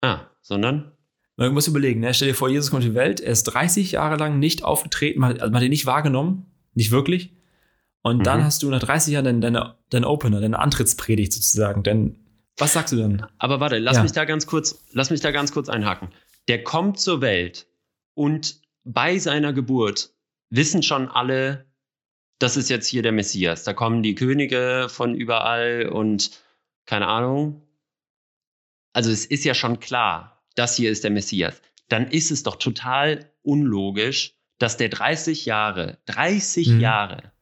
Ah, 0.00 0.26
sondern? 0.42 0.92
Man 1.36 1.52
muss 1.52 1.68
überlegen, 1.68 2.00
ne? 2.00 2.14
stell 2.14 2.28
dir 2.28 2.34
vor, 2.34 2.48
Jesus 2.48 2.70
kommt 2.70 2.84
in 2.84 2.90
die 2.90 2.96
Welt, 2.96 3.20
er 3.20 3.32
ist 3.32 3.44
30 3.44 3.92
Jahre 3.92 4.16
lang 4.16 4.38
nicht 4.38 4.64
aufgetreten, 4.64 5.20
man, 5.20 5.32
also 5.32 5.46
man 5.46 5.56
hat 5.56 5.62
ihn 5.64 5.70
nicht 5.70 5.84
wahrgenommen, 5.84 6.46
nicht 6.72 6.90
wirklich. 6.90 7.32
Und 8.02 8.24
dann 8.26 8.40
Mhm. 8.40 8.44
hast 8.44 8.62
du 8.62 8.70
nach 8.70 8.80
30 8.80 9.12
Jahren 9.12 9.24
deinen 9.24 9.40
deine, 9.40 9.74
dein 9.90 10.04
Opener, 10.04 10.40
deine 10.40 10.58
Antrittspredigt 10.60 11.32
sozusagen. 11.32 11.82
Denn 11.82 12.18
was 12.56 12.72
sagst 12.72 12.92
du 12.92 12.96
dann? 12.96 13.26
Aber 13.38 13.60
warte, 13.60 13.78
lass 13.78 13.96
Ja. 13.96 14.02
mich 14.04 14.12
da 14.12 14.24
ganz 14.24 14.46
kurz, 14.46 14.82
lass 14.92 15.10
mich 15.10 15.20
da 15.20 15.30
ganz 15.32 15.52
kurz 15.52 15.68
einhaken. 15.68 16.08
Der 16.48 16.62
kommt 16.62 17.00
zur 17.00 17.20
Welt 17.20 17.66
und 18.14 18.60
bei 18.86 19.18
seiner 19.18 19.52
Geburt 19.52 20.14
wissen 20.48 20.82
schon 20.82 21.08
alle, 21.08 21.66
das 22.38 22.56
ist 22.56 22.70
jetzt 22.70 22.86
hier 22.86 23.02
der 23.02 23.12
Messias. 23.12 23.64
Da 23.64 23.72
kommen 23.72 24.02
die 24.02 24.14
Könige 24.14 24.86
von 24.88 25.14
überall 25.14 25.88
und 25.88 26.30
keine 26.86 27.08
Ahnung. 27.08 27.62
Also 28.92 29.10
es 29.10 29.26
ist 29.26 29.44
ja 29.44 29.54
schon 29.54 29.80
klar, 29.80 30.44
das 30.54 30.76
hier 30.76 30.90
ist 30.90 31.02
der 31.02 31.10
Messias. 31.10 31.60
Dann 31.88 32.06
ist 32.10 32.30
es 32.30 32.44
doch 32.44 32.56
total 32.56 33.30
unlogisch, 33.42 34.34
dass 34.58 34.76
der 34.76 34.88
30 34.88 35.46
Jahre, 35.46 35.98
30 36.06 36.68
Mhm. 36.68 36.80
Jahre 36.80 37.32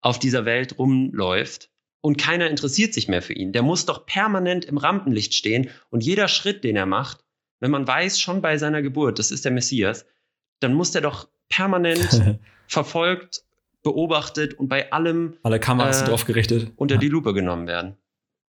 auf 0.00 0.18
dieser 0.18 0.46
Welt 0.46 0.78
rumläuft 0.78 1.70
und 2.00 2.16
keiner 2.16 2.48
interessiert 2.48 2.94
sich 2.94 3.06
mehr 3.06 3.22
für 3.22 3.34
ihn. 3.34 3.52
Der 3.52 3.62
muss 3.62 3.84
doch 3.84 4.06
permanent 4.06 4.64
im 4.64 4.78
Rampenlicht 4.78 5.34
stehen 5.34 5.68
und 5.90 6.02
jeder 6.02 6.26
Schritt, 6.26 6.64
den 6.64 6.76
er 6.76 6.86
macht, 6.86 7.22
wenn 7.60 7.70
man 7.70 7.86
weiß 7.86 8.18
schon 8.18 8.40
bei 8.40 8.56
seiner 8.56 8.80
Geburt, 8.80 9.18
das 9.18 9.30
ist 9.30 9.44
der 9.44 9.52
Messias, 9.52 10.06
dann 10.60 10.74
muss 10.74 10.92
der 10.92 11.02
doch 11.02 11.28
permanent 11.48 12.22
verfolgt, 12.68 13.42
beobachtet 13.82 14.54
und 14.54 14.68
bei 14.68 14.92
allem 14.92 15.34
Alle 15.42 15.58
Kameras 15.58 16.02
Äh, 16.02 16.06
drauf 16.06 16.24
gerichtet. 16.26 16.70
unter 16.76 16.98
die 16.98 17.08
Lupe 17.08 17.32
genommen 17.34 17.66
werden. 17.66 17.96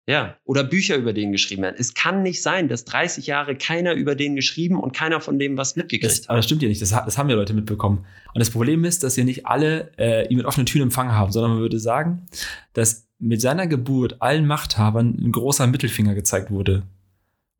Ja, 0.09 0.37
oder 0.45 0.65
Bücher 0.65 0.97
über 0.97 1.13
den 1.13 1.31
geschrieben 1.31 1.63
werden. 1.63 1.77
Es 1.79 1.95
kann 1.95 2.23
nicht 2.25 2.43
sein, 2.43 2.67
dass 2.67 2.85
30 2.85 3.29
Jahre 3.29 3.55
keiner 3.55 3.93
über 3.93 4.17
den 4.17 4.35
geschrieben 4.35 4.81
und 4.81 4.93
keiner 4.93 5.21
von 5.21 5.39
dem 5.39 5.57
was 5.57 5.77
mitgekriegt 5.77 6.05
Das, 6.05 6.23
hat. 6.23 6.31
aber 6.31 6.39
das 6.39 6.47
stimmt 6.47 6.63
ja 6.63 6.69
nicht. 6.69 6.83
Das, 6.83 6.91
das 6.91 7.17
haben 7.17 7.29
ja 7.31 7.37
Leute 7.37 7.55
mitbekommen. 7.55 7.99
Und 8.35 8.41
das 8.41 8.51
Problem 8.51 8.85
ist, 8.85 9.05
dass 9.05 9.15
ja 9.17 9.23
nicht 9.23 9.47
alle 9.47 9.93
äh, 9.99 10.27
ihn 10.29 10.39
mit 10.39 10.47
offenen 10.47 10.67
Türen 10.67 10.85
empfangen 10.85 11.13
haben, 11.13 11.31
sondern 11.31 11.53
man 11.53 11.61
würde 11.61 11.79
sagen, 11.79 12.27
dass 12.73 13.07
mit 13.21 13.41
seiner 13.41 13.69
Geburt 13.69 14.17
allen 14.21 14.47
Machthabern 14.47 15.17
ein 15.21 15.31
großer 15.31 15.69
Mittelfinger 15.69 16.15
gezeigt 16.17 16.51
wurde. 16.51 16.83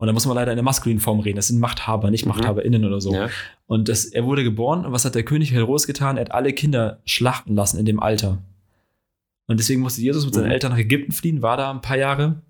Und 0.01 0.07
da 0.07 0.13
muss 0.15 0.27
man 0.27 0.35
leider 0.35 0.51
in 0.51 0.57
der 0.57 0.65
maskulinen 0.65 1.01
Form 1.01 1.21
reden. 1.21 1.37
Das 1.37 1.49
sind 1.49 1.61
Machthaber, 1.61 2.11
nicht 2.11 2.25
Mhm. 2.25 2.31
MachthaberInnen 2.33 2.85
oder 2.87 3.01
so. 3.01 3.15
Ja. 3.15 3.29
Und 3.67 3.89
das, 3.89 4.07
er 4.07 4.25
wurde 4.25 4.43
geboren 4.43 4.85
und 4.87 4.93
was 4.93 5.05
hat 5.05 5.15
der 5.15 5.23
König 5.25 5.53
Herodes 5.53 5.87
getan? 5.87 6.17
Er 6.17 6.23
hat 6.23 6.33
alle 6.33 6.53
Kinder 6.55 7.01
schlachten 7.05 7.55
lassen 7.55 7.79
in 7.79 7.85
dem 7.85 8.01
Alter. 8.01 8.39
Und 9.47 9.61
deswegen 9.61 9.81
musste 9.83 10.01
Jesus 10.01 10.25
mit 10.25 10.35
seinen 10.35 10.47
Mhm. 10.47 10.53
Eltern 10.53 10.73
nach 10.73 10.79
Ägypten 10.79 11.13
fliehen, 11.13 11.43
war 11.43 11.57
da 11.57 11.71
ein 11.71 11.83
paar 11.83 11.99
Jahre, 11.99 12.41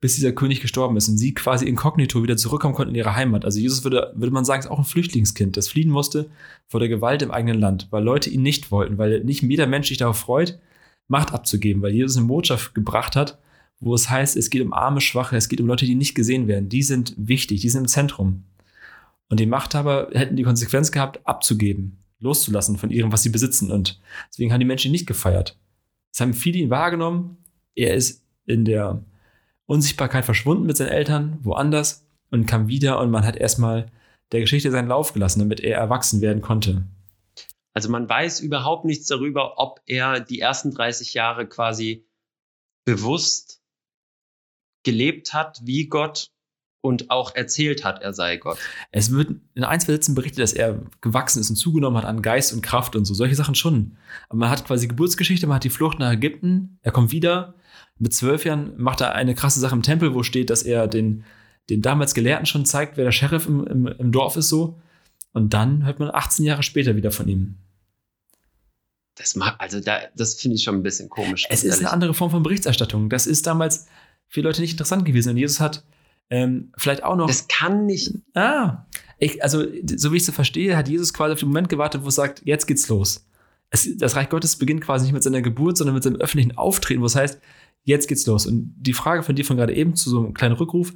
bis 0.00 0.16
dieser 0.16 0.32
König 0.32 0.60
gestorben 0.60 0.96
ist 0.96 1.08
und 1.08 1.18
sie 1.18 1.34
quasi 1.34 1.66
inkognito 1.66 2.20
wieder 2.22 2.36
zurückkommen 2.36 2.74
konnten 2.74 2.90
in 2.94 2.98
ihre 2.98 3.14
Heimat. 3.14 3.44
Also 3.44 3.60
Jesus 3.60 3.84
würde, 3.84 4.12
würde 4.16 4.32
man 4.32 4.44
sagen, 4.44 4.62
ist 4.62 4.68
auch 4.70 4.78
ein 4.78 4.84
Flüchtlingskind, 4.84 5.56
das 5.56 5.68
fliehen 5.68 5.90
musste 5.90 6.30
vor 6.66 6.80
der 6.80 6.88
Gewalt 6.88 7.22
im 7.22 7.30
eigenen 7.30 7.60
Land, 7.60 7.86
weil 7.90 8.02
Leute 8.02 8.28
ihn 8.28 8.42
nicht 8.42 8.72
wollten, 8.72 8.98
weil 8.98 9.22
nicht 9.22 9.42
jeder 9.42 9.68
Mensch 9.68 9.88
sich 9.88 9.98
darauf 9.98 10.18
freut, 10.18 10.58
Macht 11.08 11.32
abzugeben, 11.32 11.82
weil 11.82 11.92
Jesus 11.92 12.16
eine 12.16 12.26
Botschaft 12.26 12.74
gebracht 12.74 13.14
hat, 13.16 13.38
wo 13.82 13.94
es 13.94 14.08
heißt, 14.08 14.36
es 14.36 14.48
geht 14.48 14.62
um 14.62 14.72
arme, 14.72 15.00
schwache, 15.00 15.36
es 15.36 15.48
geht 15.48 15.60
um 15.60 15.66
Leute, 15.66 15.84
die 15.86 15.96
nicht 15.96 16.14
gesehen 16.14 16.46
werden. 16.46 16.68
Die 16.68 16.84
sind 16.84 17.14
wichtig, 17.16 17.62
die 17.62 17.68
sind 17.68 17.82
im 17.82 17.88
Zentrum. 17.88 18.44
Und 19.28 19.40
die 19.40 19.46
Machthaber 19.46 20.08
hätten 20.12 20.36
die 20.36 20.44
Konsequenz 20.44 20.92
gehabt, 20.92 21.20
abzugeben, 21.26 21.98
loszulassen 22.20 22.78
von 22.78 22.90
ihrem, 22.90 23.10
was 23.10 23.24
sie 23.24 23.30
besitzen. 23.30 23.72
Und 23.72 24.00
deswegen 24.30 24.52
haben 24.52 24.60
die 24.60 24.66
Menschen 24.66 24.88
ihn 24.88 24.92
nicht 24.92 25.08
gefeiert. 25.08 25.58
Es 26.12 26.20
haben 26.20 26.32
viele 26.32 26.58
ihn 26.58 26.70
wahrgenommen. 26.70 27.38
Er 27.74 27.94
ist 27.94 28.22
in 28.46 28.64
der 28.64 29.02
Unsichtbarkeit 29.66 30.24
verschwunden 30.24 30.64
mit 30.64 30.76
seinen 30.76 30.88
Eltern, 30.88 31.38
woanders, 31.42 32.06
und 32.30 32.46
kam 32.46 32.68
wieder 32.68 33.00
und 33.00 33.10
man 33.10 33.26
hat 33.26 33.36
erstmal 33.36 33.90
der 34.30 34.40
Geschichte 34.40 34.70
seinen 34.70 34.88
Lauf 34.88 35.12
gelassen, 35.12 35.40
damit 35.40 35.60
er 35.60 35.76
erwachsen 35.76 36.20
werden 36.20 36.40
konnte. 36.40 36.84
Also 37.74 37.88
man 37.88 38.08
weiß 38.08 38.40
überhaupt 38.40 38.84
nichts 38.84 39.08
darüber, 39.08 39.58
ob 39.58 39.80
er 39.86 40.20
die 40.20 40.38
ersten 40.38 40.70
30 40.70 41.14
Jahre 41.14 41.48
quasi 41.48 42.06
bewusst 42.84 43.61
gelebt 44.82 45.32
hat 45.32 45.60
wie 45.64 45.86
Gott 45.86 46.30
und 46.82 47.10
auch 47.10 47.34
erzählt 47.34 47.84
hat, 47.84 48.02
er 48.02 48.12
sei 48.12 48.36
Gott. 48.36 48.58
Es 48.90 49.12
wird 49.12 49.30
in 49.54 49.64
ein, 49.64 49.80
zwei 49.80 49.92
Sätzen 49.92 50.14
berichtet, 50.14 50.42
dass 50.42 50.52
er 50.52 50.82
gewachsen 51.00 51.40
ist 51.40 51.48
und 51.48 51.56
zugenommen 51.56 51.96
hat 51.98 52.04
an 52.04 52.22
Geist 52.22 52.52
und 52.52 52.60
Kraft 52.60 52.96
und 52.96 53.04
so. 53.04 53.14
Solche 53.14 53.36
Sachen 53.36 53.54
schon. 53.54 53.96
Aber 54.28 54.38
man 54.38 54.50
hat 54.50 54.66
quasi 54.66 54.88
Geburtsgeschichte, 54.88 55.46
man 55.46 55.56
hat 55.56 55.64
die 55.64 55.70
Flucht 55.70 56.00
nach 56.00 56.12
Ägypten, 56.12 56.78
er 56.82 56.92
kommt 56.92 57.12
wieder. 57.12 57.54
Mit 57.98 58.12
zwölf 58.12 58.44
Jahren 58.44 58.74
macht 58.76 59.00
er 59.00 59.14
eine 59.14 59.34
krasse 59.34 59.60
Sache 59.60 59.76
im 59.76 59.82
Tempel, 59.82 60.12
wo 60.12 60.24
steht, 60.24 60.50
dass 60.50 60.64
er 60.64 60.88
den, 60.88 61.24
den 61.70 61.82
damals 61.82 62.14
Gelehrten 62.14 62.46
schon 62.46 62.66
zeigt, 62.66 62.96
wer 62.96 63.04
der 63.04 63.12
Sheriff 63.12 63.46
im, 63.46 63.64
im, 63.66 63.86
im 63.86 64.12
Dorf 64.12 64.36
ist 64.36 64.48
so. 64.48 64.80
Und 65.32 65.54
dann 65.54 65.86
hört 65.86 66.00
man 66.00 66.10
18 66.12 66.44
Jahre 66.44 66.64
später 66.64 66.96
wieder 66.96 67.12
von 67.12 67.28
ihm. 67.28 67.58
Das 69.14 69.36
mag, 69.36 69.54
also 69.58 69.78
da, 69.78 70.00
das 70.16 70.34
finde 70.34 70.56
ich 70.56 70.64
schon 70.64 70.76
ein 70.76 70.82
bisschen 70.82 71.08
komisch. 71.08 71.46
Es 71.48 71.62
ist 71.62 71.78
eine 71.78 71.92
andere 71.92 72.12
Form 72.12 72.30
von 72.30 72.42
Berichterstattung. 72.42 73.08
Das 73.08 73.26
ist 73.26 73.46
damals 73.46 73.86
für 74.32 74.40
Leute 74.40 74.62
nicht 74.62 74.72
interessant 74.72 75.04
gewesen. 75.04 75.30
Und 75.30 75.36
Jesus 75.36 75.60
hat 75.60 75.84
ähm, 76.30 76.72
vielleicht 76.78 77.04
auch 77.04 77.16
noch. 77.16 77.26
Das 77.26 77.46
kann 77.48 77.84
nicht. 77.84 78.14
Ah, 78.34 78.86
ich, 79.18 79.42
also 79.42 79.62
so 79.94 80.10
wie 80.10 80.16
ich 80.16 80.22
es 80.22 80.26
so 80.26 80.32
verstehe, 80.32 80.76
hat 80.76 80.88
Jesus 80.88 81.12
quasi 81.12 81.34
auf 81.34 81.38
den 81.38 81.48
Moment 81.48 81.68
gewartet, 81.68 82.02
wo 82.02 82.08
es 82.08 82.14
sagt, 82.14 82.40
jetzt 82.44 82.66
geht's 82.66 82.88
los. 82.88 83.26
Es, 83.68 83.88
das 83.98 84.16
Reich 84.16 84.30
Gottes 84.30 84.56
beginnt 84.56 84.80
quasi 84.80 85.04
nicht 85.04 85.12
mit 85.12 85.22
seiner 85.22 85.42
Geburt, 85.42 85.76
sondern 85.76 85.94
mit 85.94 86.02
seinem 86.02 86.16
öffentlichen 86.16 86.56
Auftreten, 86.56 87.02
wo 87.02 87.06
es 87.06 87.14
heißt, 87.14 87.40
jetzt 87.84 88.08
geht's 88.08 88.26
los. 88.26 88.46
Und 88.46 88.74
die 88.78 88.94
Frage 88.94 89.22
von 89.22 89.36
dir 89.36 89.44
von 89.44 89.58
gerade 89.58 89.74
eben 89.74 89.94
zu 89.94 90.08
so 90.08 90.20
einem 90.20 90.32
kleinen 90.32 90.54
Rückruf, 90.54 90.94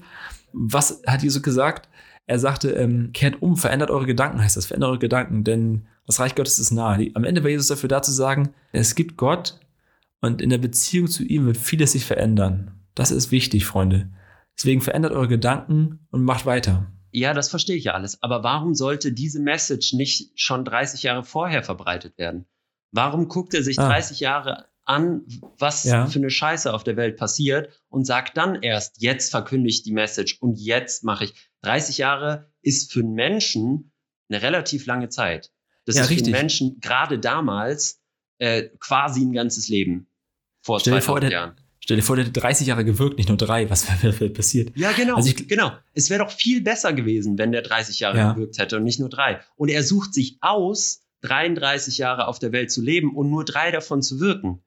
was 0.53 1.03
hat 1.07 1.22
Jesus 1.22 1.43
gesagt? 1.43 1.91
Er 2.26 2.39
sagte, 2.39 2.70
ähm, 2.70 3.11
kehrt 3.12 3.43
um, 3.43 3.59
verändert 3.59 3.91
eure 3.91 4.07
Gedanken, 4.07 4.43
heißt 4.43 4.57
das, 4.57 4.66
verändert 4.66 4.89
eure 4.89 4.99
Gedanken, 4.99 5.45
denn 5.45 5.87
das 6.07 6.18
Reich 6.18 6.34
Gottes 6.34 6.59
ist 6.59 6.70
nahe. 6.70 7.11
Am 7.12 7.24
Ende 7.24 7.43
war 7.43 7.51
Jesus 7.51 7.66
dafür 7.66 7.89
da 7.89 8.01
zu 8.01 8.12
sagen, 8.12 8.55
es 8.72 8.95
gibt 8.95 9.18
Gott 9.18 9.61
und 10.22 10.41
in 10.41 10.49
der 10.49 10.59
Beziehung 10.59 11.09
zu 11.09 11.22
ihm 11.22 11.45
wird 11.45 11.59
vieles 11.59 11.93
sich 11.93 12.07
verändern. 12.07 12.72
Das 12.97 13.12
ist 13.12 13.30
wichtig, 13.30 13.66
Freunde. 13.66 14.11
Deswegen 14.59 14.80
verändert 14.80 15.12
eure 15.12 15.28
Gedanken 15.28 16.09
und 16.11 16.24
macht 16.24 16.47
weiter. 16.47 16.90
Ja, 17.12 17.34
das 17.34 17.51
verstehe 17.51 17.76
ich 17.76 17.84
ja 17.84 17.92
alles. 17.92 18.22
Aber 18.22 18.42
warum 18.42 18.74
sollte 18.74 19.12
diese 19.12 19.38
Message 19.40 19.92
nicht 19.92 20.32
schon 20.34 20.64
30 20.64 21.05
Jahre 21.05 21.22
vorher 21.22 21.62
verbreitet 21.62 22.18
werden? 22.18 22.47
Warum 22.90 23.28
guckt 23.28 23.55
er 23.55 23.62
sich 23.62 23.78
ah. 23.78 23.88
30 23.88 24.20
Jahre 24.20 24.66
an, 24.86 25.26
was 25.59 25.84
ja. 25.84 26.07
für 26.07 26.18
eine 26.18 26.30
Scheiße 26.30 26.72
auf 26.72 26.84
der 26.84 26.97
Welt 26.97 27.16
passiert 27.16 27.82
und 27.88 28.07
sagt 28.07 28.36
dann 28.36 28.62
erst, 28.62 29.03
jetzt 29.03 29.30
verkünde 29.30 29.68
ich 29.68 29.82
die 29.82 29.92
Message 29.92 30.38
und 30.40 30.59
jetzt 30.59 31.05
mache 31.05 31.24
ich. 31.24 31.34
30 31.62 31.99
Jahre 31.99 32.51
ist 32.62 32.92
für 32.92 33.01
einen 33.01 33.14
Menschen 33.14 33.92
eine 34.28 34.42
relativ 34.42 34.86
lange 34.86 35.09
Zeit. 35.09 35.53
Das 35.84 35.97
ja, 35.97 36.03
ist 36.03 36.11
richtig. 36.11 36.28
für 36.28 36.34
einen 36.34 36.42
Menschen 36.44 36.80
gerade 36.80 37.18
damals 37.18 38.01
äh, 38.38 38.68
quasi 38.78 39.22
ein 39.22 39.32
ganzes 39.32 39.68
Leben. 39.68 40.09
Vor 40.62 40.80
Stell 40.80 41.01
2000 41.01 41.24
vor, 41.24 41.32
Jahren. 41.32 41.57
Stell 41.87 41.99
dir 41.99 42.03
vor, 42.03 42.16
der 42.16 42.24
hätte 42.24 42.41
30 42.41 42.66
Jahre 42.66 42.84
gewirkt, 42.84 43.16
nicht 43.16 43.28
nur 43.28 43.39
drei. 43.39 43.70
Was 43.70 43.87
wäre 44.03 44.28
passiert? 44.30 44.76
Ja, 44.76 44.91
genau. 44.91 45.14
Also 45.14 45.28
ich, 45.30 45.47
genau. 45.47 45.70
Es 45.95 46.11
wäre 46.11 46.24
doch 46.24 46.32
viel 46.32 46.61
besser 46.61 46.93
gewesen, 46.93 47.39
wenn 47.39 47.53
der 47.53 47.62
30 47.62 48.01
Jahre 48.01 48.18
Ja. 48.18 48.32
gewirkt 48.32 48.59
hätte 48.59 48.78
und 48.78 48.82
nicht 48.82 48.99
nur 48.99 49.09
drei. 49.09 49.39
Und 49.55 49.68
er 49.68 49.84
sucht 49.84 50.12
sich 50.12 50.37
aus, 50.41 51.05
33 51.20 51.99
Jahre 51.99 52.26
auf 52.26 52.41
der 52.41 52.51
Welt 52.51 52.72
zu 52.72 52.82
leben 52.82 53.14
und 53.14 53.30
nur 53.30 53.45
drei 53.45 53.70
davon 53.70 54.03
zu 54.03 54.18
wirken. 54.18 54.64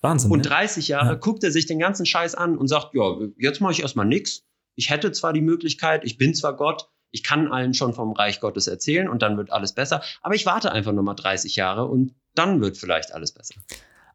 Wahnsinn. 0.00 0.32
Und 0.32 0.38
ne? 0.38 0.42
30 0.42 0.88
Jahre 0.88 1.10
Ja. 1.10 1.14
guckt 1.14 1.44
er 1.44 1.52
sich 1.52 1.66
den 1.66 1.78
ganzen 1.78 2.06
Scheiß 2.06 2.34
an 2.34 2.58
und 2.58 2.66
sagt, 2.66 2.92
ja, 2.94 3.18
jetzt 3.38 3.60
mache 3.60 3.70
ich 3.74 3.82
erstmal 3.82 4.06
nix. 4.06 4.42
Ich 4.74 4.90
hätte 4.90 5.12
zwar 5.12 5.32
die 5.32 5.42
Möglichkeit, 5.42 6.02
ich 6.04 6.18
bin 6.18 6.34
zwar 6.34 6.56
Gott, 6.56 6.88
ich 7.12 7.22
kann 7.22 7.52
allen 7.52 7.72
schon 7.72 7.94
vom 7.94 8.10
Reich 8.14 8.40
Gottes 8.40 8.66
erzählen 8.66 9.08
und 9.08 9.22
dann 9.22 9.36
wird 9.36 9.52
alles 9.52 9.74
besser, 9.74 10.02
aber 10.22 10.34
ich 10.34 10.44
warte 10.44 10.72
einfach 10.72 10.92
nochmal 10.92 11.14
30 11.14 11.54
Jahre 11.54 11.86
und 11.86 12.16
dann 12.34 12.60
wird 12.60 12.78
vielleicht 12.78 13.12
alles 13.14 13.30
besser. 13.30 13.54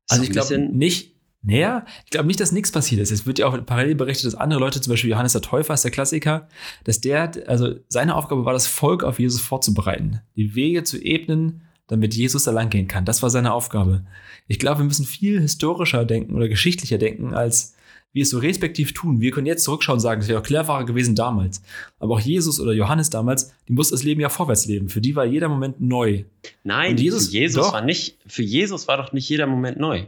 Also 0.09 0.23
doch 0.23 0.27
ich 0.27 0.33
glaube 0.33 0.57
nicht, 0.59 1.15
naja, 1.47 1.85
ich 2.05 2.11
glaube 2.11 2.27
nicht, 2.27 2.39
dass 2.39 2.51
nichts 2.51 2.71
passiert 2.71 3.01
ist. 3.01 3.09
Es 3.11 3.25
wird 3.25 3.39
ja 3.39 3.47
auch 3.47 3.65
parallel 3.65 3.95
berichtet, 3.95 4.25
dass 4.25 4.35
andere 4.35 4.59
Leute, 4.59 4.81
zum 4.81 4.91
Beispiel 4.91 5.09
Johannes 5.09 5.31
der 5.31 5.41
Täufer 5.41 5.73
ist 5.73 5.83
der 5.83 5.91
Klassiker, 5.91 6.47
dass 6.83 6.99
der, 6.99 7.31
also 7.47 7.75
seine 7.87 8.15
Aufgabe 8.15 8.43
war, 8.45 8.53
das 8.53 8.67
Volk 8.67 9.03
auf 9.03 9.17
Jesus 9.19 9.39
vorzubereiten, 9.41 10.19
die 10.35 10.55
Wege 10.55 10.83
zu 10.83 11.01
ebnen, 11.01 11.61
damit 11.87 12.13
Jesus 12.13 12.43
da 12.43 12.51
lang 12.51 12.69
gehen 12.69 12.89
kann. 12.89 13.05
Das 13.05 13.23
war 13.23 13.29
seine 13.29 13.53
Aufgabe. 13.53 14.05
Ich 14.47 14.59
glaube, 14.59 14.81
wir 14.81 14.85
müssen 14.85 15.05
viel 15.05 15.39
historischer 15.39 16.03
denken 16.03 16.35
oder 16.35 16.49
geschichtlicher 16.49 16.97
denken, 16.97 17.33
als 17.33 17.75
wir 18.11 18.23
es 18.23 18.29
so 18.29 18.39
respektiv 18.39 18.93
tun. 18.93 19.21
Wir 19.21 19.31
können 19.31 19.47
jetzt 19.47 19.63
zurückschauen 19.63 19.95
und 19.97 20.01
sagen, 20.01 20.21
es 20.21 20.27
wäre 20.27 20.39
auch 20.39 20.43
cleverer 20.43 20.85
gewesen 20.85 21.15
damals. 21.15 21.61
Aber 21.99 22.15
auch 22.15 22.19
Jesus 22.19 22.59
oder 22.59 22.73
Johannes 22.73 23.09
damals, 23.09 23.53
die 23.69 23.73
mussten 23.73 23.93
das 23.95 24.03
Leben 24.03 24.19
ja 24.19 24.27
vorwärts 24.29 24.65
leben. 24.65 24.89
Für 24.89 24.99
die 25.01 25.15
war 25.15 25.23
jeder 25.25 25.47
Moment 25.49 25.79
neu. 25.79 26.23
Nein, 26.63 26.91
Und 26.91 26.99
Jesus- 26.99 27.31
Jesus 27.31 27.67
doch. 27.67 27.73
war 27.73 27.81
nicht, 27.85 28.17
für 28.27 28.43
Jesus 28.43 28.87
war 28.89 28.97
doch 28.97 29.13
nicht 29.13 29.29
jeder 29.29 29.47
Moment 29.47 29.77
neu. 29.79 30.05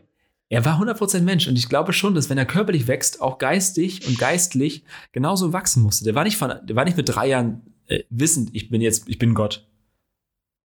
Er 0.51 0.65
war 0.65 0.81
100% 0.81 1.21
Mensch 1.21 1.47
und 1.47 1.57
ich 1.57 1.69
glaube 1.69 1.93
schon, 1.93 2.15
dass 2.15 2.29
wenn 2.29 2.37
er 2.39 2.45
körperlich 2.45 2.87
wächst, 2.87 3.21
auch 3.21 3.37
geistig 3.37 4.07
und 4.07 4.17
geistlich 4.17 4.83
genauso 5.11 5.53
wachsen 5.53 5.83
musste. 5.83 6.03
Der 6.05 6.15
war 6.15 6.23
nicht, 6.23 6.37
von, 6.37 6.51
der 6.63 6.75
war 6.75 6.85
nicht 6.85 6.97
mit 6.97 7.07
drei 7.07 7.27
Jahren 7.27 7.61
äh, 7.87 8.03
wissend, 8.09 8.49
ich 8.53 8.69
bin 8.69 8.81
jetzt, 8.81 9.07
ich 9.07 9.19
bin 9.19 9.35
Gott. 9.35 9.67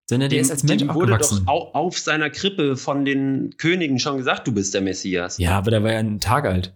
Sondern 0.07 0.29
der 0.29 0.39
Dem, 0.39 0.41
ist 0.43 0.51
als 0.51 0.63
Mensch 0.63 0.81
dem 0.83 0.93
wurde 0.93 1.17
doch 1.17 1.47
au, 1.47 1.71
auf 1.73 1.97
seiner 1.97 2.29
Krippe 2.29 2.77
von 2.77 3.05
den 3.05 3.55
Königen 3.57 3.97
schon 3.99 4.17
gesagt, 4.17 4.47
du 4.47 4.51
bist 4.53 4.73
der 4.73 4.81
Messias. 4.81 5.37
Ja, 5.39 5.57
aber 5.57 5.71
der 5.71 5.83
war 5.83 5.91
ja 5.91 5.99
einen 5.99 6.19
Tag 6.19 6.45
alt. 6.45 6.73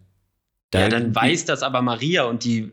Da- 0.71 0.81
Ja, 0.81 0.89
dann 0.89 1.13
weiß 1.15 1.45
das 1.45 1.63
aber 1.63 1.81
Maria 1.81 2.23
und 2.25 2.43
die 2.43 2.59
äh, 2.61 2.69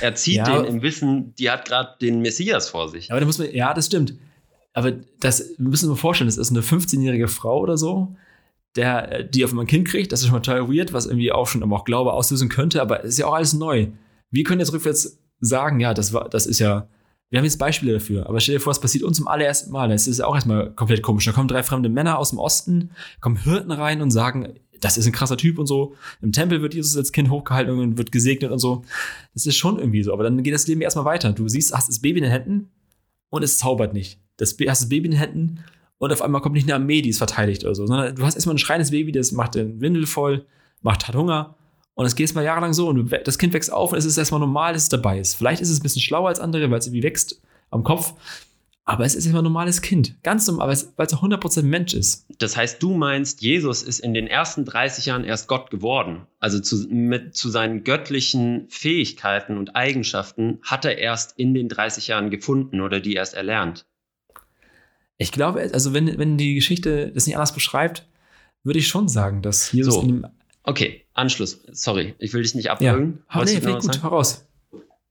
erzieht 0.00 0.36
Ja, 0.36 0.62
den 0.62 0.64
im 0.76 0.82
Wissen, 0.82 1.32
die 1.36 1.48
hat 1.50 1.64
gerade 1.66 1.96
den 2.00 2.20
Messias 2.22 2.68
vor 2.68 2.88
sich. 2.88 3.10
Aber 3.12 3.20
da 3.20 3.26
muss 3.26 3.38
man, 3.38 3.52
ja, 3.52 3.72
das 3.74 3.86
stimmt. 3.86 4.14
Aber 4.72 4.92
das 5.20 5.50
wir 5.58 5.68
müssen 5.68 5.88
wir 5.88 5.96
vorstellen, 5.96 6.28
das 6.28 6.38
ist 6.38 6.50
eine 6.50 6.60
15-jährige 6.60 7.26
Frau 7.28 7.60
oder 7.60 7.76
so, 7.76 8.16
der, 8.76 9.12
äh, 9.12 9.28
die 9.28 9.44
auf 9.44 9.50
einmal 9.50 9.64
ein 9.64 9.68
Kind 9.68 9.88
kriegt, 9.88 10.12
das 10.12 10.20
ist 10.20 10.26
schon 10.26 10.34
mal 10.34 10.40
total 10.40 10.68
weird, 10.68 10.92
was 10.92 11.06
irgendwie 11.06 11.32
auch 11.32 11.46
schon 11.46 11.62
aber 11.62 11.76
auch 11.76 11.84
Glaube 11.84 12.12
auslösen 12.12 12.48
könnte, 12.48 12.80
aber 12.80 13.04
es 13.04 13.10
ist 13.10 13.18
ja 13.18 13.26
auch 13.26 13.34
alles 13.34 13.52
neu. 13.52 13.88
Wir 14.30 14.44
können 14.44 14.60
jetzt 14.60 14.72
rückwärts 14.72 15.18
sagen, 15.40 15.80
ja, 15.80 15.94
das 15.94 16.12
war, 16.12 16.28
das 16.28 16.46
ist 16.46 16.58
ja, 16.60 16.88
wir 17.30 17.38
haben 17.38 17.44
jetzt 17.44 17.58
Beispiele 17.58 17.94
dafür, 17.94 18.28
aber 18.28 18.40
stell 18.40 18.56
dir 18.56 18.60
vor, 18.60 18.72
es 18.72 18.80
passiert 18.80 19.04
uns 19.04 19.16
zum 19.16 19.28
allerersten 19.28 19.70
Mal. 19.70 19.88
Das 19.88 20.06
ist 20.06 20.18
ja 20.18 20.26
auch 20.26 20.34
erstmal 20.34 20.72
komplett 20.74 21.02
komisch. 21.02 21.24
Da 21.24 21.32
kommen 21.32 21.48
drei 21.48 21.62
fremde 21.62 21.88
Männer 21.88 22.18
aus 22.18 22.30
dem 22.30 22.38
Osten, 22.38 22.90
kommen 23.20 23.36
Hirten 23.36 23.70
rein 23.70 24.02
und 24.02 24.10
sagen, 24.10 24.54
das 24.80 24.96
ist 24.96 25.06
ein 25.06 25.12
krasser 25.12 25.36
Typ 25.36 25.58
und 25.58 25.66
so. 25.66 25.94
Im 26.22 26.32
Tempel 26.32 26.62
wird 26.62 26.74
Jesus 26.74 26.96
als 26.96 27.12
Kind 27.12 27.30
hochgehalten 27.30 27.78
und 27.78 27.98
wird 27.98 28.12
gesegnet 28.12 28.50
und 28.50 28.58
so. 28.58 28.82
Das 29.34 29.46
ist 29.46 29.56
schon 29.56 29.78
irgendwie 29.78 30.02
so. 30.02 30.12
Aber 30.12 30.24
dann 30.24 30.42
geht 30.42 30.54
das 30.54 30.66
Leben 30.66 30.80
erstmal 30.80 31.04
weiter. 31.04 31.32
Du 31.32 31.48
siehst, 31.48 31.74
hast 31.74 31.88
das 31.88 32.00
Baby 32.00 32.18
in 32.18 32.24
den 32.24 32.32
Händen 32.32 32.70
und 33.28 33.42
es 33.42 33.58
zaubert 33.58 33.92
nicht. 33.92 34.20
Das, 34.38 34.56
hast 34.66 34.80
das 34.80 34.88
Baby 34.88 35.06
in 35.06 35.10
den 35.12 35.20
Händen 35.20 35.64
und 36.00 36.12
auf 36.12 36.22
einmal 36.22 36.40
kommt 36.40 36.54
nicht 36.54 36.64
eine 36.64 36.74
Armee, 36.74 37.02
die 37.02 37.10
es 37.10 37.18
verteidigt 37.18 37.62
oder 37.62 37.74
so, 37.74 37.86
sondern 37.86 38.16
du 38.16 38.24
hast 38.24 38.34
erstmal 38.34 38.54
ein 38.54 38.58
schreiendes 38.58 38.90
Baby, 38.90 39.12
das 39.12 39.32
macht 39.32 39.54
den 39.54 39.80
Windel 39.80 40.06
voll, 40.06 40.46
macht, 40.80 41.06
hat 41.06 41.14
Hunger 41.14 41.56
und 41.94 42.06
es 42.06 42.16
geht 42.16 42.26
jetzt 42.26 42.34
mal 42.34 42.42
jahrelang 42.42 42.72
so 42.72 42.88
und 42.88 43.12
das 43.24 43.36
Kind 43.36 43.52
wächst 43.52 43.70
auf 43.70 43.92
und 43.92 43.98
es 43.98 44.06
ist 44.06 44.16
erstmal 44.16 44.40
normal, 44.40 44.72
dass 44.72 44.84
es 44.84 44.88
dabei 44.88 45.20
ist. 45.20 45.34
Vielleicht 45.34 45.60
ist 45.60 45.68
es 45.68 45.78
ein 45.78 45.82
bisschen 45.82 46.00
schlauer 46.00 46.28
als 46.28 46.40
andere, 46.40 46.70
weil 46.70 46.78
es 46.78 46.86
irgendwie 46.86 47.02
wächst 47.02 47.42
am 47.70 47.84
Kopf, 47.84 48.14
aber 48.86 49.04
es 49.04 49.14
ist 49.14 49.26
immer 49.26 49.42
ein 49.42 49.44
normales 49.44 49.82
Kind. 49.82 50.16
Ganz 50.22 50.46
normal, 50.46 50.68
weil 50.68 50.74
es, 50.74 50.94
weil 50.96 51.06
es 51.06 51.12
auch 51.12 51.22
100% 51.22 51.62
Mensch 51.64 51.92
ist. 51.92 52.26
Das 52.38 52.56
heißt, 52.56 52.82
du 52.82 52.94
meinst, 52.94 53.42
Jesus 53.42 53.82
ist 53.82 54.00
in 54.00 54.14
den 54.14 54.26
ersten 54.26 54.64
30 54.64 55.04
Jahren 55.04 55.24
erst 55.24 55.48
Gott 55.48 55.70
geworden. 55.70 56.26
Also 56.38 56.60
zu, 56.60 56.88
mit, 56.88 57.36
zu 57.36 57.50
seinen 57.50 57.84
göttlichen 57.84 58.66
Fähigkeiten 58.70 59.58
und 59.58 59.76
Eigenschaften 59.76 60.60
hat 60.62 60.86
er 60.86 60.96
erst 60.96 61.38
in 61.38 61.52
den 61.52 61.68
30 61.68 62.08
Jahren 62.08 62.30
gefunden 62.30 62.80
oder 62.80 63.00
die 63.00 63.12
erst 63.12 63.34
erlernt. 63.34 63.84
Ich 65.20 65.32
glaube, 65.32 65.60
also 65.72 65.92
wenn, 65.92 66.18
wenn 66.18 66.38
die 66.38 66.54
Geschichte 66.54 67.10
das 67.12 67.26
nicht 67.26 67.36
anders 67.36 67.52
beschreibt, 67.54 68.06
würde 68.64 68.78
ich 68.78 68.88
schon 68.88 69.06
sagen, 69.08 69.42
dass 69.42 69.70
Jesus 69.72 69.94
So. 69.94 70.00
in 70.02 70.08
dem. 70.08 70.26
Okay, 70.62 71.02
Anschluss. 71.14 71.60
Sorry, 71.72 72.14
ich 72.18 72.32
will 72.32 72.42
dich 72.42 72.54
nicht 72.54 72.66
Ja, 72.66 72.72
abwürgen. 72.72 73.22
Ha- 73.28 73.38
Wolltest 73.40 73.62
nee, 73.64 73.72
gut, 73.72 74.02
heraus. 74.02 74.46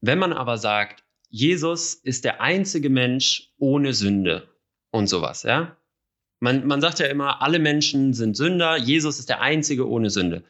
Wenn 0.01 0.17
man 0.19 0.33
aber 0.33 0.57
sagt, 0.57 1.03
Jesus 1.29 1.93
ist 1.93 2.25
der 2.25 2.41
einzige 2.41 2.89
Mensch 2.89 3.51
ohne 3.59 3.93
Sünde 3.93 4.47
und 4.91 5.07
sowas, 5.07 5.43
ja? 5.43 5.75
Man, 6.39 6.65
man 6.65 6.81
sagt 6.81 6.99
ja 6.99 7.05
immer, 7.07 7.41
alle 7.41 7.59
Menschen 7.59 8.13
sind 8.13 8.35
Sünder, 8.37 8.77
Jesus 8.77 9.19
ist 9.19 9.29
der 9.29 9.41
einzige 9.41 9.87
ohne 9.87 10.09
Sünde. 10.09 10.43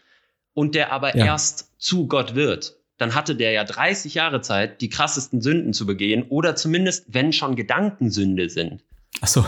Und 0.54 0.76
der 0.76 0.92
aber 0.94 1.18
Ja. 1.18 1.26
erst 1.26 1.74
zu 1.82 2.08
Gott 2.08 2.36
wird, 2.36 2.78
dann 2.98 3.16
hatte 3.16 3.36
der 3.36 3.52
ja 3.52 3.64
30 3.64 4.14
Jahre 4.14 4.42
Zeit, 4.42 4.82
die 4.82 4.90
krassesten 4.90 5.42
Sünden 5.42 5.74
zu 5.74 5.86
begehen 5.86 6.24
oder 6.30 6.56
zumindest, 6.56 7.06
wenn 7.14 7.34
schon 7.34 7.56
Gedankensünde 7.56 8.50
sind, 8.50 8.84
Achso, 9.22 9.46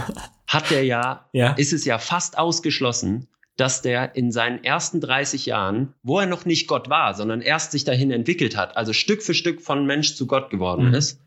hat 0.48 0.70
der 0.70 0.84
ja, 0.84 1.30
ja. 1.34 1.54
ist 1.54 1.74
es 1.74 1.86
ja 1.86 1.98
fast 1.98 2.38
ausgeschlossen, 2.38 3.28
dass 3.58 3.82
der 3.82 4.16
in 4.16 4.32
seinen 4.32 4.64
ersten 4.64 5.02
30 5.02 5.46
Jahren, 5.46 5.94
wo 6.04 6.20
er 6.20 6.26
noch 6.26 6.46
nicht 6.46 6.68
Gott 6.68 6.90
war, 6.90 7.14
sondern 7.14 7.42
erst 7.42 7.72
sich 7.72 7.84
dahin 7.84 8.12
entwickelt 8.12 8.58
hat, 8.58 8.76
also 8.76 8.92
Stück 8.94 9.22
für 9.22 9.34
Stück 9.34 9.62
von 9.62 9.86
Mensch 9.86 10.16
zu 10.16 10.28
Gott 10.28 10.50
geworden 10.50 10.90
Mhm. 10.90 10.94
ist, 10.96 11.20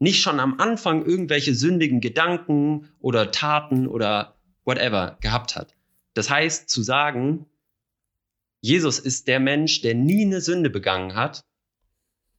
nicht 0.00 0.20
schon 0.22 0.38
am 0.38 0.60
Anfang 0.60 1.04
irgendwelche 1.04 1.54
sündigen 1.54 2.00
Gedanken 2.00 2.88
oder 3.00 3.30
Taten 3.32 3.88
oder 3.88 4.34
whatever 4.64 5.16
gehabt 5.20 5.56
hat. 5.56 5.74
Das 6.14 6.30
heißt, 6.30 6.68
zu 6.68 6.82
sagen, 6.82 7.46
Jesus 8.60 8.98
ist 8.98 9.28
der 9.28 9.40
Mensch, 9.40 9.80
der 9.82 9.94
nie 9.94 10.24
eine 10.24 10.40
Sünde 10.40 10.70
begangen 10.70 11.14
hat, 11.14 11.44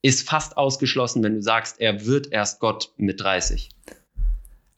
ist 0.02 0.28
fast 0.28 0.58
ausgeschlossen, 0.58 1.24
wenn 1.24 1.36
du 1.36 1.42
sagst, 1.42 1.80
er 1.82 2.06
wird 2.06 2.32
erst 2.32 2.60
Gott 2.60 2.94
mit 2.98 3.20
30. 3.22 3.70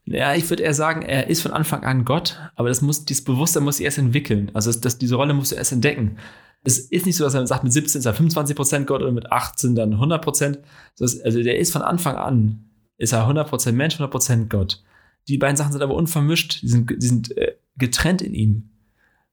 Ja, 0.04 0.34
ich 0.34 0.48
würde 0.50 0.64
eher 0.64 0.74
sagen, 0.74 1.02
er 1.02 1.28
ist 1.28 1.42
von 1.42 1.52
Anfang 1.52 1.84
an 1.84 2.04
Gott, 2.04 2.38
aber 2.56 2.68
das 2.68 2.82
muss, 2.82 3.04
dieses 3.04 3.24
Bewusstsein 3.24 3.62
muss 3.62 3.76
sich 3.76 3.84
erst 3.84 3.98
entwickeln. 3.98 4.50
Also 4.52 4.70
das, 4.70 4.80
das, 4.80 4.98
diese 4.98 5.14
Rolle 5.14 5.32
musst 5.32 5.52
du 5.52 5.56
erst 5.56 5.72
entdecken. 5.72 6.18
Es 6.64 6.78
ist 6.78 7.06
nicht 7.06 7.16
so, 7.16 7.24
dass 7.24 7.34
er 7.34 7.46
sagt, 7.46 7.64
mit 7.64 7.72
17 7.72 8.00
ist 8.00 8.06
er 8.06 8.14
25% 8.14 8.84
Gott 8.84 9.02
oder 9.02 9.12
mit 9.12 9.30
18 9.30 9.74
dann 9.74 9.94
100%. 9.94 10.58
Also 11.00 11.42
der 11.42 11.58
ist 11.58 11.72
von 11.72 11.82
Anfang 11.82 12.16
an, 12.16 12.70
ist 12.98 13.12
er 13.12 13.28
100% 13.28 13.72
Mensch, 13.72 14.00
100% 14.00 14.48
Gott. 14.48 14.82
Die 15.28 15.38
beiden 15.38 15.56
Sachen 15.56 15.72
sind 15.72 15.82
aber 15.82 15.94
unvermischt, 15.94 16.62
die 16.62 16.68
sind, 16.68 16.90
die 16.90 17.06
sind 17.06 17.36
äh, 17.36 17.54
getrennt 17.76 18.22
in 18.22 18.34
ihm. 18.34 18.70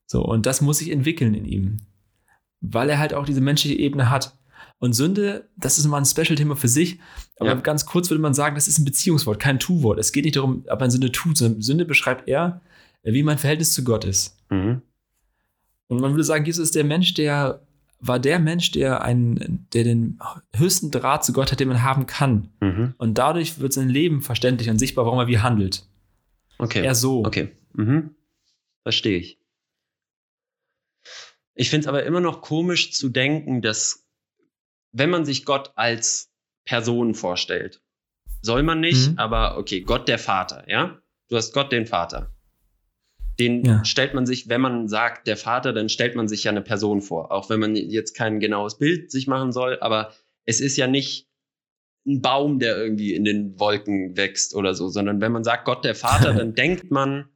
So, 0.06 0.24
und 0.24 0.46
das 0.46 0.62
muss 0.62 0.80
sich 0.80 0.92
entwickeln 0.92 1.34
in 1.34 1.46
ihm. 1.46 1.82
Weil 2.62 2.90
er 2.90 3.00
halt 3.00 3.14
auch 3.14 3.26
diese 3.26 3.42
menschliche 3.42 3.78
Ebene 3.78 4.10
hat. 4.10 4.38
Und 4.80 4.94
Sünde, 4.94 5.50
das 5.58 5.78
ist 5.78 5.86
mal 5.88 5.98
ein 5.98 6.06
Special-Thema 6.06 6.56
für 6.56 6.70
sich. 6.70 7.00
Aber 7.38 7.50
Ja. 7.50 7.56
ganz 7.56 7.86
kurz 7.86 8.10
würde 8.10 8.22
man 8.22 8.34
sagen, 8.34 8.56
das 8.56 8.68
ist 8.68 8.80
ein 8.80 8.86
Beziehungswort, 8.86 9.40
kein 9.40 9.60
Tu-Wort. 9.60 10.00
Es 10.00 10.12
geht 10.14 10.24
nicht 10.24 10.38
darum, 10.38 10.64
ob 10.70 10.80
man 10.80 10.90
Sünde 10.90 11.12
tut, 11.12 11.38
sondern 11.38 11.62
Sünde 11.62 11.86
beschreibt 11.86 12.28
eher, 12.30 12.62
wie 13.04 13.24
mein 13.24 13.38
Verhältnis 13.38 13.74
zu 13.74 13.84
Gott 13.84 14.06
ist. 14.06 14.38
Mhm. 14.50 14.82
Und 15.88 16.00
man 16.02 16.12
würde 16.12 16.24
sagen, 16.24 16.46
Jesus 16.46 16.64
ist 16.66 16.76
der 16.76 16.84
Mensch, 16.86 17.14
der 17.14 17.62
war 18.00 18.20
der 18.20 18.40
Mensch, 18.40 18.72
der 18.72 19.02
einen, 19.02 19.68
der 19.74 19.84
den 19.84 20.20
höchsten 20.56 20.92
Draht 20.92 21.26
zu 21.26 21.34
Gott 21.34 21.52
hat, 21.52 21.60
den 21.60 21.68
man 21.68 21.84
haben 21.84 22.06
kann. 22.06 22.50
Mhm. 22.62 22.94
Und 22.98 23.18
dadurch 23.18 23.60
wird 23.60 23.74
sein 23.74 23.90
Leben 23.90 24.22
verständlich 24.22 24.70
und 24.70 24.80
sichtbar, 24.80 25.06
warum 25.06 25.20
er 25.20 25.28
wie 25.28 25.40
handelt. 25.40 25.86
Okay. 26.58 26.86
Er 26.86 26.96
so. 26.96 27.26
Okay. 27.26 27.50
Mhm. 27.74 28.12
Verstehe 28.84 29.18
ich. 29.18 29.40
Ich 31.56 31.70
finde 31.70 31.82
es 31.82 31.88
aber 31.88 32.04
immer 32.06 32.22
noch 32.22 32.42
komisch 32.42 32.94
zu 32.94 33.10
denken, 33.10 33.62
dass 33.62 34.06
wenn 34.92 35.10
man 35.10 35.26
sich 35.26 35.46
Gott 35.46 35.72
als 35.76 36.32
Person 36.66 37.14
vorstellt, 37.16 37.82
soll 38.42 38.64
man 38.64 38.80
nicht, 38.80 39.12
Mhm. 39.12 39.18
aber 39.20 39.58
okay, 39.58 39.82
Gott 39.82 40.08
der 40.08 40.20
Vater, 40.20 40.64
ja? 40.70 41.00
Du 41.30 41.36
hast 41.36 41.54
Gott 41.54 41.72
den 41.72 41.86
Vater. 41.86 42.34
Den 43.40 43.64
Ja. 43.64 43.86
stellt 43.86 44.14
man 44.14 44.26
sich, 44.26 44.50
wenn 44.50 44.62
man 44.62 44.88
sagt, 44.88 45.28
der 45.28 45.38
Vater, 45.38 45.72
dann 45.74 45.90
stellt 45.90 46.16
man 46.16 46.28
sich 46.28 46.44
ja 46.44 46.52
eine 46.52 46.62
Person 46.62 47.02
vor. 47.02 47.32
Auch 47.32 47.50
wenn 47.50 47.60
man 47.60 47.76
jetzt 47.76 48.14
kein 48.16 48.40
genaues 48.40 48.78
Bild 48.78 49.12
sich 49.12 49.28
machen 49.28 49.52
soll, 49.52 49.78
aber 49.80 50.14
es 50.46 50.60
ist 50.60 50.76
ja 50.78 50.88
nicht 50.88 51.28
ein 52.08 52.22
Baum, 52.22 52.60
der 52.60 52.78
irgendwie 52.78 53.14
in 53.14 53.24
den 53.26 53.60
Wolken 53.60 54.18
wächst 54.18 54.56
oder 54.56 54.74
so, 54.74 54.90
sondern 54.90 55.22
wenn 55.22 55.32
man 55.32 55.44
sagt 55.44 55.66
Gott 55.66 55.86
der 55.86 55.96
Vater, 55.96 56.34
dann 56.44 56.56
denkt 56.56 56.92
man 56.92 57.30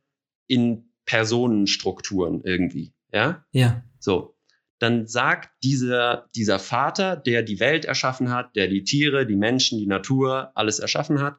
in 0.48 0.90
Personenstrukturen 1.06 2.42
irgendwie, 2.44 2.94
ja? 3.12 3.46
Ja. 3.52 3.84
So. 4.00 4.36
Dann 4.84 5.08
sagt 5.08 5.50
dieser, 5.64 6.30
dieser 6.36 6.60
Vater, 6.60 7.16
der 7.16 7.42
die 7.42 7.62
Welt 7.62 7.86
erschaffen 7.86 8.30
hat, 8.32 8.56
der 8.58 8.68
die 8.68 8.84
Tiere, 8.84 9.26
die 9.26 9.38
Menschen, 9.38 9.80
die 9.80 9.88
Natur, 9.88 10.52
alles 10.56 10.80
erschaffen 10.80 11.22
hat, 11.22 11.38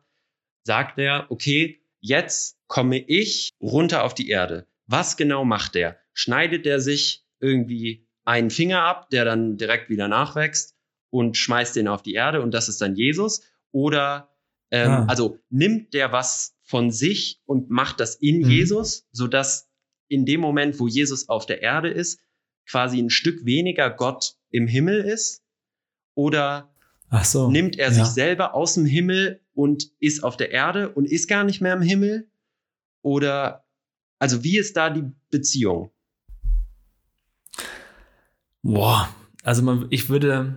sagt 0.63 0.99
er, 0.99 1.27
okay, 1.31 1.83
jetzt 2.01 2.57
komme 2.69 2.99
ich 2.99 3.51
runter 3.61 4.03
auf 4.05 4.15
die 4.15 4.31
Erde. 4.31 4.67
Was 4.87 5.19
genau 5.19 5.45
macht 5.45 5.75
der? 5.75 5.99
Schneidet 6.15 6.65
der 6.65 6.81
sich 6.81 7.27
irgendwie 7.39 8.09
einen 8.25 8.49
Finger 8.49 8.83
ab, 8.83 9.11
der 9.11 9.27
dann 9.27 9.59
direkt 9.59 9.91
wieder 9.91 10.09
nachwächst 10.09 10.75
und 11.11 11.37
schmeißt 11.37 11.77
den 11.77 11.89
auf 11.89 12.03
die 12.03 12.15
Erde 12.15 12.41
und 12.41 12.53
das 12.55 12.71
ist 12.71 12.81
dann 12.81 12.97
Jesus? 12.97 13.43
Oder 13.73 14.31
ähm, 14.71 14.91
Ah. 14.91 15.05
also 15.07 15.39
nimmt 15.51 15.93
der 15.93 16.13
was 16.13 16.57
von 16.63 16.91
sich 16.91 17.41
und 17.45 17.69
macht 17.69 18.01
das 18.01 18.15
in 18.15 18.39
Mhm. 18.39 18.51
Jesus, 18.51 19.07
sodass 19.13 19.69
in 20.09 20.25
dem 20.25 20.41
Moment, 20.41 20.81
wo 20.81 20.89
Jesus 20.89 21.29
auf 21.29 21.45
der 21.45 21.61
Erde 21.63 21.91
ist, 21.91 22.21
quasi 22.67 22.99
ein 22.99 23.11
Stück 23.11 23.45
weniger 23.45 23.91
Gott 23.91 24.37
im 24.51 24.67
Himmel 24.67 25.01
ist? 25.01 25.43
Oder 26.15 26.71
so. 27.23 27.51
nimmt 27.51 27.79
er 27.79 27.89
ja. 27.89 27.95
sich 27.95 28.07
selber 28.07 28.55
aus 28.55 28.75
dem 28.75 28.87
Himmel 28.87 29.41
und 29.55 29.91
ist 30.01 30.23
auf 30.23 30.37
der 30.37 30.51
Erde 30.53 30.91
und 30.91 31.07
ist 31.07 31.29
gar 31.29 31.45
nicht 31.45 31.61
mehr 31.61 31.75
im 31.75 31.83
Himmel? 31.83 32.29
Oder, 33.03 33.65
also 34.19 34.43
wie 34.45 34.59
ist 34.59 34.77
da 34.77 34.91
die 34.91 35.05
Beziehung? 35.31 35.91
Boah, 38.63 39.09
also 39.43 39.63
man, 39.63 39.87
ich 39.91 40.09
würde, 40.09 40.57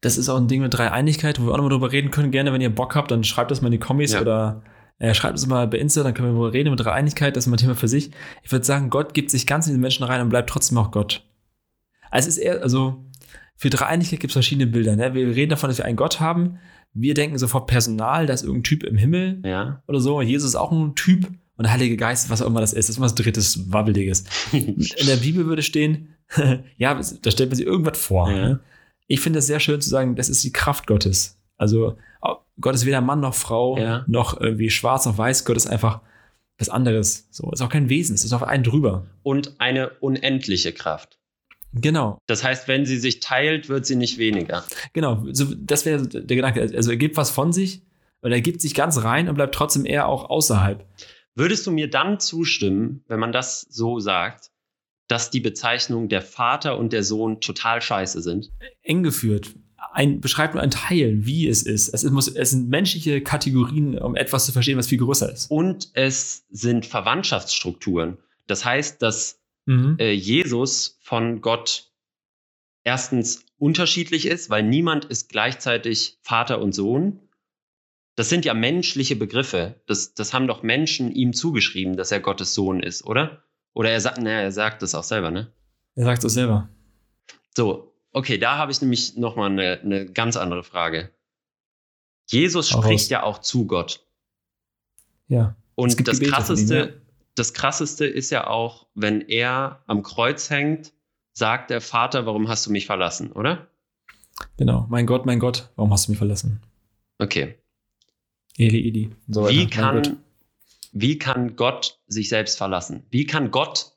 das 0.00 0.18
ist 0.18 0.28
auch 0.28 0.36
ein 0.36 0.48
Ding 0.48 0.60
mit 0.60 0.74
Dreieinigkeit, 0.74 1.40
wo 1.40 1.46
wir 1.46 1.52
auch 1.52 1.56
nochmal 1.56 1.70
drüber 1.70 1.92
reden 1.92 2.10
können. 2.10 2.30
Gerne, 2.30 2.52
wenn 2.52 2.60
ihr 2.60 2.74
Bock 2.74 2.94
habt, 2.94 3.10
dann 3.10 3.24
schreibt 3.24 3.50
das 3.50 3.62
mal 3.62 3.68
in 3.68 3.72
die 3.72 3.78
Kommis 3.78 4.12
Ja. 4.12 4.20
oder 4.20 4.62
äh, 5.04 5.14
schreibt 5.14 5.38
es 5.38 5.46
mal 5.46 5.66
bei 5.68 5.78
Insta, 5.78 6.02
dann 6.02 6.14
können 6.14 6.28
wir 6.28 6.32
darüber 6.32 6.52
reden 6.52 6.70
mit 6.70 6.80
Dreieinigkeit, 6.80 7.36
das 7.36 7.44
ist 7.44 7.50
mal 7.50 7.56
ein 7.56 7.60
Thema 7.60 7.74
für 7.74 7.88
sich. 7.88 8.10
Ich 8.42 8.50
würde 8.52 8.64
sagen, 8.64 8.90
Gott 8.90 9.14
gibt 9.14 9.30
sich 9.30 9.46
ganz 9.46 9.66
in 9.66 9.74
die 9.74 9.80
Menschen 9.80 10.04
rein 10.04 10.20
und 10.20 10.28
bleibt 10.30 10.50
trotzdem 10.50 10.78
auch 10.78 10.90
Gott. 10.90 11.24
Also 12.10 12.28
es 12.28 12.36
ist 12.36 12.42
eher, 12.42 12.62
also 12.62 13.04
für 13.56 13.70
Dreieinigkeit 13.70 14.20
gibt 14.20 14.30
es 14.30 14.34
verschiedene 14.34 14.66
Bilder. 14.66 14.96
Ne? 14.96 15.14
Wir 15.14 15.28
reden 15.34 15.50
davon, 15.50 15.68
dass 15.70 15.78
wir 15.78 15.84
einen 15.84 15.96
Gott 15.96 16.20
haben. 16.20 16.58
Wir 16.92 17.14
denken 17.14 17.38
sofort 17.38 17.66
Personal, 17.66 18.26
da 18.26 18.32
ist 18.34 18.42
irgendein 18.42 18.64
Typ 18.64 18.82
im 18.84 18.96
Himmel 18.96 19.42
Ja. 19.44 19.82
oder 19.88 20.00
so. 20.00 20.22
Jesus 20.22 20.50
ist 20.50 20.56
auch 20.56 20.70
ein 20.72 20.94
Typ 20.94 21.26
und 21.56 21.62
der 21.64 21.72
Heilige 21.72 21.96
Geist, 21.96 22.30
was 22.30 22.42
auch 22.42 22.46
immer 22.46 22.60
das 22.60 22.72
ist, 22.72 22.88
das 22.88 22.96
ist 22.96 23.00
was 23.00 23.14
Drittes, 23.14 23.72
Wabbeliges. 23.72 24.24
In 24.52 25.06
der 25.06 25.16
Bibel 25.16 25.46
würde 25.46 25.62
stehen, 25.62 26.14
ja, 26.76 26.94
da 26.94 27.30
stellt 27.30 27.50
man 27.50 27.56
sich 27.56 27.66
irgendwas 27.66 27.98
vor. 27.98 28.30
Ja. 28.30 28.48
Ne? 28.48 28.60
Ich 29.06 29.20
finde 29.20 29.38
es 29.40 29.46
sehr 29.46 29.60
schön 29.60 29.80
zu 29.80 29.88
sagen, 29.90 30.16
das 30.16 30.28
ist 30.28 30.42
die 30.42 30.52
Kraft 30.52 30.86
Gottes. 30.86 31.38
Also 31.56 31.96
Gott 32.60 32.74
ist 32.74 32.86
weder 32.86 33.00
Mann 33.00 33.20
noch 33.20 33.34
Frau, 33.34 33.76
Ja. 33.78 34.04
noch 34.06 34.40
irgendwie 34.40 34.70
schwarz 34.70 35.06
noch 35.06 35.18
weiß. 35.18 35.44
Gott 35.44 35.56
ist 35.56 35.66
einfach 35.66 36.00
was 36.58 36.68
anderes. 36.68 37.26
So, 37.30 37.50
ist 37.50 37.60
auch 37.62 37.68
kein 37.68 37.88
Wesen, 37.88 38.14
es 38.14 38.24
ist 38.24 38.32
auf 38.32 38.42
einen 38.44 38.62
drüber. 38.64 39.06
Und 39.22 39.54
eine 39.58 39.90
unendliche 40.00 40.72
Kraft. 40.72 41.18
Genau, 41.76 42.18
Das 42.28 42.44
heißt, 42.44 42.68
wenn 42.68 42.86
sie 42.86 42.98
sich 42.98 43.18
teilt, 43.18 43.68
wird 43.68 43.84
sie 43.84 43.96
nicht 43.96 44.18
weniger. 44.18 44.62
genau. 44.92 45.26
So, 45.32 45.46
das 45.56 45.84
wäre 45.84 46.06
der 46.06 46.36
Gedanke. 46.36 46.60
Also 46.62 46.92
er 46.92 46.96
gibt 46.96 47.16
was 47.16 47.30
von 47.30 47.52
sich, 47.52 47.82
und 48.20 48.30
er 48.32 48.40
gibt 48.40 48.60
sich 48.62 48.74
ganz 48.74 49.02
rein 49.02 49.28
und 49.28 49.34
bleibt 49.34 49.54
trotzdem 49.54 49.84
eher 49.84 50.06
auch 50.08 50.30
außerhalb. 50.30 50.86
Würdest 51.34 51.66
du 51.66 51.72
mir 51.72 51.90
dann 51.90 52.20
zustimmen, 52.20 53.02
wenn 53.08 53.18
man 53.20 53.32
das 53.32 53.62
so 53.68 53.98
sagt, 53.98 54.50
dass 55.08 55.30
die 55.30 55.40
Bezeichnung 55.40 56.08
der 56.08 56.22
Vater 56.22 56.78
und 56.78 56.92
der 56.94 57.02
Sohn 57.02 57.40
total 57.40 57.82
scheiße 57.82 58.22
sind? 58.22 58.50
eng 58.82 59.02
geführt. 59.02 59.50
Ein, 59.94 60.20
beschreibt 60.20 60.54
nur 60.54 60.62
ein 60.62 60.70
Teil, 60.70 61.24
wie 61.24 61.46
es 61.46 61.62
ist. 61.62 61.88
Es, 61.88 62.02
muss, 62.04 62.28
es 62.28 62.50
sind 62.50 62.68
menschliche 62.68 63.20
Kategorien, 63.20 63.98
um 63.98 64.16
etwas 64.16 64.46
zu 64.46 64.52
verstehen, 64.52 64.76
was 64.76 64.88
viel 64.88 64.98
größer 64.98 65.32
ist. 65.32 65.50
Und 65.50 65.90
es 65.94 66.44
sind 66.50 66.84
Verwandtschaftsstrukturen. 66.84 68.18
Das 68.46 68.64
heißt, 68.64 69.00
dass 69.00 69.40
Mhm. 69.66 69.96
äh, 69.98 70.12
Jesus 70.12 70.98
von 71.02 71.40
Gott 71.40 71.90
erstens 72.82 73.46
unterschiedlich 73.56 74.26
ist, 74.26 74.50
weil 74.50 74.62
niemand 74.62 75.06
ist 75.06 75.30
gleichzeitig 75.30 76.18
Vater 76.22 76.60
und 76.60 76.74
Sohn. 76.74 77.20
Das 78.14 78.28
sind 78.28 78.44
ja 78.44 78.54
menschliche 78.54 79.16
Begriffe. 79.16 79.80
Das, 79.86 80.14
das 80.14 80.34
haben 80.34 80.46
doch 80.46 80.62
Menschen 80.62 81.10
ihm 81.10 81.32
zugeschrieben, 81.32 81.96
dass 81.96 82.12
er 82.12 82.20
Gottes 82.20 82.54
Sohn 82.54 82.80
ist, 82.80 83.04
oder? 83.04 83.42
Oder 83.72 83.90
er 83.90 84.00
sagt, 84.00 84.18
naja, 84.18 84.40
er 84.40 84.52
sagt 84.52 84.82
das 84.82 84.94
auch 84.94 85.02
selber, 85.02 85.30
ne? 85.30 85.52
Er 85.96 86.04
sagt 86.04 86.24
es 86.24 86.34
selber. 86.34 86.68
So, 87.56 87.93
okay, 88.14 88.38
da 88.38 88.56
habe 88.56 88.72
ich 88.72 88.80
nämlich 88.80 89.16
nochmal 89.16 89.50
eine, 89.50 89.80
eine 89.82 90.06
ganz 90.06 90.36
andere 90.36 90.64
Frage. 90.64 91.10
Jesus 92.26 92.72
Hau 92.72 92.80
spricht 92.80 93.04
raus. 93.04 93.10
ja 93.10 93.22
auch 93.24 93.38
zu 93.38 93.66
Gott. 93.66 94.06
Ja. 95.28 95.56
Und 95.74 95.88
das 95.88 95.96
Gebete 95.96 96.14
von 96.14 96.24
ihm, 96.24 96.30
krasseste, 96.30 96.76
ja. 96.76 96.88
das 97.34 97.52
krasseste 97.52 98.06
ist 98.06 98.30
ja 98.30 98.46
auch, 98.46 98.86
wenn 98.94 99.20
er 99.20 99.82
am 99.86 100.02
Kreuz 100.02 100.48
hängt, 100.48 100.92
sagt 101.32 101.70
der 101.70 101.80
Vater, 101.80 102.24
warum 102.24 102.48
hast 102.48 102.66
du 102.66 102.70
mich 102.70 102.86
verlassen, 102.86 103.32
oder? 103.32 103.68
Genau. 104.56 104.86
Mein 104.88 105.06
Gott, 105.06 105.26
mein 105.26 105.40
Gott, 105.40 105.68
warum 105.76 105.92
hast 105.92 106.06
du 106.06 106.12
mich 106.12 106.18
verlassen? 106.18 106.62
Okay. 107.18 107.56
Eli, 108.56 108.88
Eli. 108.88 109.10
So 109.28 109.48
Wie 109.48 109.66
kann, 109.66 110.18
wie 110.92 111.18
kann 111.18 111.56
Gott 111.56 112.00
sich 112.06 112.28
selbst 112.28 112.56
verlassen? 112.56 113.04
Wie 113.10 113.26
kann 113.26 113.50
Gott, 113.50 113.92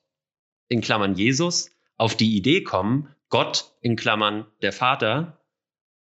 in 0.67 0.81
Klammern 0.81 1.15
Jesus, 1.15 1.69
auf 1.97 2.15
die 2.15 2.35
Idee 2.35 2.63
kommen, 2.63 3.07
Gott, 3.29 3.73
in 3.81 3.95
Klammern 3.95 4.45
der 4.61 4.71
Vater, 4.71 5.41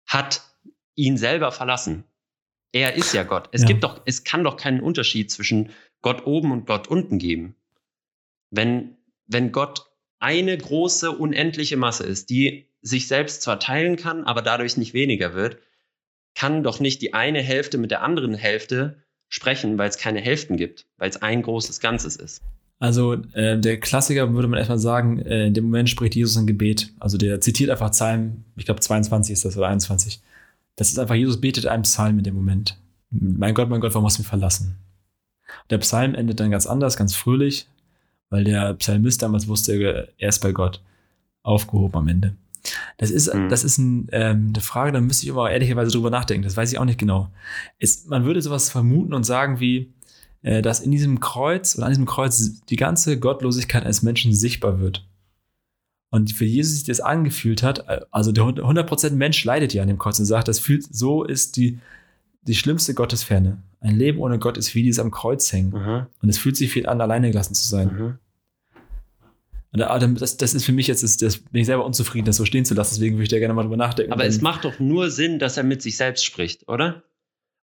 hat 0.07 0.43
ihn 0.95 1.17
selber 1.17 1.53
verlassen? 1.53 2.05
Er 2.73 2.95
ist 2.95 3.15
ja 3.15 3.23
Gott. 3.23 3.49
Es 3.53 3.63
Ja. 3.63 3.69
gibt 3.69 3.85
doch, 3.85 4.03
es 4.05 4.25
kann 4.25 4.45
doch 4.45 4.57
keinen 4.57 4.81
Unterschied 4.81 5.31
zwischen 5.31 5.71
Gott 6.03 6.27
oben 6.27 6.53
und 6.53 6.67
Gott 6.67 6.89
unten 6.89 7.19
geben. 7.19 7.55
Wenn, 8.51 8.97
wenn 9.27 9.53
Gott 9.53 9.87
eine 10.19 10.57
große, 10.57 11.11
unendliche 11.11 11.77
Masse 11.77 12.05
ist, 12.05 12.31
die 12.31 12.69
sich 12.83 13.09
selbst 13.09 13.43
zwar 13.43 13.61
teilen 13.61 13.97
kann, 13.97 14.25
aber 14.25 14.43
dadurch 14.43 14.77
nicht 14.77 14.93
weniger 14.93 15.35
wird, 15.35 15.59
kann 16.35 16.63
doch 16.63 16.81
nicht 16.81 17.01
die 17.01 17.15
eine 17.15 17.41
Hälfte 17.41 17.79
mit 17.79 17.91
der 17.91 18.03
anderen 18.03 18.35
Hälfte 18.35 19.03
sprechen, 19.29 19.79
weil 19.79 19.89
es 19.89 19.97
keine 19.99 20.21
Hälften 20.21 20.57
gibt, 20.57 20.87
weil 20.97 21.09
es 21.09 21.23
ein 21.23 21.43
großes 21.43 21.81
Ganzes 21.81 22.17
ist. 22.17 22.43
Also 22.79 23.15
äh, 23.33 23.59
der 23.59 23.79
Klassiker 23.81 24.33
würde 24.33 24.49
man 24.49 24.59
erstmal 24.59 24.79
sagen, 24.79 25.21
äh, 25.21 25.47
in 25.47 25.55
dem 25.55 25.65
Moment 25.65 25.89
spricht 25.89 26.15
Jesus 26.15 26.37
ein 26.37 26.47
Gebet. 26.47 26.93
Also 26.99 27.17
der 27.17 27.41
zitiert 27.41 27.71
einfach 27.71 27.91
Psalm, 27.93 28.45
ich 28.57 28.65
glaube 28.67 28.81
22 28.81 29.33
ist 29.33 29.45
das 29.45 29.57
oder 29.57 29.69
21. 29.69 30.21
Das 30.77 30.91
ist 30.91 30.99
einfach, 30.99 31.15
Jesus 31.15 31.41
betet 31.41 31.67
einen 31.67 31.85
Psalm 31.85 32.19
in 32.19 32.25
dem 32.25 32.35
Moment. 32.35 32.77
Mein 33.11 33.55
Gott, 33.55 33.69
mein 33.71 33.81
Gott, 33.81 33.95
warum 33.95 34.07
hast 34.07 34.19
du 34.19 34.23
mich 34.23 34.29
verlassen? 34.29 34.77
Der 35.71 35.79
Psalm 35.79 36.15
endet 36.15 36.41
dann 36.41 36.51
ganz 36.51 36.67
anders, 36.67 36.97
ganz 36.97 37.15
fröhlich, 37.15 37.69
weil 38.29 38.45
der 38.45 38.75
Psalmist 38.75 39.23
damals 39.23 39.47
wusste, 39.47 40.09
er 40.19 40.29
ist 40.29 40.41
bei 40.43 40.51
Gott 40.53 40.81
aufgehoben 41.45 41.95
am 41.95 42.09
Ende. 42.09 42.35
Das 42.97 43.11
ist, 43.11 43.33
Mhm. 43.33 43.49
das 43.51 43.63
ist 43.63 43.79
ein, 43.79 44.09
ähm, 44.11 44.49
eine 44.49 44.61
Frage, 44.61 44.91
da 44.93 45.01
müsste 45.01 45.27
ich 45.27 45.33
aber 45.33 45.51
ehrlicherweise 45.51 45.93
drüber 45.93 46.11
nachdenken. 46.11 46.43
Das 46.45 46.57
weiß 46.57 46.73
ich 46.73 46.79
auch 46.79 46.85
nicht 46.87 46.99
genau. 46.99 47.29
Es, 47.79 48.07
man 48.07 48.25
würde 48.25 48.43
sowas 48.43 48.71
vermuten 48.71 49.15
und 49.15 49.25
sagen 49.25 49.61
wie, 49.61 49.93
dass 50.45 50.81
in 50.81 50.91
diesem 50.91 51.21
Kreuz 51.21 51.75
oder 51.77 51.87
an 51.87 51.93
diesem 51.93 52.07
Kreuz 52.07 52.61
die 52.69 52.77
ganze 52.77 53.19
Gottlosigkeit 53.19 53.83
eines 53.83 54.03
Menschen 54.03 54.35
sichtbar 54.35 54.79
wird. 54.79 55.07
Und 56.11 56.33
für 56.33 56.45
Jesus 56.45 56.75
sich 56.75 56.85
das 56.85 57.01
angefühlt 57.01 57.63
hat, 57.63 58.13
also 58.13 58.31
der 58.31 58.45
100% 58.45 59.11
Mensch 59.13 59.43
leidet 59.45 59.75
ja 59.75 59.83
an 59.83 59.89
dem 59.89 59.99
Kreuz 59.99 60.19
und 60.21 60.27
sagt, 60.27 60.47
das 60.47 60.61
fühlt, 60.61 60.85
so 60.95 61.25
ist 61.25 61.57
die, 61.57 61.79
die 62.43 62.55
schlimmste 62.55 62.95
Gottesferne. 62.95 63.59
Ein 63.81 63.97
Leben 63.97 64.21
ohne 64.21 64.39
Gott 64.39 64.57
ist 64.57 64.75
wie 64.75 64.83
dieses 64.83 65.01
am 65.01 65.11
Kreuz 65.11 65.53
hängen. 65.53 65.71
Mhm. 65.71 66.07
Und 66.23 66.29
es 66.29 66.39
fühlt 66.39 66.57
sich 66.57 66.71
viel 66.71 66.87
an, 66.87 67.01
alleine 67.01 67.31
gelassen 67.31 67.55
zu 67.55 67.67
sein. 67.67 67.89
Mhm. 67.89 68.19
Das, 69.73 70.37
das 70.37 70.55
ist 70.55 70.65
für 70.65 70.73
mich 70.73 70.87
jetzt, 70.87 71.03
das, 71.03 71.17
das 71.17 71.39
bin 71.39 71.63
ich 71.63 71.67
selber 71.67 71.85
unzufrieden, 71.85 72.27
das 72.27 72.37
so 72.37 72.45
stehen 72.45 72.65
zu 72.65 72.75
lassen. 72.75 72.95
Deswegen 72.95 73.17
würde 73.17 73.25
ich 73.25 73.29
da 73.31 73.41
gerne 73.41 73.55
mal 73.55 73.63
drüber 73.63 73.77
nachdenken. 73.77 74.13
Aber 74.13 74.25
es 74.25 74.41
macht 74.41 74.65
doch 74.65 74.79
nur 74.79 75.11
Sinn, 75.11 75.41
dass 75.41 75.57
er 75.57 75.65
mit 75.65 75.83
sich 75.83 75.97
selbst 75.97 76.25
spricht, 76.25 76.69
oder? 76.69 77.03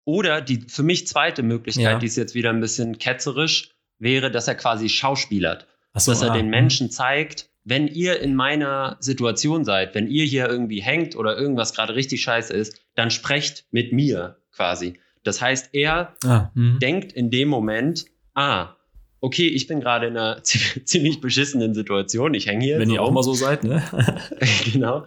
Oder 0.08 0.40
die 0.40 0.64
für 0.68 0.82
mich 0.82 1.06
zweite 1.06 1.42
Möglichkeit, 1.42 1.84
Ja. 1.84 1.98
die 1.98 2.06
ist 2.06 2.16
jetzt 2.16 2.34
wieder 2.34 2.48
ein 2.48 2.60
bisschen 2.60 2.96
ketzerisch, 2.98 3.72
wäre, 3.98 4.30
dass 4.30 4.48
er 4.48 4.54
quasi 4.54 4.88
schauspielert. 4.88 5.66
So, 5.94 6.12
dass 6.12 6.22
er 6.22 6.30
ah, 6.30 6.34
den 6.34 6.48
Menschen 6.48 6.90
zeigt, 6.90 7.50
wenn 7.64 7.86
ihr 7.88 8.18
in 8.20 8.34
meiner 8.34 8.96
Situation 9.00 9.66
seid, 9.66 9.94
wenn 9.94 10.06
ihr 10.08 10.24
hier 10.24 10.48
irgendwie 10.48 10.80
hängt 10.80 11.14
oder 11.14 11.36
irgendwas 11.36 11.74
gerade 11.74 11.94
richtig 11.94 12.22
scheiße 12.22 12.54
ist, 12.54 12.80
dann 12.94 13.10
sprecht 13.10 13.66
mit 13.70 13.92
mir 13.92 14.38
quasi. 14.50 14.94
Das 15.24 15.42
heißt, 15.42 15.74
er 15.74 16.14
Ah, 16.24 16.52
hm. 16.54 16.78
denkt 16.80 17.12
in 17.12 17.30
dem 17.30 17.48
Moment, 17.48 18.06
ah, 18.34 18.76
okay, 19.20 19.48
ich 19.48 19.66
bin 19.66 19.80
gerade 19.80 20.06
in 20.06 20.16
einer 20.16 20.42
ziemlich 20.84 21.20
beschissenen 21.20 21.74
Situation, 21.74 22.32
ich 22.32 22.46
hänge 22.46 22.64
hier. 22.64 22.78
Wenn 22.78 22.88
so 22.88 22.94
ihr 22.94 23.02
auch 23.02 23.08
rum. 23.08 23.14
mal 23.14 23.22
so 23.22 23.34
seid, 23.34 23.62
ne? 23.62 23.82
genau. 24.72 25.04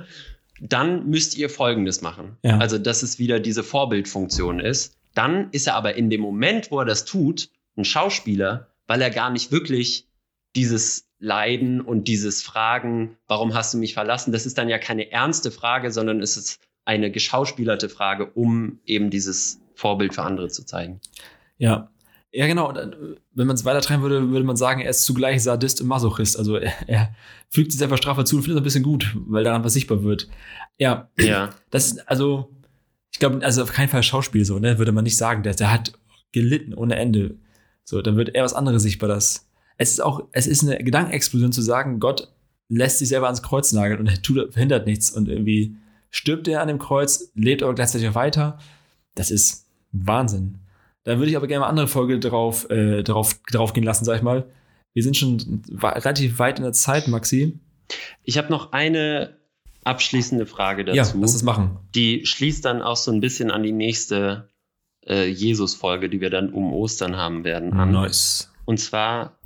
Dann 0.61 1.09
müsst 1.09 1.35
ihr 1.35 1.49
Folgendes 1.49 2.01
machen. 2.01 2.37
Ja. 2.43 2.59
Also, 2.59 2.77
dass 2.77 3.01
es 3.01 3.17
wieder 3.17 3.39
diese 3.39 3.63
Vorbildfunktion 3.63 4.59
ist. 4.59 4.95
Dann 5.15 5.49
ist 5.51 5.67
er 5.67 5.75
aber 5.75 5.95
in 5.95 6.09
dem 6.09 6.21
Moment, 6.21 6.71
wo 6.71 6.79
er 6.79 6.85
das 6.85 7.03
tut, 7.03 7.49
ein 7.75 7.83
Schauspieler, 7.83 8.67
weil 8.87 9.01
er 9.01 9.09
gar 9.09 9.31
nicht 9.31 9.51
wirklich 9.51 10.07
dieses 10.55 11.07
Leiden 11.17 11.81
und 11.81 12.07
dieses 12.07 12.43
Fragen, 12.43 13.17
warum 13.27 13.53
hast 13.53 13.73
du 13.73 13.77
mich 13.77 13.93
verlassen, 13.93 14.31
das 14.31 14.45
ist 14.45 14.57
dann 14.57 14.69
ja 14.69 14.77
keine 14.77 15.11
ernste 15.11 15.51
Frage, 15.51 15.91
sondern 15.91 16.21
es 16.21 16.37
ist 16.37 16.59
eine 16.85 17.11
geschauspielerte 17.11 17.89
Frage, 17.89 18.25
um 18.25 18.79
eben 18.85 19.09
dieses 19.09 19.61
Vorbild 19.73 20.13
für 20.13 20.23
andere 20.23 20.49
zu 20.49 20.65
zeigen. 20.65 20.99
Ja. 21.57 21.89
Ja, 22.33 22.47
genau. 22.47 22.69
Und 22.69 22.75
dann, 22.77 22.95
wenn 23.33 23.47
man 23.47 23.55
es 23.55 23.65
weitertreiben 23.65 24.01
würde, 24.03 24.29
würde 24.29 24.45
man 24.45 24.55
sagen, 24.55 24.79
er 24.81 24.89
ist 24.89 25.03
zugleich 25.03 25.43
Sadist 25.43 25.81
und 25.81 25.87
Masochist. 25.87 26.37
Also 26.37 26.55
er, 26.55 26.71
er 26.87 27.13
fügt 27.49 27.71
sich 27.71 27.79
selber 27.79 27.97
Strafe 27.97 28.23
zu 28.23 28.37
und 28.37 28.43
findet 28.43 28.57
es 28.57 28.61
ein 28.61 28.63
bisschen 28.63 28.83
gut, 28.83 29.15
weil 29.27 29.43
daran 29.43 29.63
was 29.63 29.73
sichtbar 29.73 30.03
wird. 30.03 30.29
Ja, 30.77 31.09
Ja. 31.19 31.49
das 31.71 31.87
ist, 31.87 32.07
also, 32.09 32.49
ich 33.11 33.19
glaube, 33.19 33.43
also 33.43 33.63
auf 33.63 33.73
keinen 33.73 33.89
Fall 33.89 34.03
Schauspiel 34.03 34.45
so, 34.45 34.59
ne? 34.59 34.77
Würde 34.77 34.93
man 34.93 35.03
nicht 35.03 35.17
sagen. 35.17 35.43
Der, 35.43 35.53
der 35.53 35.71
hat 35.71 35.91
gelitten 36.31 36.73
ohne 36.73 36.95
Ende. 36.95 37.35
So, 37.83 38.01
dann 38.01 38.15
wird 38.15 38.33
eher 38.33 38.43
was 38.45 38.53
anderes 38.53 38.83
sichtbar, 38.83 39.09
das. 39.09 39.49
Es 39.77 39.91
ist 39.91 39.99
auch, 40.01 40.27
es 40.31 40.47
ist 40.47 40.63
eine 40.63 40.81
Gedankenexplosion 40.81 41.51
zu 41.51 41.61
sagen, 41.61 41.99
Gott 41.99 42.31
lässt 42.69 42.99
sich 42.99 43.09
selber 43.09 43.25
ans 43.25 43.41
Kreuz 43.41 43.73
nageln 43.73 43.99
und 43.99 44.07
er 44.07 44.21
tut, 44.21 44.53
verhindert 44.53 44.85
nichts 44.85 45.11
und 45.11 45.27
irgendwie 45.27 45.75
stirbt 46.09 46.47
er 46.47 46.61
an 46.61 46.69
dem 46.69 46.79
Kreuz, 46.79 47.31
lebt 47.35 47.63
aber 47.63 47.73
gleichzeitig 47.75 48.07
auch 48.07 48.15
weiter. 48.15 48.59
Das 49.15 49.31
ist 49.31 49.65
Wahnsinn. 49.91 50.59
Da 51.03 51.17
würde 51.17 51.29
ich 51.31 51.37
aber 51.37 51.47
gerne 51.47 51.61
mal 51.61 51.65
eine 51.67 51.71
andere 51.71 51.87
Folge 51.87 52.19
drauf, 52.19 52.69
äh, 52.69 53.03
drauf, 53.03 53.35
drauf 53.51 53.73
gehen 53.73 53.83
lassen, 53.83 54.05
sag 54.05 54.17
ich 54.17 54.21
mal. 54.21 54.45
Wir 54.93 55.03
sind 55.03 55.17
schon 55.17 55.63
relativ 55.81 56.37
weit 56.39 56.59
in 56.59 56.63
der 56.63 56.73
Zeit, 56.73 57.07
Maxi. 57.07 57.59
Ich 58.23 58.37
habe 58.37 58.49
noch 58.49 58.71
eine 58.71 59.37
abschließende 59.83 60.45
Frage 60.45 60.85
dazu. 60.85 60.97
Ja, 60.97 61.07
lass 61.19 61.33
es 61.33 61.43
machen. 61.43 61.79
die 61.95 62.25
schließt 62.25 62.63
dann 62.65 62.81
auch 62.81 62.97
so 62.97 63.11
ein 63.11 63.19
bisschen 63.19 63.49
an 63.51 63.63
die 63.63 63.71
nächste 63.71 64.49
äh, 65.07 65.27
Jesus-Folge, 65.27 66.09
die 66.09 66.21
wir 66.21 66.29
dann 66.29 66.53
um 66.53 66.73
Ostern 66.73 67.15
haben 67.15 67.43
werden, 67.43 67.73
an. 67.73 67.91
Nice. 67.91 68.51
Und 68.65 68.79
zwar 68.79 69.39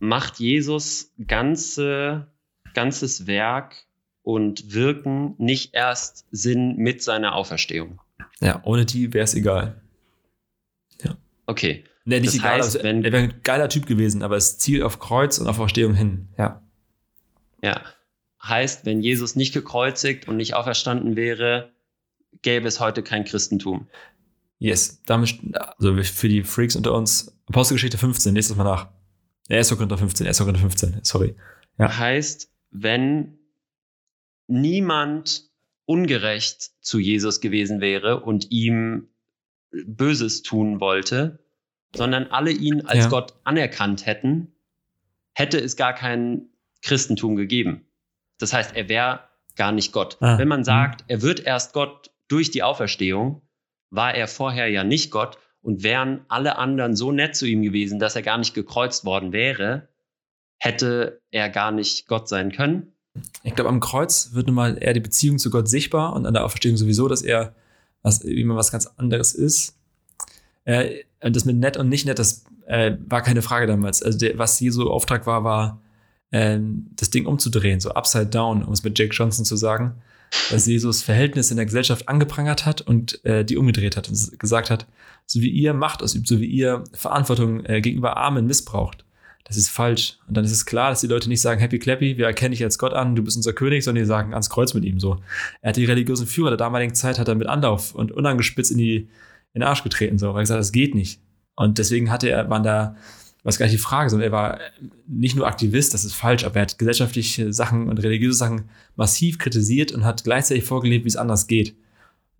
macht 0.00 0.40
Jesus 0.40 1.12
ganze, 1.26 2.26
ganzes 2.74 3.26
Werk 3.26 3.76
und 4.22 4.74
Wirken 4.74 5.34
nicht 5.38 5.74
erst 5.74 6.26
Sinn 6.32 6.76
mit 6.76 7.02
seiner 7.02 7.34
Auferstehung. 7.34 8.00
Ja, 8.40 8.60
ohne 8.64 8.84
die 8.84 9.12
wäre 9.12 9.24
es 9.24 9.34
egal. 9.34 9.80
Okay. 11.46 11.84
Nee, 12.04 12.20
nicht 12.20 12.28
Das 12.28 12.34
egal. 12.40 12.52
heißt, 12.58 12.76
also, 12.76 12.82
wenn- 12.82 13.04
er 13.04 13.12
wäre 13.12 13.22
ein 13.24 13.40
geiler 13.42 13.68
Typ 13.68 13.86
gewesen, 13.86 14.22
aber 14.22 14.36
es 14.36 14.58
zielt 14.58 14.82
auf 14.82 14.98
Kreuz 14.98 15.38
und 15.38 15.46
auf 15.46 15.56
Auferstehung 15.58 15.94
hin. 15.94 16.28
Ja. 16.38 16.62
Ja. 17.62 17.80
Heißt, 18.42 18.84
wenn 18.84 19.00
Jesus 19.00 19.36
nicht 19.36 19.54
gekreuzigt 19.54 20.28
und 20.28 20.36
nicht 20.36 20.54
auferstanden 20.54 21.16
wäre, 21.16 21.72
gäbe 22.42 22.68
es 22.68 22.78
heute 22.80 23.02
kein 23.02 23.24
Christentum. 23.24 23.86
Yes. 24.58 25.00
Damit, 25.06 25.38
also 25.78 26.02
für 26.02 26.28
die 26.28 26.42
Freaks 26.42 26.76
unter 26.76 26.92
uns, 26.92 27.34
Apostelgeschichte 27.46 27.96
15, 27.98 28.34
nächstes 28.34 28.56
Mal 28.56 28.64
nach. 28.64 28.88
1. 29.48 29.70
Korinther 29.70 29.96
15, 29.98 30.26
1. 30.26 30.38
Korinther 30.38 30.60
15, 30.60 31.00
sorry. 31.02 31.34
Ja. 31.78 31.96
Heißt, 31.98 32.50
wenn 32.70 33.38
niemand 34.46 35.44
ungerecht 35.86 36.70
zu 36.80 36.98
Jesus 36.98 37.40
gewesen 37.40 37.80
wäre 37.80 38.20
und 38.20 38.50
ihm 38.50 39.08
Böses 39.86 40.42
tun 40.42 40.80
wollte, 40.80 41.38
sondern 41.94 42.26
alle 42.28 42.50
ihn 42.50 42.86
als 42.86 43.04
Ja. 43.04 43.08
Gott 43.08 43.34
anerkannt 43.44 44.06
hätten, 44.06 44.52
hätte 45.34 45.58
es 45.58 45.76
gar 45.76 45.94
kein 45.94 46.48
Christentum 46.82 47.36
gegeben. 47.36 47.86
Das 48.38 48.52
heißt, 48.52 48.74
er 48.76 48.88
wäre 48.88 49.20
gar 49.56 49.72
nicht 49.72 49.92
Gott. 49.92 50.16
Ah, 50.20 50.38
Wenn 50.38 50.48
man 50.48 50.60
mhm. 50.60 50.64
sagt, 50.64 51.04
er 51.08 51.22
wird 51.22 51.40
erst 51.40 51.72
Gott 51.72 52.10
durch 52.28 52.50
die 52.50 52.62
Auferstehung, 52.62 53.42
war 53.90 54.14
er 54.14 54.28
vorher 54.28 54.68
ja 54.68 54.84
nicht 54.84 55.10
Gott 55.10 55.38
und 55.60 55.82
wären 55.82 56.24
alle 56.28 56.58
anderen 56.58 56.96
so 56.96 57.12
nett 57.12 57.36
zu 57.36 57.46
ihm 57.46 57.62
gewesen, 57.62 57.98
dass 57.98 58.16
er 58.16 58.22
gar 58.22 58.38
nicht 58.38 58.54
gekreuzt 58.54 59.04
worden 59.04 59.32
wäre, 59.32 59.88
hätte 60.58 61.20
er 61.30 61.48
gar 61.48 61.70
nicht 61.70 62.06
Gott 62.06 62.28
sein 62.28 62.52
können. 62.52 62.92
Ich 63.44 63.54
glaube, 63.54 63.70
am 63.70 63.80
Kreuz 63.80 64.30
wird 64.32 64.48
nun 64.48 64.56
mal 64.56 64.76
eher 64.80 64.92
die 64.92 65.00
Beziehung 65.00 65.38
zu 65.38 65.50
Gott 65.50 65.68
sichtbar 65.68 66.14
und 66.14 66.26
an 66.26 66.34
der 66.34 66.44
Auferstehung 66.44 66.76
sowieso, 66.76 67.06
dass 67.06 67.22
er 67.22 67.54
was, 68.04 68.20
immer 68.20 68.54
was 68.54 68.70
ganz 68.70 68.86
anderes 68.96 69.34
ist. 69.34 69.76
Äh, 70.64 71.02
das 71.20 71.44
mit 71.44 71.56
nett 71.56 71.76
und 71.76 71.88
nicht 71.88 72.06
nett, 72.06 72.18
das 72.18 72.44
äh, 72.66 72.92
war 73.08 73.22
keine 73.22 73.42
Frage 73.42 73.66
damals. 73.66 74.02
Also 74.02 74.18
der, 74.18 74.38
was 74.38 74.60
Jesu 74.60 74.88
Auftrag 74.88 75.26
war, 75.26 75.42
war, 75.42 75.80
ähm, 76.30 76.90
das 76.96 77.10
Ding 77.10 77.26
umzudrehen, 77.26 77.80
so 77.80 77.90
upside 77.90 78.26
down, 78.26 78.62
um 78.62 78.72
es 78.72 78.82
mit 78.82 78.98
Jake 78.98 79.14
Johnson 79.14 79.44
zu 79.44 79.56
sagen, 79.56 79.94
dass 80.50 80.66
Jesus 80.66 81.02
Verhältnisse 81.02 81.52
in 81.52 81.56
der 81.56 81.66
Gesellschaft 81.66 82.08
angeprangert 82.08 82.66
hat 82.66 82.80
und 82.80 83.24
äh, 83.24 83.44
die 83.44 83.56
umgedreht 83.56 83.96
hat 83.96 84.08
und 84.08 84.38
gesagt 84.38 84.70
hat, 84.70 84.86
so 85.26 85.40
wie 85.40 85.50
ihr 85.50 85.74
Macht 85.74 86.02
ausübt, 86.02 86.28
so 86.28 86.40
wie 86.40 86.46
ihr 86.46 86.84
Verantwortung 86.92 87.64
äh, 87.64 87.80
gegenüber 87.80 88.16
Armen 88.16 88.46
missbraucht, 88.46 89.03
das 89.44 89.58
ist 89.58 89.68
falsch. 89.68 90.18
Und 90.26 90.36
dann 90.36 90.44
ist 90.44 90.52
es 90.52 90.64
klar, 90.64 90.90
dass 90.90 91.02
die 91.02 91.06
Leute 91.06 91.28
nicht 91.28 91.42
sagen, 91.42 91.60
Happy 91.60 91.78
Clappy, 91.78 92.16
wir 92.16 92.26
erkennen 92.26 92.52
dich 92.52 92.64
als 92.64 92.78
Gott 92.78 92.94
an, 92.94 93.14
du 93.14 93.22
bist 93.22 93.36
unser 93.36 93.52
König, 93.52 93.84
sondern 93.84 94.02
die 94.02 94.08
sagen 94.08 94.32
ans 94.32 94.48
Kreuz 94.48 94.72
mit 94.72 94.84
ihm 94.84 94.98
so. 94.98 95.20
Er 95.60 95.68
hat 95.68 95.76
die 95.76 95.84
religiösen 95.84 96.26
Führer 96.26 96.50
der 96.50 96.56
damaligen 96.56 96.94
Zeit 96.94 97.18
hat 97.18 97.28
er 97.28 97.34
mit 97.34 97.46
Anlauf 97.46 97.94
und 97.94 98.10
unangespitzt 98.10 98.72
in, 98.72 98.78
die, 98.78 98.96
in 98.96 99.60
den 99.60 99.62
Arsch 99.62 99.84
getreten, 99.84 100.18
so, 100.18 100.28
weil 100.28 100.38
er 100.38 100.42
gesagt 100.42 100.60
das 100.60 100.72
geht 100.72 100.94
nicht. 100.94 101.20
Und 101.56 101.78
deswegen 101.78 102.10
hatte 102.10 102.30
er, 102.30 102.48
waren 102.48 102.62
da, 102.62 102.96
was 103.42 103.58
gar 103.58 103.66
nicht 103.66 103.74
die 103.74 103.82
Frage, 103.82 104.08
sondern 104.08 104.28
er 104.28 104.32
war 104.32 104.58
nicht 105.06 105.36
nur 105.36 105.46
Aktivist, 105.46 105.92
das 105.92 106.06
ist 106.06 106.14
falsch, 106.14 106.44
aber 106.44 106.56
er 106.56 106.62
hat 106.62 106.78
gesellschaftliche 106.78 107.52
Sachen 107.52 107.88
und 107.90 107.98
religiöse 107.98 108.38
Sachen 108.38 108.70
massiv 108.96 109.38
kritisiert 109.38 109.92
und 109.92 110.04
hat 110.04 110.24
gleichzeitig 110.24 110.64
vorgelebt, 110.64 111.04
wie 111.04 111.08
es 111.08 111.16
anders 111.16 111.46
geht. 111.46 111.76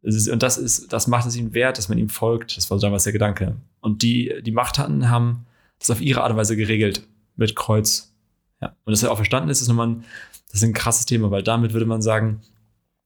Und 0.02 0.42
das 0.42 0.58
ist, 0.58 0.92
das 0.92 1.06
macht 1.06 1.26
es 1.26 1.36
ihm 1.36 1.54
wert, 1.54 1.76
dass 1.78 1.88
man 1.88 1.98
ihm 1.98 2.10
folgt. 2.10 2.56
Das 2.56 2.70
war 2.70 2.78
damals 2.78 3.04
der 3.04 3.12
Gedanke. 3.12 3.56
Und 3.80 4.02
die, 4.02 4.34
die 4.42 4.52
Macht 4.52 4.78
hatten, 4.78 5.08
haben 5.08 5.46
das 5.86 5.96
auf 5.96 6.00
ihre 6.00 6.22
Art 6.22 6.30
und 6.30 6.36
Weise 6.36 6.56
geregelt 6.56 7.06
mit 7.36 7.54
Kreuz. 7.56 8.14
Ja. 8.60 8.76
Und 8.84 8.92
dass 8.92 9.02
er 9.02 9.10
auch 9.12 9.16
verstanden 9.16 9.50
ist, 9.50 9.60
ist 9.60 9.68
nochmal 9.68 9.88
ein, 9.88 10.04
das 10.48 10.56
ist 10.56 10.64
ein 10.64 10.72
krasses 10.72 11.06
Thema, 11.06 11.30
weil 11.30 11.42
damit 11.42 11.72
würde 11.72 11.86
man 11.86 12.00
sagen, 12.02 12.40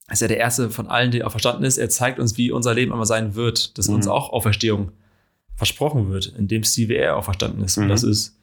er 0.07 0.13
ist 0.15 0.21
ja 0.21 0.29
der 0.29 0.39
erste 0.39 0.71
von 0.71 0.87
allen, 0.87 1.11
der 1.11 1.27
auch 1.27 1.31
verstanden 1.31 1.65
ist. 1.65 1.77
Er 1.79 1.91
zeigt 1.91 2.19
uns, 2.19 2.37
wie 2.37 2.51
unser 2.51 2.75
Leben 2.75 2.93
einmal 2.93 3.07
sein 3.07 3.35
wird, 3.35 3.77
dass 3.79 3.89
Mhm. 3.89 3.97
uns 3.97 4.07
auch 4.09 4.31
Auferstehung 4.31 4.93
versprochen 5.57 6.11
wird, 6.11 6.27
in 6.27 6.47
dem 6.49 6.63
Stil, 6.65 6.89
wie 6.89 6.95
er 6.97 7.17
auch 7.17 7.25
verstanden 7.25 7.63
ist. 7.63 7.77
Und 7.79 7.85
Mhm. 7.85 7.89
das 7.89 8.03
ist, 8.05 8.39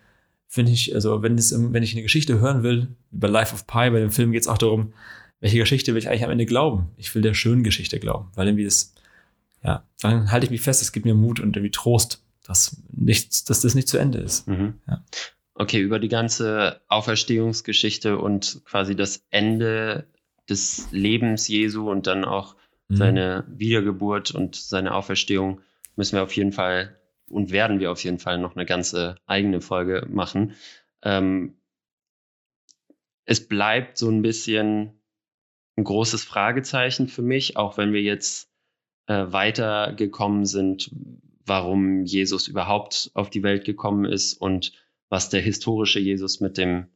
finde 0.48 0.72
ich, 0.74 0.94
also 0.94 1.22
wenn, 1.24 1.38
es, 1.38 1.54
wenn 1.58 1.82
ich 1.84 1.94
eine 1.94 2.02
Geschichte 2.04 2.40
hören 2.40 2.62
will, 2.64 2.88
bei 3.12 3.28
Life 3.28 3.54
of 3.54 3.66
Pi, 3.68 3.90
bei 3.90 4.00
dem 4.00 4.12
Film 4.12 4.32
geht 4.32 4.42
es 4.42 4.48
auch 4.48 4.58
darum, 4.58 4.94
welche 5.40 5.58
Geschichte 5.58 5.94
will 5.94 6.00
ich 6.00 6.10
eigentlich 6.10 6.24
am 6.26 6.32
Ende 6.32 6.46
glauben? 6.46 6.90
Ich 6.98 7.14
will 7.16 7.22
der 7.22 7.34
schönen 7.34 7.64
Geschichte 7.64 8.00
glauben, 8.00 8.30
weil 8.36 8.48
irgendwie 8.48 8.66
das, 8.66 8.94
ja, 9.64 9.84
dann 10.02 10.32
halte 10.32 10.46
ich 10.46 10.52
mich 10.52 10.62
fest, 10.62 10.82
es 10.82 10.92
gibt 10.92 11.06
mir 11.06 11.14
Mut 11.16 11.40
und 11.40 11.56
irgendwie 11.56 11.72
Trost, 11.72 12.22
dass 12.46 12.82
nichts, 12.92 13.44
dass 13.44 13.62
das 13.62 13.76
nicht 13.76 13.88
zu 13.88 13.98
Ende 13.98 14.20
ist. 14.20 14.48
Mhm. 14.48 14.80
Ja. 14.88 15.04
Okay, 15.54 15.80
über 15.80 16.00
die 16.00 16.10
ganze 16.10 16.82
Auferstehungsgeschichte 16.88 18.18
und 18.18 18.62
quasi 18.66 18.96
das 18.96 19.26
Ende 19.30 20.08
des 20.50 20.92
Lebens 20.92 21.48
Jesu 21.48 21.90
und 21.90 22.08
dann 22.08 22.26
auch 22.26 22.56
Mhm. 22.88 22.96
seine 22.96 23.46
Wiedergeburt 23.48 24.32
und 24.32 24.56
seine 24.56 24.94
Auferstehung 24.94 25.62
müssen 25.96 26.16
wir 26.18 26.24
auf 26.24 26.36
jeden 26.36 26.52
Fall 26.52 27.00
und 27.30 27.52
werden 27.52 27.80
wir 27.80 27.92
auf 27.92 28.04
jeden 28.04 28.20
Fall 28.20 28.38
noch 28.38 28.56
eine 28.56 28.66
ganze 28.66 29.16
eigene 29.26 29.62
Folge 29.62 30.06
machen. 30.10 30.54
Ähm, 31.02 31.58
es 33.26 33.48
bleibt 33.48 33.98
so 33.98 34.10
ein 34.10 34.22
bisschen 34.22 35.02
ein 35.78 35.84
großes 35.84 36.24
Fragezeichen 36.24 37.08
für 37.08 37.24
mich, 37.24 37.58
auch 37.58 37.78
wenn 37.78 37.92
wir 37.92 38.02
jetzt 38.02 38.52
äh, 39.08 39.26
weitergekommen 39.28 40.46
sind, 40.46 40.92
warum 41.46 42.04
Jesus 42.04 42.48
überhaupt 42.48 43.12
auf 43.14 43.30
die 43.30 43.44
Welt 43.44 43.66
gekommen 43.66 44.06
ist 44.06 44.34
und 44.34 44.74
was 45.10 45.30
der 45.30 45.42
historische 45.42 46.00
Jesus 46.00 46.40
mit 46.40 46.58
dem 46.58 46.88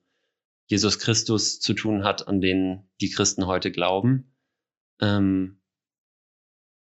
Jesus 0.67 0.99
Christus 0.99 1.59
zu 1.59 1.73
tun 1.73 2.03
hat, 2.03 2.27
an 2.27 2.41
den 2.41 2.87
die 3.01 3.09
Christen 3.09 3.47
heute 3.47 3.71
glauben. 3.71 4.35
Ähm, 5.01 5.61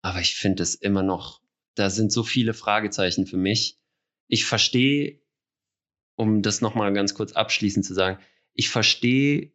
aber 0.02 0.20
ich 0.20 0.34
finde 0.34 0.62
es 0.62 0.74
immer 0.74 1.02
noch, 1.02 1.42
da 1.74 1.90
sind 1.90 2.12
so 2.12 2.24
viele 2.24 2.54
Fragezeichen 2.54 3.26
für 3.26 3.36
mich. 3.36 3.78
Ich 4.26 4.44
verstehe, 4.44 5.20
um 6.16 6.42
das 6.42 6.60
nochmal 6.60 6.92
ganz 6.92 7.14
kurz 7.14 7.32
abschließend 7.32 7.84
zu 7.84 7.94
sagen, 7.94 8.18
ich 8.54 8.68
verstehe 8.68 9.52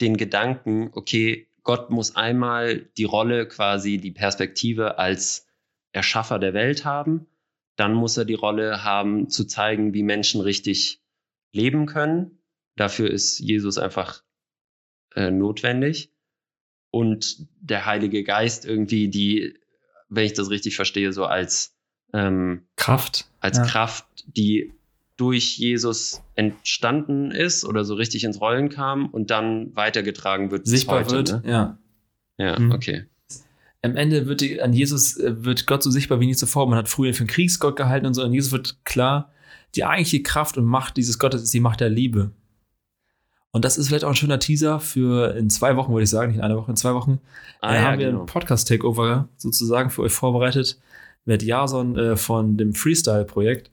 den 0.00 0.16
Gedanken, 0.16 0.90
okay, 0.94 1.50
Gott 1.62 1.90
muss 1.90 2.16
einmal 2.16 2.88
die 2.96 3.04
Rolle 3.04 3.46
quasi, 3.46 3.98
die 3.98 4.12
Perspektive 4.12 4.96
als 4.98 5.47
Erschaffer 5.92 6.38
der 6.38 6.54
Welt 6.54 6.84
haben. 6.84 7.26
Dann 7.76 7.94
muss 7.94 8.16
er 8.16 8.24
die 8.24 8.34
Rolle 8.34 8.84
haben, 8.84 9.28
zu 9.28 9.44
zeigen, 9.44 9.94
wie 9.94 10.02
Menschen 10.02 10.40
richtig 10.40 11.00
leben 11.52 11.86
können. 11.86 12.42
Dafür 12.76 13.10
ist 13.10 13.38
Jesus 13.38 13.78
einfach 13.78 14.22
äh, 15.14 15.30
notwendig. 15.30 16.12
Und 16.90 17.46
der 17.60 17.86
Heilige 17.86 18.24
Geist 18.24 18.64
irgendwie 18.64 19.08
die, 19.08 19.54
wenn 20.08 20.24
ich 20.24 20.32
das 20.32 20.50
richtig 20.50 20.76
verstehe, 20.76 21.12
so 21.12 21.24
als 21.26 21.76
ähm, 22.12 22.66
Kraft. 22.76 23.30
Als 23.40 23.58
ja. 23.58 23.64
Kraft, 23.64 24.06
die 24.26 24.72
durch 25.16 25.58
Jesus 25.58 26.22
entstanden 26.36 27.30
ist 27.30 27.64
oder 27.64 27.84
so 27.84 27.94
richtig 27.94 28.24
ins 28.24 28.40
Rollen 28.40 28.68
kam 28.68 29.06
und 29.06 29.30
dann 29.30 29.74
weitergetragen 29.76 30.50
wird. 30.50 30.66
Sichtbar 30.66 31.00
heute, 31.00 31.10
wird, 31.10 31.44
ne? 31.44 31.50
ja. 31.50 31.78
Ja, 32.38 32.58
mhm. 32.58 32.72
okay. 32.72 33.06
Am 33.82 33.96
Ende 33.96 34.26
wird 34.26 34.40
die, 34.40 34.60
an 34.60 34.72
Jesus 34.72 35.16
äh, 35.18 35.44
wird 35.44 35.66
Gott 35.66 35.82
so 35.82 35.90
sichtbar 35.90 36.20
wie 36.20 36.26
nie 36.26 36.34
zuvor. 36.34 36.68
Man 36.68 36.78
hat 36.78 36.88
früher 36.88 37.14
für 37.14 37.20
einen 37.20 37.28
Kriegsgott 37.28 37.76
gehalten 37.76 38.06
und 38.06 38.14
so. 38.14 38.22
An 38.22 38.32
Jesus 38.32 38.52
wird 38.52 38.84
klar, 38.84 39.30
die 39.74 39.84
eigentliche 39.84 40.22
Kraft 40.22 40.56
und 40.56 40.64
Macht 40.64 40.96
dieses 40.96 41.18
Gottes 41.18 41.42
ist 41.42 41.54
die 41.54 41.60
Macht 41.60 41.80
der 41.80 41.90
Liebe. 41.90 42.32
Und 43.50 43.64
das 43.64 43.78
ist 43.78 43.88
vielleicht 43.88 44.04
auch 44.04 44.10
ein 44.10 44.14
schöner 44.14 44.38
Teaser 44.38 44.78
für 44.78 45.34
in 45.34 45.48
zwei 45.48 45.76
Wochen, 45.76 45.92
würde 45.92 46.04
ich 46.04 46.10
sagen, 46.10 46.28
nicht 46.28 46.38
in 46.38 46.44
einer 46.44 46.56
Woche, 46.56 46.70
in 46.70 46.76
zwei 46.76 46.94
Wochen. 46.94 47.18
Ah, 47.60 47.74
ja, 47.74 47.80
haben 47.82 47.98
wir 47.98 48.06
genau. 48.06 48.18
einen 48.18 48.26
Podcast-Takeover 48.26 49.28
sozusagen 49.36 49.90
für 49.90 50.02
euch 50.02 50.12
vorbereitet 50.12 50.78
mit 51.24 51.42
Jason 51.42 51.96
äh, 51.96 52.16
von 52.16 52.56
dem 52.56 52.74
Freestyle-Projekt. 52.74 53.70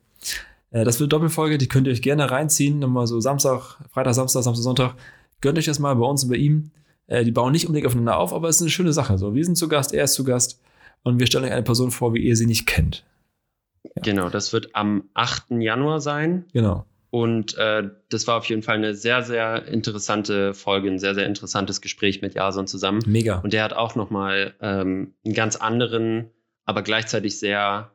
Äh, 0.72 0.86
das 0.86 1.00
wird 1.00 1.12
Doppelfolge, 1.12 1.58
die 1.58 1.68
könnt 1.68 1.88
ihr 1.88 1.94
euch 1.94 2.02
gerne 2.02 2.30
reinziehen. 2.32 2.80
Nochmal 2.80 3.08
so 3.08 3.20
Samstag, 3.20 3.78
Freitag, 3.92 4.14
Samstag, 4.14 4.44
Samstag, 4.44 4.64
Sonntag. 4.64 4.96
Gönnt 5.42 5.58
euch 5.58 5.66
das 5.66 5.80
mal 5.80 5.96
bei 5.96 6.06
uns 6.06 6.24
und 6.24 6.30
bei 6.30 6.38
ihm. 6.38 6.72
Äh, 7.08 7.24
die 7.24 7.32
bauen 7.32 7.52
nicht 7.52 7.68
unbedingt 7.68 7.88
aufeinander 7.88 8.18
auf, 8.18 8.34
aber 8.34 8.50
es 8.50 8.58
ist 8.58 8.62
eine 8.64 8.72
schöne 8.72 8.94
Sache. 8.94 9.18
So, 9.18 9.36
wir 9.36 9.46
sind 9.46 9.58
zu 9.58 9.68
Gast, 9.68 9.94
er 9.94 10.06
ist 10.06 10.14
zu 10.14 10.24
Gast 10.24 10.62
und 11.04 11.20
wir 11.20 11.28
stellen 11.28 11.46
euch 11.46 11.52
eine 11.52 11.64
Person 11.64 11.92
vor, 11.92 12.14
wie 12.14 12.20
ihr 12.20 12.36
sie 12.36 12.48
nicht 12.48 12.66
kennt. 12.66 13.04
Ja. 13.84 14.02
Genau, 14.04 14.30
das 14.30 14.54
wird 14.54 14.76
am 14.76 15.10
8. 15.14 15.52
Januar 15.52 16.02
sein. 16.02 16.46
Genau. 16.54 16.86
Und 17.12 17.58
äh, 17.58 17.90
das 18.10 18.28
war 18.28 18.38
auf 18.38 18.50
jeden 18.50 18.62
Fall 18.62 18.76
eine 18.76 18.94
sehr, 18.94 19.24
sehr 19.24 19.68
interessante 19.68 20.54
Folge, 20.54 20.90
ein 20.90 21.00
sehr, 21.00 21.16
sehr 21.16 21.26
interessantes 21.26 21.80
Gespräch 21.80 22.22
mit 22.22 22.36
Jason 22.36 22.68
zusammen. 22.68 23.02
Mega. 23.06 23.40
Und 23.40 23.54
der 23.54 23.64
hat 23.64 23.72
auch 23.72 23.96
nochmal 23.96 24.54
ähm, 24.60 25.14
einen 25.24 25.34
ganz 25.34 25.56
anderen, 25.56 26.30
aber 26.66 26.82
gleichzeitig 26.82 27.40
sehr 27.40 27.92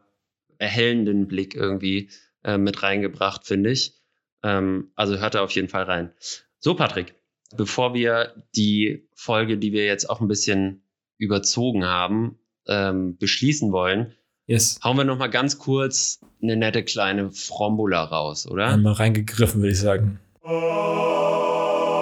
erhellenden 0.56 1.26
Blick 1.26 1.54
irgendwie 1.54 2.08
äh, 2.44 2.56
mit 2.56 2.82
reingebracht, 2.82 3.44
finde 3.44 3.70
ich. 3.70 3.94
Ähm, 4.42 4.90
also 4.94 5.18
hört 5.18 5.34
da 5.34 5.42
auf 5.42 5.50
jeden 5.50 5.68
Fall 5.68 5.82
rein. 5.82 6.12
So, 6.58 6.74
Patrick, 6.74 7.14
bevor 7.56 7.94
wir 7.94 8.34
die 8.54 9.08
Folge, 9.14 9.58
die 9.58 9.72
wir 9.72 9.84
jetzt 9.84 10.08
auch 10.08 10.20
ein 10.20 10.28
bisschen 10.28 10.82
überzogen 11.18 11.84
haben, 11.84 12.38
ähm, 12.66 13.16
beschließen 13.18 13.72
wollen, 13.72 14.14
yes. 14.46 14.80
hauen 14.82 14.96
wir 14.96 15.04
noch 15.04 15.18
mal 15.18 15.28
ganz 15.28 15.58
kurz 15.58 16.20
eine 16.42 16.56
nette 16.56 16.82
kleine 16.82 17.30
Frombula 17.30 18.04
raus, 18.04 18.46
oder? 18.46 18.68
Einmal 18.68 18.94
reingegriffen, 18.94 19.60
würde 19.60 19.72
ich 19.72 19.80
sagen. 19.80 20.20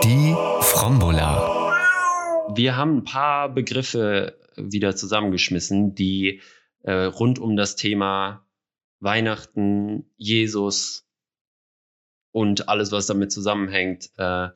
Die 0.04 0.34
Frombula. 0.60 1.74
Wir 2.54 2.76
haben 2.76 2.98
ein 2.98 3.04
paar 3.04 3.48
Begriffe 3.48 4.38
wieder 4.56 4.96
zusammengeschmissen, 4.96 5.94
die 5.94 6.40
äh, 6.82 6.92
rund 6.92 7.38
um 7.38 7.56
das 7.56 7.76
Thema 7.76 8.46
Weihnachten, 9.00 10.10
Jesus 10.16 11.06
und 12.32 12.68
alles, 12.68 12.92
was 12.92 13.06
damit 13.06 13.32
zusammenhängt, 13.32 14.10
äh, 14.16 14.48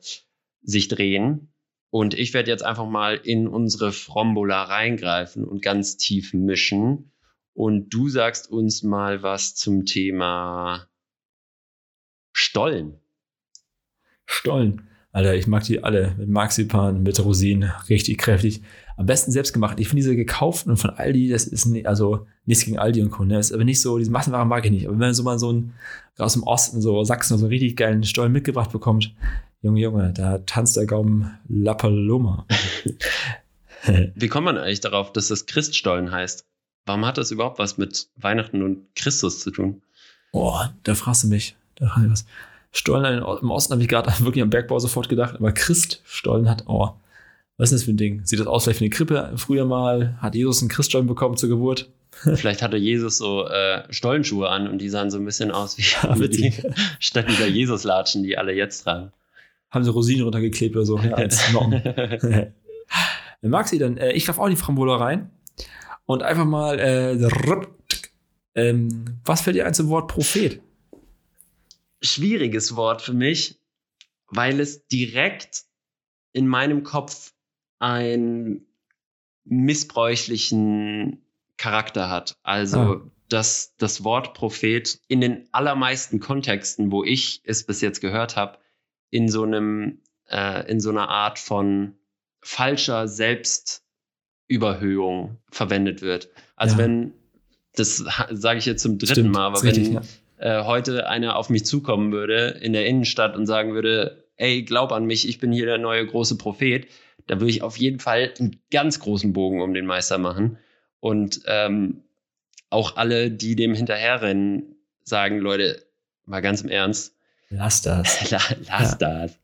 sich 0.63 0.87
drehen. 0.87 1.53
Und 1.89 2.15
ich 2.15 2.33
werde 2.33 2.49
jetzt 2.49 2.63
einfach 2.63 2.87
mal 2.87 3.15
in 3.15 3.47
unsere 3.47 3.91
Frombola 3.91 4.63
reingreifen 4.63 5.45
und 5.45 5.61
ganz 5.61 5.97
tief 5.97 6.33
mischen. 6.33 7.11
Und 7.53 7.89
du 7.89 8.09
sagst 8.09 8.49
uns 8.49 8.81
mal 8.81 9.21
was 9.21 9.53
zum 9.53 9.85
Thema 9.85 10.87
Stollen. 12.31 12.99
Stollen. 14.25 14.89
Alter, 15.13 15.35
ich 15.35 15.45
mag 15.45 15.63
die 15.63 15.83
alle 15.83 16.15
mit 16.17 16.27
Marzipan, 16.27 17.03
mit 17.03 17.23
Rosinen, 17.23 17.71
richtig 17.87 18.17
kräftig. 18.17 18.63
Am 18.97 19.05
besten 19.05 19.31
selbst 19.31 19.53
gemacht. 19.53 19.79
Ich 19.79 19.87
finde 19.87 20.01
diese 20.01 20.15
gekauften 20.15 20.71
und 20.71 20.77
von 20.77 20.89
Aldi, 20.89 21.29
das 21.29 21.45
ist 21.45 21.65
nicht, 21.65 21.85
also 21.85 22.25
nichts 22.45 22.65
gegen 22.65 22.79
Aldi 22.79 23.03
und 23.03 23.11
Co. 23.11 23.23
Ne? 23.23 23.37
ist 23.37 23.51
aber 23.51 23.63
nicht 23.63 23.79
so, 23.79 23.99
diese 23.99 24.09
Massenwaren 24.09 24.47
mag 24.47 24.65
ich 24.65 24.71
nicht. 24.71 24.87
Aber 24.87 24.93
wenn 24.93 24.99
man 24.99 25.13
so 25.13 25.21
mal 25.21 25.37
so 25.37 25.53
ein, 25.53 25.73
aus 26.17 26.33
dem 26.33 26.41
Osten, 26.41 26.81
so 26.81 27.03
Sachsen, 27.03 27.37
so 27.37 27.45
einen 27.45 27.51
richtig 27.51 27.75
geilen 27.75 28.03
Stollen 28.03 28.31
mitgebracht 28.31 28.71
bekommt, 28.71 29.13
Junge, 29.61 29.81
Junge, 29.81 30.13
da 30.13 30.39
tanzt 30.39 30.75
der 30.77 30.87
Gaumen 30.87 31.37
Lappaloma. 31.47 32.47
Wie 34.15 34.27
kommt 34.27 34.45
man 34.45 34.57
eigentlich 34.57 34.81
darauf, 34.81 35.13
dass 35.13 35.27
das 35.27 35.45
Christstollen 35.45 36.11
heißt? 36.11 36.43
Warum 36.87 37.05
hat 37.05 37.19
das 37.19 37.29
überhaupt 37.29 37.59
was 37.59 37.77
mit 37.77 38.09
Weihnachten 38.15 38.63
und 38.63 38.87
Christus 38.95 39.41
zu 39.41 39.51
tun? 39.51 39.83
Oh, 40.31 40.59
da 40.81 40.95
fragst 40.95 41.23
du 41.23 41.27
mich. 41.27 41.55
Da 41.75 41.87
fragst 41.87 42.05
du 42.05 42.11
was. 42.11 42.25
Stollen 42.73 43.19
im 43.19 43.51
Osten 43.51 43.73
habe 43.73 43.83
ich 43.83 43.87
gerade 43.87 44.11
wirklich 44.19 44.41
am 44.41 44.49
Bergbau 44.49 44.79
sofort 44.79 45.07
gedacht, 45.07 45.35
aber 45.35 45.51
Christstollen 45.51 46.49
hat, 46.49 46.63
oh, 46.67 46.89
was 47.57 47.71
ist 47.71 47.79
das 47.79 47.83
für 47.83 47.91
ein 47.91 47.97
Ding? 47.97 48.25
Sieht 48.25 48.39
das 48.39 48.47
aus 48.47 48.63
vielleicht 48.63 48.81
wie 48.81 48.85
eine 48.85 48.89
Krippe 48.89 49.31
früher 49.35 49.65
mal? 49.65 50.17
Hat 50.19 50.35
Jesus 50.35 50.61
einen 50.61 50.69
Christstollen 50.69 51.07
bekommen 51.07 51.37
zur 51.37 51.49
Geburt? 51.49 51.89
Vielleicht 52.35 52.61
hatte 52.61 52.77
Jesus 52.77 53.17
so 53.17 53.47
äh, 53.47 53.91
Stollenschuhe 53.91 54.47
an 54.47 54.67
und 54.67 54.79
die 54.79 54.89
sahen 54.89 55.09
so 55.09 55.17
ein 55.17 55.25
bisschen 55.25 55.49
aus 55.49 55.79
wie, 55.79 55.81
ja, 55.81 56.15
wie 56.19 56.29
die, 56.29 56.53
statt 56.99 57.25
dieser 57.27 57.47
Jesus-Latschen, 57.47 58.21
die 58.21 58.37
alle 58.37 58.53
jetzt 58.53 58.83
tragen. 58.83 59.11
Haben 59.71 59.83
sie 59.83 59.89
Rosinen 59.89 60.23
runtergeklebt 60.23 60.75
oder 60.75 60.85
so, 60.85 60.99
ja, 60.99 61.13
als 61.13 61.51
Nocken. 61.51 61.81
Maxi, 63.41 63.79
dann, 63.79 63.97
äh, 63.97 64.11
ich 64.11 64.25
greife 64.25 64.39
auch 64.39 64.47
die 64.47 64.55
Frambola 64.55 64.97
rein 64.97 65.31
und 66.05 66.21
einfach 66.21 66.45
mal, 66.45 66.79
äh, 66.79 67.17
ähm, 68.55 69.05
was 69.25 69.41
fällt 69.41 69.55
dir 69.55 69.65
ein 69.65 69.73
zum 69.73 69.89
Wort 69.89 70.07
Prophet? 70.07 70.61
Schwieriges 72.03 72.75
Wort 72.75 73.01
für 73.01 73.13
mich, 73.13 73.59
weil 74.27 74.59
es 74.59 74.85
direkt 74.87 75.63
in 76.33 76.47
meinem 76.47 76.83
Kopf 76.83 77.33
einen 77.79 78.67
missbräuchlichen 79.45 81.25
Charakter 81.57 82.09
hat. 82.09 82.37
Also, 82.43 82.79
ah. 82.79 83.01
dass 83.29 83.75
das 83.77 84.03
Wort 84.03 84.33
Prophet 84.33 84.99
in 85.07 85.21
den 85.21 85.47
allermeisten 85.51 86.19
Kontexten, 86.19 86.91
wo 86.91 87.03
ich 87.03 87.41
es 87.45 87.65
bis 87.65 87.81
jetzt 87.81 88.01
gehört 88.01 88.35
habe, 88.35 88.57
in 89.09 89.29
so 89.29 89.43
einem, 89.43 90.01
äh, 90.27 90.69
in 90.69 90.79
so 90.79 90.89
einer 90.89 91.09
Art 91.09 91.39
von 91.39 91.95
falscher 92.41 93.07
Selbstüberhöhung 93.07 95.37
verwendet 95.51 96.01
wird. 96.01 96.29
Also 96.55 96.75
ja. 96.75 96.79
wenn, 96.79 97.13
das 97.75 98.03
sage 98.31 98.59
ich 98.59 98.65
jetzt 98.65 98.81
zum 98.81 98.97
dritten 98.97 99.13
Stimmt, 99.13 99.33
Mal, 99.33 99.45
aber 99.45 99.61
wenn, 99.61 99.69
richtig, 99.69 99.93
ja 99.93 100.01
äh, 100.37 100.63
heute 100.63 101.07
einer 101.07 101.35
auf 101.35 101.49
mich 101.49 101.65
zukommen 101.65 102.11
würde 102.11 102.59
in 102.61 102.73
der 102.73 102.85
Innenstadt 102.85 103.35
und 103.35 103.45
sagen 103.45 103.73
würde, 103.73 104.23
ey, 104.37 104.63
glaub 104.63 104.91
an 104.91 105.05
mich, 105.05 105.27
ich 105.27 105.39
bin 105.39 105.51
hier 105.51 105.65
der 105.65 105.77
neue 105.77 106.05
große 106.05 106.37
Prophet, 106.37 106.87
da 107.27 107.39
würde 107.39 107.51
ich 107.51 107.61
auf 107.61 107.77
jeden 107.77 107.99
Fall 107.99 108.33
einen 108.39 108.59
ganz 108.71 108.99
großen 108.99 109.33
Bogen 109.33 109.61
um 109.61 109.73
den 109.73 109.85
Meister 109.85 110.17
machen. 110.17 110.57
Und 110.99 111.41
ähm, 111.47 112.03
auch 112.69 112.97
alle, 112.97 113.31
die 113.31 113.55
dem 113.55 113.73
hinterherrennen, 113.73 114.75
sagen, 115.03 115.39
Leute, 115.39 115.83
mal 116.25 116.41
ganz 116.41 116.61
im 116.61 116.69
Ernst. 116.69 117.15
Lass 117.49 117.81
das. 117.81 118.29
Lass 118.67 118.91
ja. 118.91 118.97
das. 118.97 119.37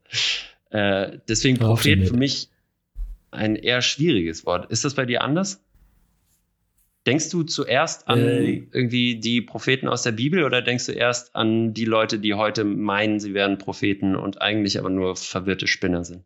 Äh, 0.72 1.20
deswegen 1.28 1.58
Prophet 1.58 2.08
für 2.08 2.18
mich 2.18 2.50
ein 3.32 3.56
eher 3.56 3.82
schwieriges 3.82 4.46
Wort. 4.46 4.72
Ist 4.72 4.86
das 4.86 4.96
bei 4.96 5.06
dir 5.06 5.22
anders? 5.22 5.62
Denkst 7.10 7.30
du 7.30 7.42
zuerst 7.42 8.08
an 8.08 8.20
äh, 8.20 8.68
irgendwie 8.72 9.20
die 9.20 9.42
Propheten 9.42 9.88
aus 9.88 10.04
der 10.04 10.12
Bibel 10.12 10.44
oder 10.44 10.62
denkst 10.62 10.86
du 10.86 10.92
erst 10.92 11.36
an 11.36 11.74
die 11.74 11.86
Leute, 11.86 12.20
die 12.20 12.36
heute 12.36 12.64
meinen, 12.64 13.20
sie 13.20 13.34
wären 13.34 13.58
Propheten 13.58 14.16
und 14.16 14.44
eigentlich 14.44 14.78
aber 14.78 14.92
nur 14.92 15.16
verwirrte 15.16 15.66
Spinner 15.66 16.04
sind? 16.04 16.24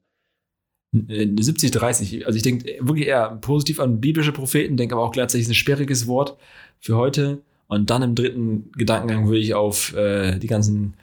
70, 0.91 1.71
30. 1.71 2.27
Also 2.27 2.35
ich 2.35 2.43
denke 2.43 2.65
wirklich 2.81 3.07
eher 3.07 3.29
positiv 3.39 3.79
an 3.79 4.01
biblische 4.01 4.33
Propheten, 4.33 4.75
denke 4.75 4.95
aber 4.95 5.05
auch 5.05 5.13
gleichzeitig 5.13 5.47
ein 5.47 5.53
sperriges 5.53 6.05
Wort 6.05 6.35
für 6.81 6.97
heute. 6.97 7.41
Und 7.67 7.89
dann 7.89 8.01
im 8.01 8.13
dritten 8.13 8.69
Gedankengang 8.73 9.27
würde 9.27 9.39
ich 9.39 9.53
auf 9.53 9.95
äh, 9.95 10.37
die 10.37 10.47
ganzen 10.47 10.95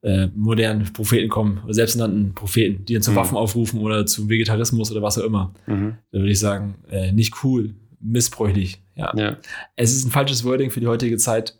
äh, 0.00 0.28
modernen 0.34 0.90
Propheten 0.94 1.28
kommen, 1.28 1.60
oder 1.62 1.74
selbsternannten 1.74 2.32
Propheten, 2.32 2.86
die 2.86 2.94
dann 2.94 3.02
zu 3.02 3.10
mhm. 3.10 3.16
Waffen 3.16 3.36
aufrufen 3.36 3.80
oder 3.80 4.06
zu 4.06 4.30
Vegetarismus 4.30 4.90
oder 4.90 5.02
was 5.02 5.18
auch 5.18 5.24
immer. 5.24 5.52
Mhm. 5.66 5.98
Da 6.10 6.18
würde 6.20 6.32
ich 6.32 6.40
sagen, 6.40 6.76
äh, 6.90 7.12
nicht 7.12 7.44
cool, 7.44 7.74
missbräuchlich. 8.00 8.82
Ja. 8.94 9.12
ja. 9.16 9.36
Es 9.76 9.92
ist 9.92 10.04
ein 10.04 10.10
falsches 10.10 10.44
Wording 10.44 10.70
für 10.70 10.80
die 10.80 10.86
heutige 10.86 11.16
Zeit. 11.16 11.56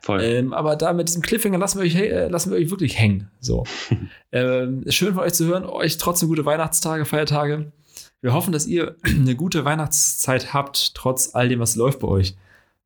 Voll. 0.00 0.22
Ähm, 0.22 0.52
aber 0.52 0.76
da 0.76 0.92
mit 0.92 1.08
diesem 1.08 1.22
Cliffhanger 1.22 1.58
lassen 1.58 1.78
wir 1.78 1.86
euch, 1.86 1.94
äh, 1.94 2.28
lassen 2.28 2.50
wir 2.50 2.58
euch 2.58 2.70
wirklich 2.70 2.98
hängen. 2.98 3.30
So. 3.40 3.64
ähm, 4.32 4.84
schön 4.88 5.14
von 5.14 5.24
euch 5.24 5.34
zu 5.34 5.46
hören. 5.46 5.64
Euch 5.64 5.98
trotzdem 5.98 6.28
gute 6.28 6.44
Weihnachtstage, 6.44 7.04
Feiertage. 7.04 7.72
Wir 8.20 8.32
hoffen, 8.32 8.52
dass 8.52 8.66
ihr 8.66 8.96
eine 9.04 9.34
gute 9.34 9.64
Weihnachtszeit 9.64 10.54
habt, 10.54 10.94
trotz 10.94 11.34
all 11.34 11.48
dem, 11.48 11.60
was 11.60 11.76
läuft 11.76 12.00
bei 12.00 12.08
euch. 12.08 12.36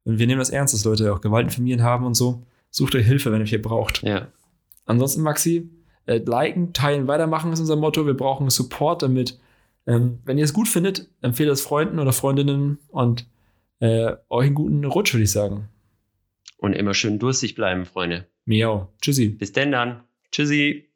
Und 0.05 0.19
wir 0.19 0.27
nehmen 0.27 0.41
das 0.41 0.51
ernst, 0.51 0.75
dass 0.75 0.85
Leute 0.85 1.13
auch 1.13 1.21
Gewalt 1.21 1.47
in 1.47 1.51
Familien 1.51 1.83
haben 1.83 2.07
und 2.07 2.15
so. 2.15 2.43
Sucht 2.71 2.95
euch 2.95 3.07
Hilfe, 3.07 3.31
wenn 3.31 3.41
ihr 3.41 3.47
hier 3.47 3.63
braucht. 3.63 4.03
ja. 4.03 4.29
Ansonsten, 4.85 5.23
Maxi, 5.23 5.71
äh, 6.07 6.19
liken, 6.19 6.73
teilen, 6.73 7.07
weitermachen 7.07 7.53
ist 7.53 7.61
unser 7.61 7.77
Motto. 7.77 8.05
Wir 8.05 8.17
brauchen 8.17 8.51
Support 8.51 9.03
damit. 9.03 9.39
Ähm, 9.87 10.21
wenn 10.25 10.39
ihr 10.39 10.45
es 10.45 10.53
gut 10.53 10.69
findet, 10.69 11.09
empfehlt 11.23 11.51
es 11.51 11.63
Freunden 11.63 11.99
oder 11.99 12.13
Freundinnen 12.13 12.79
und 12.89 13.27
äh, 13.81 14.15
euch 14.29 14.47
einen 14.47 14.55
guten 14.55 14.85
Rutsch, 14.85 15.13
würde 15.13 15.25
ich 15.25 15.33
sagen. 15.33 15.69
Und 16.57 16.75
immer 16.75 16.95
schön 16.95 17.19
durstig 17.19 17.57
bleiben, 17.57 17.85
Freunde. 17.85 18.29
Miau. 18.45 18.93
Tschüssi. 19.01 19.29
Bis 19.31 19.53
denn 19.53 19.73
dann. 19.73 20.05
Tschüssi. 20.31 20.92